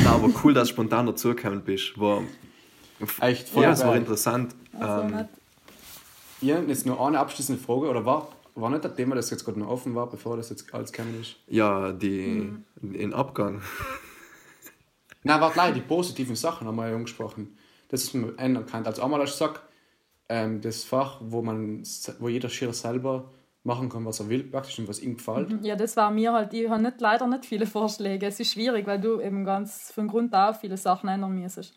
[0.04, 1.98] Na, aber cool, dass du spontan dazugekommen bist.
[1.98, 2.22] War,
[3.20, 4.54] Echt voll ja, es war interessant.
[4.78, 5.28] Also ähm.
[6.40, 7.88] Ja, jetzt noch eine abschließende Frage.
[7.88, 10.72] Oder war, war nicht das Thema, das jetzt gerade noch offen war, bevor das jetzt
[10.74, 11.36] alles gekommen ist?
[11.48, 12.64] ja, die Mhm.
[12.82, 13.62] In Abgang.
[15.22, 17.56] Nein, warte, leider, die positiven Sachen haben wir ja angesprochen.
[17.88, 18.86] Das ist mir anerkannt.
[18.86, 19.62] Also einmal hast du gesagt,
[20.28, 21.82] ähm, das Fach, wo, man,
[22.18, 23.30] wo jeder Schüler selber
[23.64, 25.62] machen kann, was er will, praktisch und was ihm gefällt.
[25.62, 28.26] Ja, das war mir halt, ich habe nicht, leider nicht viele Vorschläge.
[28.26, 31.76] Es ist schwierig, weil du eben ganz von Grund auf viele Sachen ändern müsstest.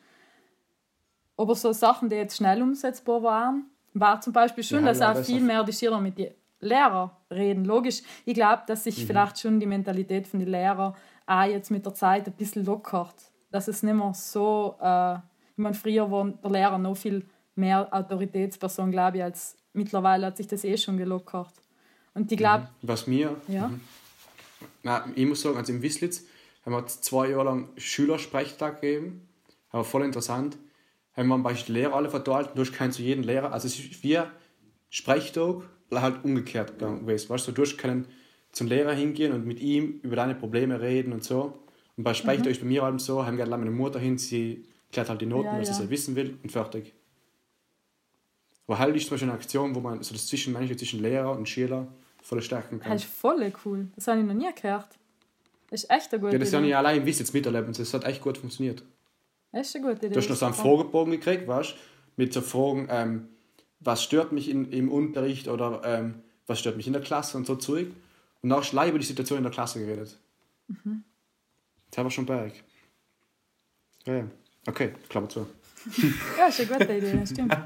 [1.38, 5.12] Aber so Sachen, die jetzt schnell umsetzbar waren, war zum Beispiel schon, Ja, dass ja,
[5.12, 6.34] auch das viel mehr die Schüler mit den
[6.66, 7.66] Lehrern reden.
[7.66, 10.95] Logisch, ich glaube, dass sich vielleicht schon die Mentalität von den Lehrern
[11.26, 13.16] auch jetzt mit der Zeit ein bisschen lockert.
[13.51, 17.88] Dass es nicht mehr so, äh, ich meine, früher war der Lehrer noch viel mehr
[17.91, 21.53] Autoritätsperson, glaube ich, als mittlerweile hat sich das eh schon gelockert.
[22.13, 23.72] Und ich glaube, Was mir, ja.
[24.84, 26.24] na, ich muss sagen, also im Wislitz
[26.66, 29.28] haben wir zwei Jahre lang Schülersprechtag gegeben.
[29.70, 30.57] Aber voll interessant.
[31.16, 33.51] Haben wir beispielsweise Lehrer alle verteilt, du hast keinen zu jedem Lehrer.
[33.53, 34.20] Also es ist wie
[34.89, 37.29] Sprechtag, halt umgekehrt gewesen.
[37.29, 38.07] Weißt du, du hast können
[38.51, 41.59] zum Lehrer hingehen und mit ihm über deine Probleme reden und so.
[41.97, 45.09] Und bei Sprechtag ist bei mir halt so, haben gerne meine Mutter hin, sie klärt
[45.09, 45.73] halt die Noten, Ja, was ja.
[45.75, 46.93] sie wissen will und fertig.
[48.67, 51.47] Aber halt ist zum Beispiel eine Aktion, wo man so das Zwischenmenschliche zwischen Lehrer und
[51.47, 51.88] Schüler
[52.21, 52.93] voll stärken kann.
[52.93, 53.88] Das ist voll cool.
[53.95, 54.88] Das habe ich noch nie gehört.
[55.69, 56.71] Das ist echt eine gute Ja, das habe Idee.
[56.71, 58.83] ich allein Wiss jetzt miterlebt und das hat echt gut funktioniert.
[59.51, 60.13] Das ist eine gute Idee.
[60.15, 61.75] Du hast noch so einen Fragebogen gekriegt, weißt du,
[62.17, 63.27] mit so Fragen, ähm,
[63.86, 66.15] was stört mich in, im Unterricht oder ähm,
[66.47, 67.88] was stört mich in der Klasse und so Zeug.
[68.41, 70.17] Und du gleich über die Situation in der Klasse geredet.
[70.67, 71.03] Mhm.
[71.89, 72.51] Das haben wir schon bei.
[74.05, 74.27] Ja, ja.
[74.67, 75.47] Okay, Klammer zu.
[76.38, 77.55] Ja, ist eine gute Idee, das stimmt.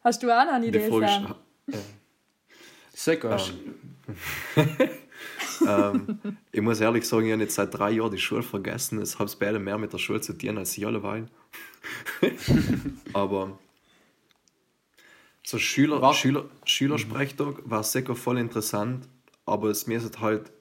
[0.00, 1.34] Hast du auch noch eine Idee, Frage Sam?
[1.66, 3.54] ist, Sehr gut.
[5.66, 6.18] ähm,
[6.52, 9.00] ich muss ehrlich sagen, ich habe jetzt seit drei Jahren die Schule vergessen.
[9.02, 11.26] Ich habe es beide mehr mit der Schule zu tun als ich alleweil.
[13.12, 13.58] Aber
[15.44, 16.16] so Schüler, Was?
[16.16, 19.08] Schüler, Schülersprechtag war sicher voll interessant,
[19.44, 20.52] aber es müsste halt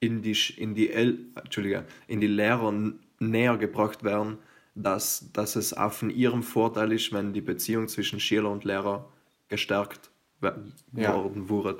[0.00, 2.72] in die, in die, El Entschuldige, in die Lehrer
[3.18, 4.38] näher gebracht werden,
[4.74, 9.08] dass, dass es auch von ihrem Vorteil ist, wenn die Beziehung zwischen Schüler und Lehrer
[9.48, 10.10] gestärkt
[10.40, 10.64] we-
[10.94, 11.14] Ja.
[11.14, 11.78] worden wurde.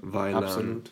[0.00, 0.90] Weil, Ähm, Absolut.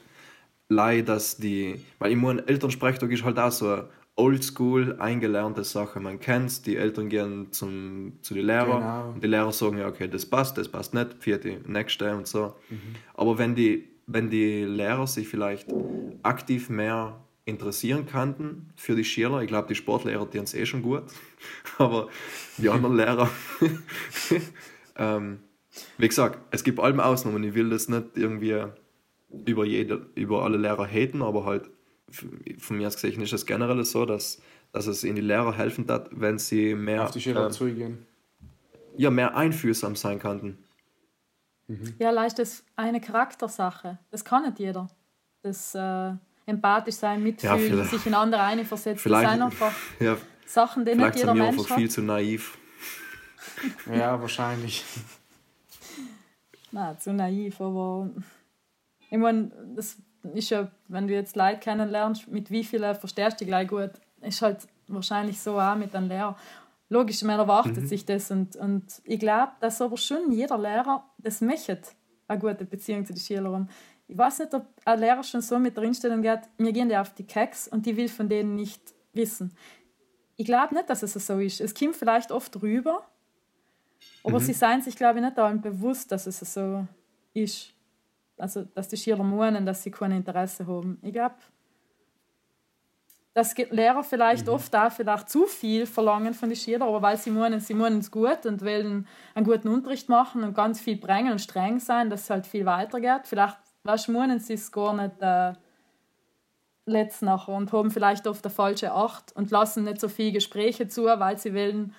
[0.68, 6.00] Lei, dass die, weil ich meine, Elternsprechtag ist halt auch so eine oldschool eingelernte Sache.
[6.00, 9.08] Man kennt die Eltern gehen zum, zu den Lehrern Genau.
[9.14, 12.26] und die Lehrer sagen, ja, okay, das passt, das passt nicht, für die nächste und
[12.26, 12.54] so.
[12.68, 12.78] Mhm.
[13.14, 15.68] Aber wenn die, wenn die Lehrer sich vielleicht
[16.22, 20.82] aktiv mehr interessieren könnten für die Schüler, ich glaube, die Sportlehrer, die uns eh schon
[20.82, 21.04] gut,
[21.78, 22.08] aber
[22.58, 23.30] die anderen Lehrer,
[24.96, 25.38] ähm,
[25.96, 27.44] wie gesagt, es gibt allem Ausnahmen.
[27.44, 28.64] Ich will das nicht irgendwie
[29.46, 31.70] über, jede, über alle Lehrer haten, aber halt
[32.58, 34.40] von mir aus gesehen ist es generell so, dass,
[34.72, 38.06] dass es in die Lehrer helfen hat, wenn sie mehr, Auf die Schüler äh, zugehen.
[38.96, 40.58] ja, mehr einfühlsam sein könnten.
[41.98, 43.98] Ja, leicht ist eine Charaktersache.
[44.10, 44.88] Das kann nicht jeder.
[45.42, 46.12] Das äh,
[46.46, 48.94] empathisch sein, mitfühlen, vielleicht- sich in andere einversetzen.
[48.94, 50.16] Das vielleicht- sind einfach Ja,
[50.46, 51.76] Sachen, die nicht jeder Mensch einfach hat.
[51.78, 52.56] viel zu naiv.
[53.92, 54.82] Ja, wahrscheinlich.
[56.72, 58.10] Nein, zu naiv, aber
[59.10, 59.96] ich meine, das
[60.34, 63.90] ist ja, wenn du jetzt Leute kennenlernst, mit wie vielen verstehst du dich gleich gut,
[64.20, 66.36] ist halt wahrscheinlich so auch mit einem Lehrer.
[66.90, 71.40] Logisch, man erwartet sich das und, und ich glaube, dass aber schon jeder Lehrer das
[71.40, 71.78] möchte,
[72.26, 73.68] eine gute Beziehung zu den Schülern.
[74.06, 77.02] Ich weiß nicht, ob ein Lehrer schon so mit der Einstellung geht, wir gehen ja
[77.02, 78.80] auf die Keks und die will von denen nicht
[79.12, 79.54] wissen.
[80.36, 81.60] Ich glaube nicht, dass es so ist.
[81.60, 83.06] Es kommt vielleicht oft rüber,
[84.24, 86.86] aber sie seien sich, glaube ich, nicht allem bewusst, dass es so
[87.34, 87.74] ist.
[88.38, 90.98] Also, dass die Schüler meinen, dass sie kein Interesse haben.
[91.02, 91.34] Ich glaube,
[93.34, 97.30] dass Lehrer vielleicht oft auch vielleicht zu viel verlangen von den Schülern, aber weil sie
[97.30, 101.30] meinen, sie meinen es gut und wollen einen guten Unterricht machen und ganz viel bringen
[101.30, 103.22] und streng sein, dass es halt viel weitergeht.
[103.24, 105.52] Vielleicht weißt, meinen sie es gar nicht äh,
[106.84, 110.88] letzt nachher und haben vielleicht oft eine falsche Acht und lassen nicht so viele Gespräche
[110.88, 111.94] zu, weil sie wollen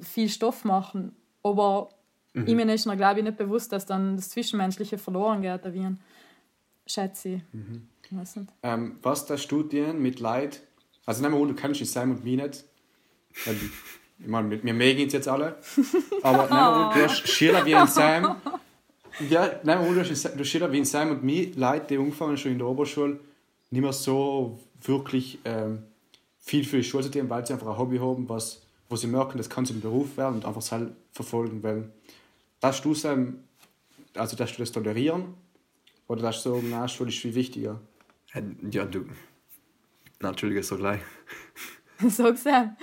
[0.00, 1.16] viel Stoff machen.
[1.42, 1.88] Aber
[2.34, 2.46] Mhm.
[2.46, 5.64] ich mir ist mir, glaube ich, nicht bewusst, dass dann das Zwischenmenschliche verloren geht.
[5.72, 6.00] Wie ein
[6.86, 7.42] Schätze ich.
[7.52, 7.88] Mhm.
[8.04, 8.50] Ich weiß nicht.
[8.62, 10.60] Ähm, was da Studien mit Leid,
[11.06, 12.64] also nehmen wir an, du kennst die Sam und mich nicht.
[14.18, 15.56] Ich meine, mit mir mögen es jetzt alle.
[16.22, 18.36] Aber nehmen wir du hast Schüler wie ein Sam
[19.30, 22.58] Ja, nein, der Unterschied ist wie in Sam und mir, Leute, die angefangen schon in
[22.58, 23.20] der Oberschule,
[23.70, 25.84] nicht mehr so wirklich ähm,
[26.40, 29.06] viel für die Schule zu tun, weil sie einfach ein Hobby haben, was, wo sie
[29.06, 31.92] merken, das kann zum Beruf werden und einfach selbst verfolgen wollen.
[32.64, 33.40] Darfst du Sam,
[34.14, 35.34] also darfst du das tolerieren?
[36.08, 37.78] Oder darfst du sagen, na, Schule ist viel wichtiger?
[38.32, 39.04] Äh, Ja, du.
[40.20, 41.02] Na, Entschuldige, so gleich.
[42.08, 42.74] Sag Sam.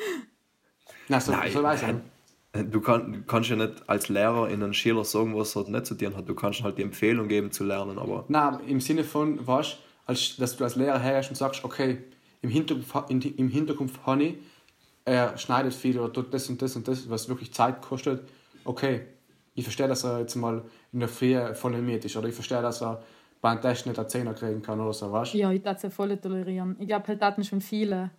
[1.07, 1.87] Na, so, Nein, so weiß ich.
[1.87, 2.69] nein.
[2.71, 5.95] Du kann, kannst ja nicht als Lehrer in einen Schüler sagen, was er nicht zu
[5.95, 6.29] tun hat.
[6.29, 10.35] Du kannst halt die Empfehlung geben zu lernen, aber Na, im Sinne von, weißt, als,
[10.35, 12.03] dass du als Lehrer hergehst und sagst, okay,
[12.43, 14.35] im Hinterkopf, in, im Hinterkopf habe ich,
[15.05, 18.29] er schneidet viel oder tut das und das und das, was wirklich Zeit kostet.
[18.63, 19.07] Okay,
[19.53, 20.63] ich verstehe, dass er jetzt mal
[20.93, 23.01] in der Früh voll mit ist oder ich verstehe, dass er
[23.41, 25.83] bei einem Test nicht einen Zehner kriegen kann oder so, weißt Ja, ich darf es
[25.83, 26.75] ja voll tolerieren.
[26.79, 28.11] Ich glaube, halt hatten schon viele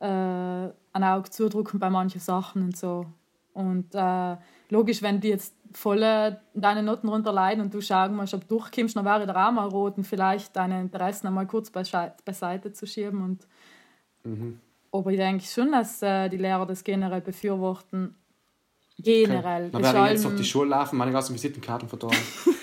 [0.00, 0.72] äh, ein
[1.04, 3.06] Auge zudrücken bei manchen Sachen und so.
[3.54, 4.36] Und äh,
[4.68, 6.00] logisch, wenn die jetzt voll
[6.54, 9.68] deine Noten runterleiden und du schauen musst, ob du durchkommst, dann wäre der auch mal
[9.68, 13.22] rot und vielleicht deine Interessen einmal kurz beiseite zu schieben.
[13.22, 13.46] Und
[14.90, 18.14] Aber ich denke schon, dass äh, die Lehrer das generell befürworten.
[18.98, 19.70] Generell.
[19.70, 22.16] Dann ich jetzt auf die Schule laufen, meine ganzen Visitenkarten vertrauen.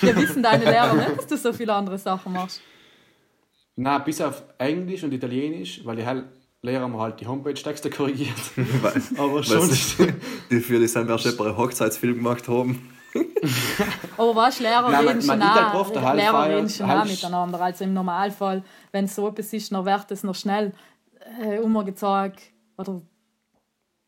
[0.00, 2.60] Ja, wissen deine Lehrer nicht, dass du so viele andere Sachen machst.
[3.76, 6.04] Na, bis auf Englisch und Italienisch, weil die
[6.62, 8.30] Lehrer haben halt die Homepage-Texte korrigiert.
[8.82, 9.70] weil, Aber schon.
[9.70, 10.12] sie-
[10.50, 12.90] die für die sind erst einen Hochzeitsfilm gemacht haben.
[14.16, 17.60] Aber weißt du, Lehrer Nein, reden man- schon auch, Lehrer Halbfeier- reden schon auch miteinander.
[17.60, 20.72] Also im Normalfall, wenn so etwas ist, dann wird es noch schnell
[21.42, 22.40] äh, umgezeigt.
[22.76, 23.02] Oder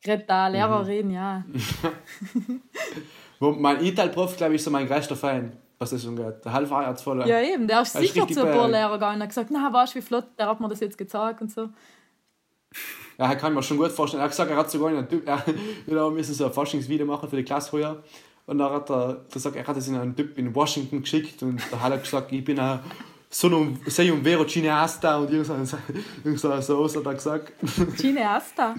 [0.04, 0.86] gerade da Lehrer Mhm.
[0.86, 1.44] reden, ja.
[3.40, 6.44] Wo mein Ital-Prof, glaube ich, ist so mein größter Fan, was das angeht.
[6.44, 7.26] Der Halbfeier hat voll.
[7.26, 7.66] Ja, eben.
[7.66, 8.68] Der ist ist sicher zu ein paar.
[8.68, 10.96] Lehrer gegangen und hat gesagt, na, weißt du, wie flott, der hat mir das jetzt
[10.96, 11.68] gezeigt und so.
[13.18, 14.20] Ja, er kann ich mir schon gut vorstellen.
[14.20, 15.42] Er hat gesagt, er hat sogar einen Typ, er,
[15.86, 18.02] wir müssen so ein Faschingsvideo machen für die Klasse früher.
[18.46, 21.60] Und dann hat er gesagt, er hat es in einen Typ in Washington geschickt und
[21.72, 22.80] der hat gesagt, ich bin ein
[23.30, 25.76] sono sei un vero cineasta und irgend so,
[26.24, 27.52] irgend so, so hat er gesagt.
[27.96, 28.74] Cineasta.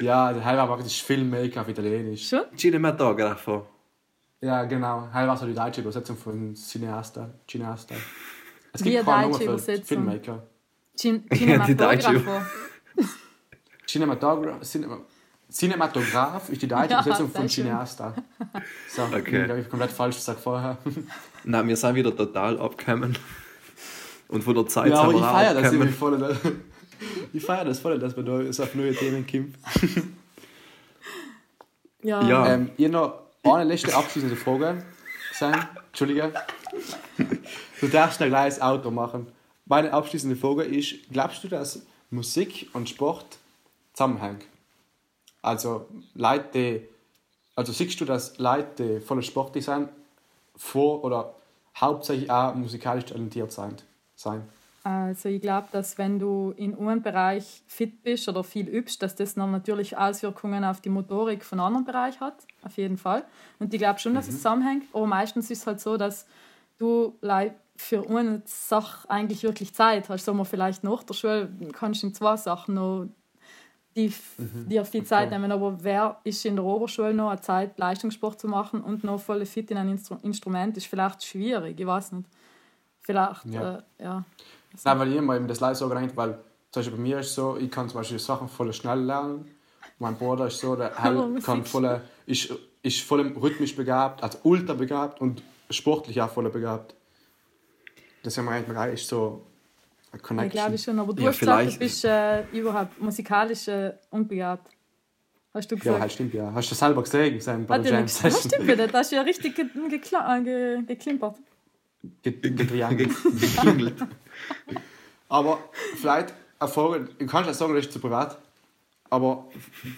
[0.00, 2.28] Ja, der Heil war praktisch Filmmaker auf Italienisch.
[2.28, 2.42] Schon?
[2.56, 3.66] Cinematografo.
[4.40, 5.08] Ja, genau.
[5.12, 7.30] Heil war so die deutsche Übersetzung von Cineasta.
[7.50, 7.94] Cineasta.
[8.72, 9.84] Es Wie gibt eine keine deutsche Nummer für Übersetzung?
[9.86, 10.42] Filmmaker.
[10.96, 12.08] Cin Die deutsche.
[12.08, 12.46] Cinematografo.
[13.86, 14.98] Cinematograph, Cinema,
[15.50, 17.64] Cinematograph ist die deutsche Ja, Übersetzung von schön.
[17.66, 18.14] Cineasta.
[18.88, 19.40] So, Okay.
[19.40, 20.76] ich glaube, ich komplett falsch gesagt vorher.
[21.44, 23.16] Nein, wir sind wieder total abgekommen.
[24.28, 26.36] Und von der Zeit Ja, aber sind ich wir auch feiere das irgendwie voll.
[27.32, 29.54] Ich feiere das voll, dass wir da so auf neue Themen kommen.
[32.02, 32.22] Ja.
[32.22, 32.54] Ja.
[32.54, 34.80] Ähm, ihr noch eine letzte abschließende Frage
[35.32, 35.66] sein.
[35.88, 36.32] Entschuldige.
[37.80, 39.26] Du darfst noch gleich das Auto machen.
[39.64, 43.38] Meine abschließende Frage ist: Glaubst du, dass Musik und Sport
[43.92, 44.38] zusammenhängen?
[45.42, 46.82] Also, Leute,
[47.56, 49.88] also siehst du, dass Leute, voller Sport sind,
[50.54, 51.34] vor oder
[51.76, 53.76] hauptsächlich auch musikalisch talentiert sein?
[54.14, 54.48] sein?
[54.86, 59.16] Also ich glaube, dass wenn du in einem Bereich fit bist oder viel übst, dass
[59.16, 63.24] das dann natürlich Auswirkungen auf die Motorik von anderen Bereichen hat, auf jeden Fall.
[63.58, 66.26] Und ich glaube schon, dass es zusammenhängt, aber meistens ist es halt so, dass
[66.78, 67.14] du
[67.74, 70.28] für eine Sache eigentlich wirklich Zeit hast.
[70.28, 73.08] Wir vielleicht nach der Schule kannst du in zwei Sachen noch
[73.96, 74.36] die f-
[74.68, 78.46] dir viel Zeit nehmen, aber wer ist in der Oberschule noch eine Zeit, Leistungssport zu
[78.46, 82.28] machen und noch voll fit in ein Instru Instrument, ist vielleicht schwierig, ich weiß nicht.
[83.00, 83.76] Vielleicht, ja.
[83.76, 84.24] Äh, ja.
[84.84, 86.32] Nein, weil ich immer eben das leid so gedacht, weil
[86.70, 89.50] zum Beispiel bei mir ist so, ich kann zum Beispiel Sachen voll schnell lernen.
[89.98, 94.74] Mein Bruder ist so, der halt kann voll, ist, ist voll rhythmisch begabt, also ultra
[94.74, 96.94] begabt und sportlich auch voll begabt.
[98.22, 99.46] Das haben wir eigentlich ist so
[100.12, 100.50] eine Ich Connection.
[100.50, 104.70] glaube schon, aber du Ja, hast gesagt, du vielleicht- bist äh, überhaupt musikalisch äh, unbegabt.
[105.54, 106.00] Hast du ja, gesagt?
[106.00, 106.52] halt stimmt, ja.
[106.52, 108.50] Hast du das selber gesehen, sein bei Hat der Jam nichts- das Session?
[108.52, 111.36] stimmt wieder, das ist ja richtig ge äh, ge geklimpert.
[112.22, 113.10] Ge- getriangelt.
[113.40, 113.94] Geklingelt.
[115.28, 115.58] Aber
[115.96, 118.38] vielleicht eine Frage, du kannst ja sagen, das ist zu privat,
[119.10, 119.46] aber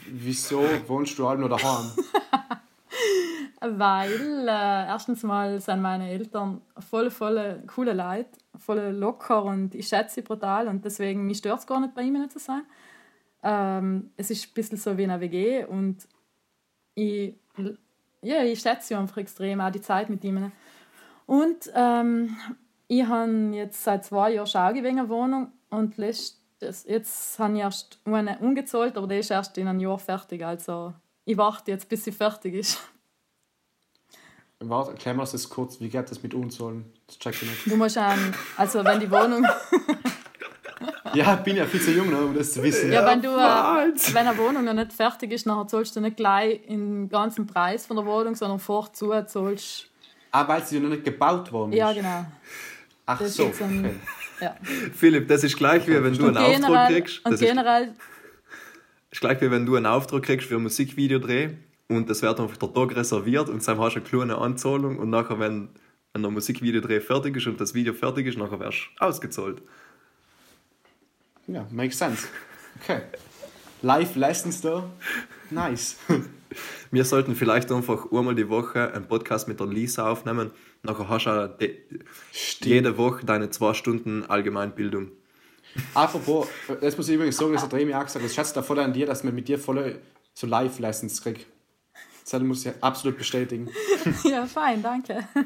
[0.06, 1.90] wieso wohnst du alle nur daheim?
[3.60, 9.89] Weil äh, erstens mal sind meine Eltern voll, voll coole Leute, voll locker und ich
[9.89, 12.62] schätze sie brutal und deswegen mich stört es gar nicht, bei ihnen zu sein.
[13.43, 16.06] Ähm, es ist ein bisschen so wie eine WG und
[16.94, 17.35] ich,
[18.23, 20.52] ja, ich schätze sie einfach extrem, auch die Zeit mit ihnen.
[21.27, 22.36] Und ähm,
[22.89, 28.01] ich habe jetzt seit zwei Jahren schon eine Wohnung und letztes, jetzt habe ich erst
[28.05, 30.44] eine umgezahlt, aber die ist erst in einem Jahr fertig.
[30.44, 30.94] Also
[31.24, 32.78] ich warte jetzt, bis sie fertig ist.
[34.60, 36.93] Warte, erklär mir das kurz, wie geht das mit Unzahlen?
[37.06, 37.66] Das check ich nicht.
[37.66, 39.47] Du musst ähm, also wenn die Wohnung,
[41.15, 42.93] Ja, ich bin ja viel zu jung, ne, um das zu wissen.
[42.93, 46.16] ja, wenn du, äh, wenn eine Wohnung noch nicht fertig ist, dann zahlst du nicht
[46.16, 49.86] gleich den ganzen Preis von der Wohnung, sondern vorzu zahlst
[50.31, 51.78] Ah, weil sie noch nicht gebaut worden ist.
[51.78, 52.27] Ja, genau.
[53.09, 53.51] Ach Das ist so.
[53.65, 54.01] ein-.
[54.41, 54.57] Ja.
[54.95, 57.25] Philipp, das ist gleich wie wenn du einen Und Auftrag generell, kriegst.
[57.25, 57.95] und Das ist, generell
[59.11, 61.49] ist gleich wie wenn du einen Auftrag kriegst für ein Musikvideodreh
[61.89, 65.11] und das wird einfach der Tag reserviert und dann hast du eine kleine Anzahlung und
[65.11, 65.71] nachher, wenn,
[66.13, 69.61] wenn der Musikvideodreh fertig ist und das Video fertig ist, nachher wirst du ausgezahlt.
[71.49, 72.29] Ja, makes sense.
[72.81, 73.01] Okay.
[73.83, 74.89] Live Lessons da.
[75.51, 75.97] Nice.
[76.93, 80.53] Wir sollten vielleicht einfach einmal die Woche einen Podcast mit der Lisa aufnehmen.
[80.83, 85.11] Nachher hast du jede Woche deine zwei Stunden Allgemeinbildung.
[85.95, 86.49] Apropos,
[86.81, 88.93] das muss ich übrigens sagen, das hat Remy auch gesagt, das schätzt da voll an
[88.93, 89.99] dir, dass man mit dir voll
[90.35, 91.47] so Live-Lessons kriegt.
[92.31, 93.69] Das muss ich absolut bestätigen.
[94.25, 95.27] Ja, fein, danke.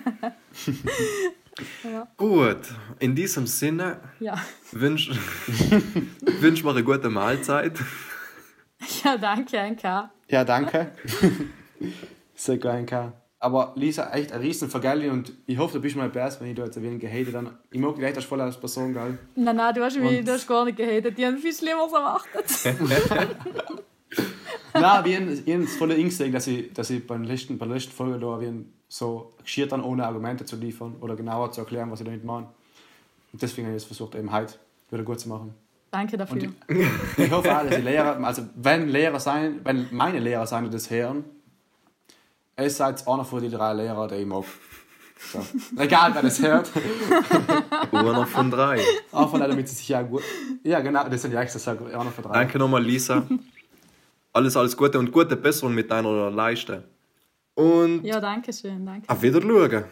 [2.17, 2.61] Gut,
[2.99, 4.39] in diesem Sinne Ja,
[4.73, 5.11] wünsch,
[6.41, 7.79] wünsch mir eine gute Mahlzeit.
[9.05, 10.11] ja danke, NK.
[10.29, 10.93] Ja, danke.
[12.35, 13.13] Sehr geil, K.
[13.43, 16.55] Aber Lisa, echt ein riesen Vergelli und ich hoffe, du bist mal besser, wenn ich
[16.57, 17.51] da jetzt ein wenig gehatet dann.
[17.73, 19.19] Ich mag dich echt als voll als Person, geil.
[19.35, 21.19] Nein, nein, du hast mich Und- du hast gar nicht gehatet.
[21.19, 22.77] Die haben viel Schlimmeres erwartet.
[24.75, 27.75] Nein, wir haben ich hab's voll eingesehen, dass ich, dass ich beim letzten, bei der
[27.75, 28.41] letzten Folge da
[28.89, 32.47] so geschiert dann ohne Argumente zu liefern oder genauer zu erklären, was ich damit meine.
[33.33, 34.55] Und deswegen habe ich es versucht, eben heute
[34.91, 35.53] wieder gut zu machen.
[35.91, 36.43] Danke dafür.
[36.43, 36.55] Und
[37.19, 40.91] ich hoffe auch, dass die Lehrer, also wenn Lehrer sein, wenn meine Lehrer sein, das
[40.91, 41.25] hören,
[42.63, 44.45] es seid einer von den drei Lehrern, die ich mag.
[45.33, 45.39] So.
[45.79, 46.71] Egal, wer das hört.
[47.93, 48.81] Einer von drei.
[49.13, 50.23] Einfach damit sie sich ja gut.
[50.65, 52.33] Ja, genau, das sind die extra sagen, einer von drei.
[52.33, 53.25] Danke nochmal, Lisa.
[54.33, 56.83] Alles, alles Gute und gute Besserung mit deiner Leiste.
[57.55, 59.09] Und Ja, danke schön, danke.
[59.09, 59.85] auf Wiedersehen.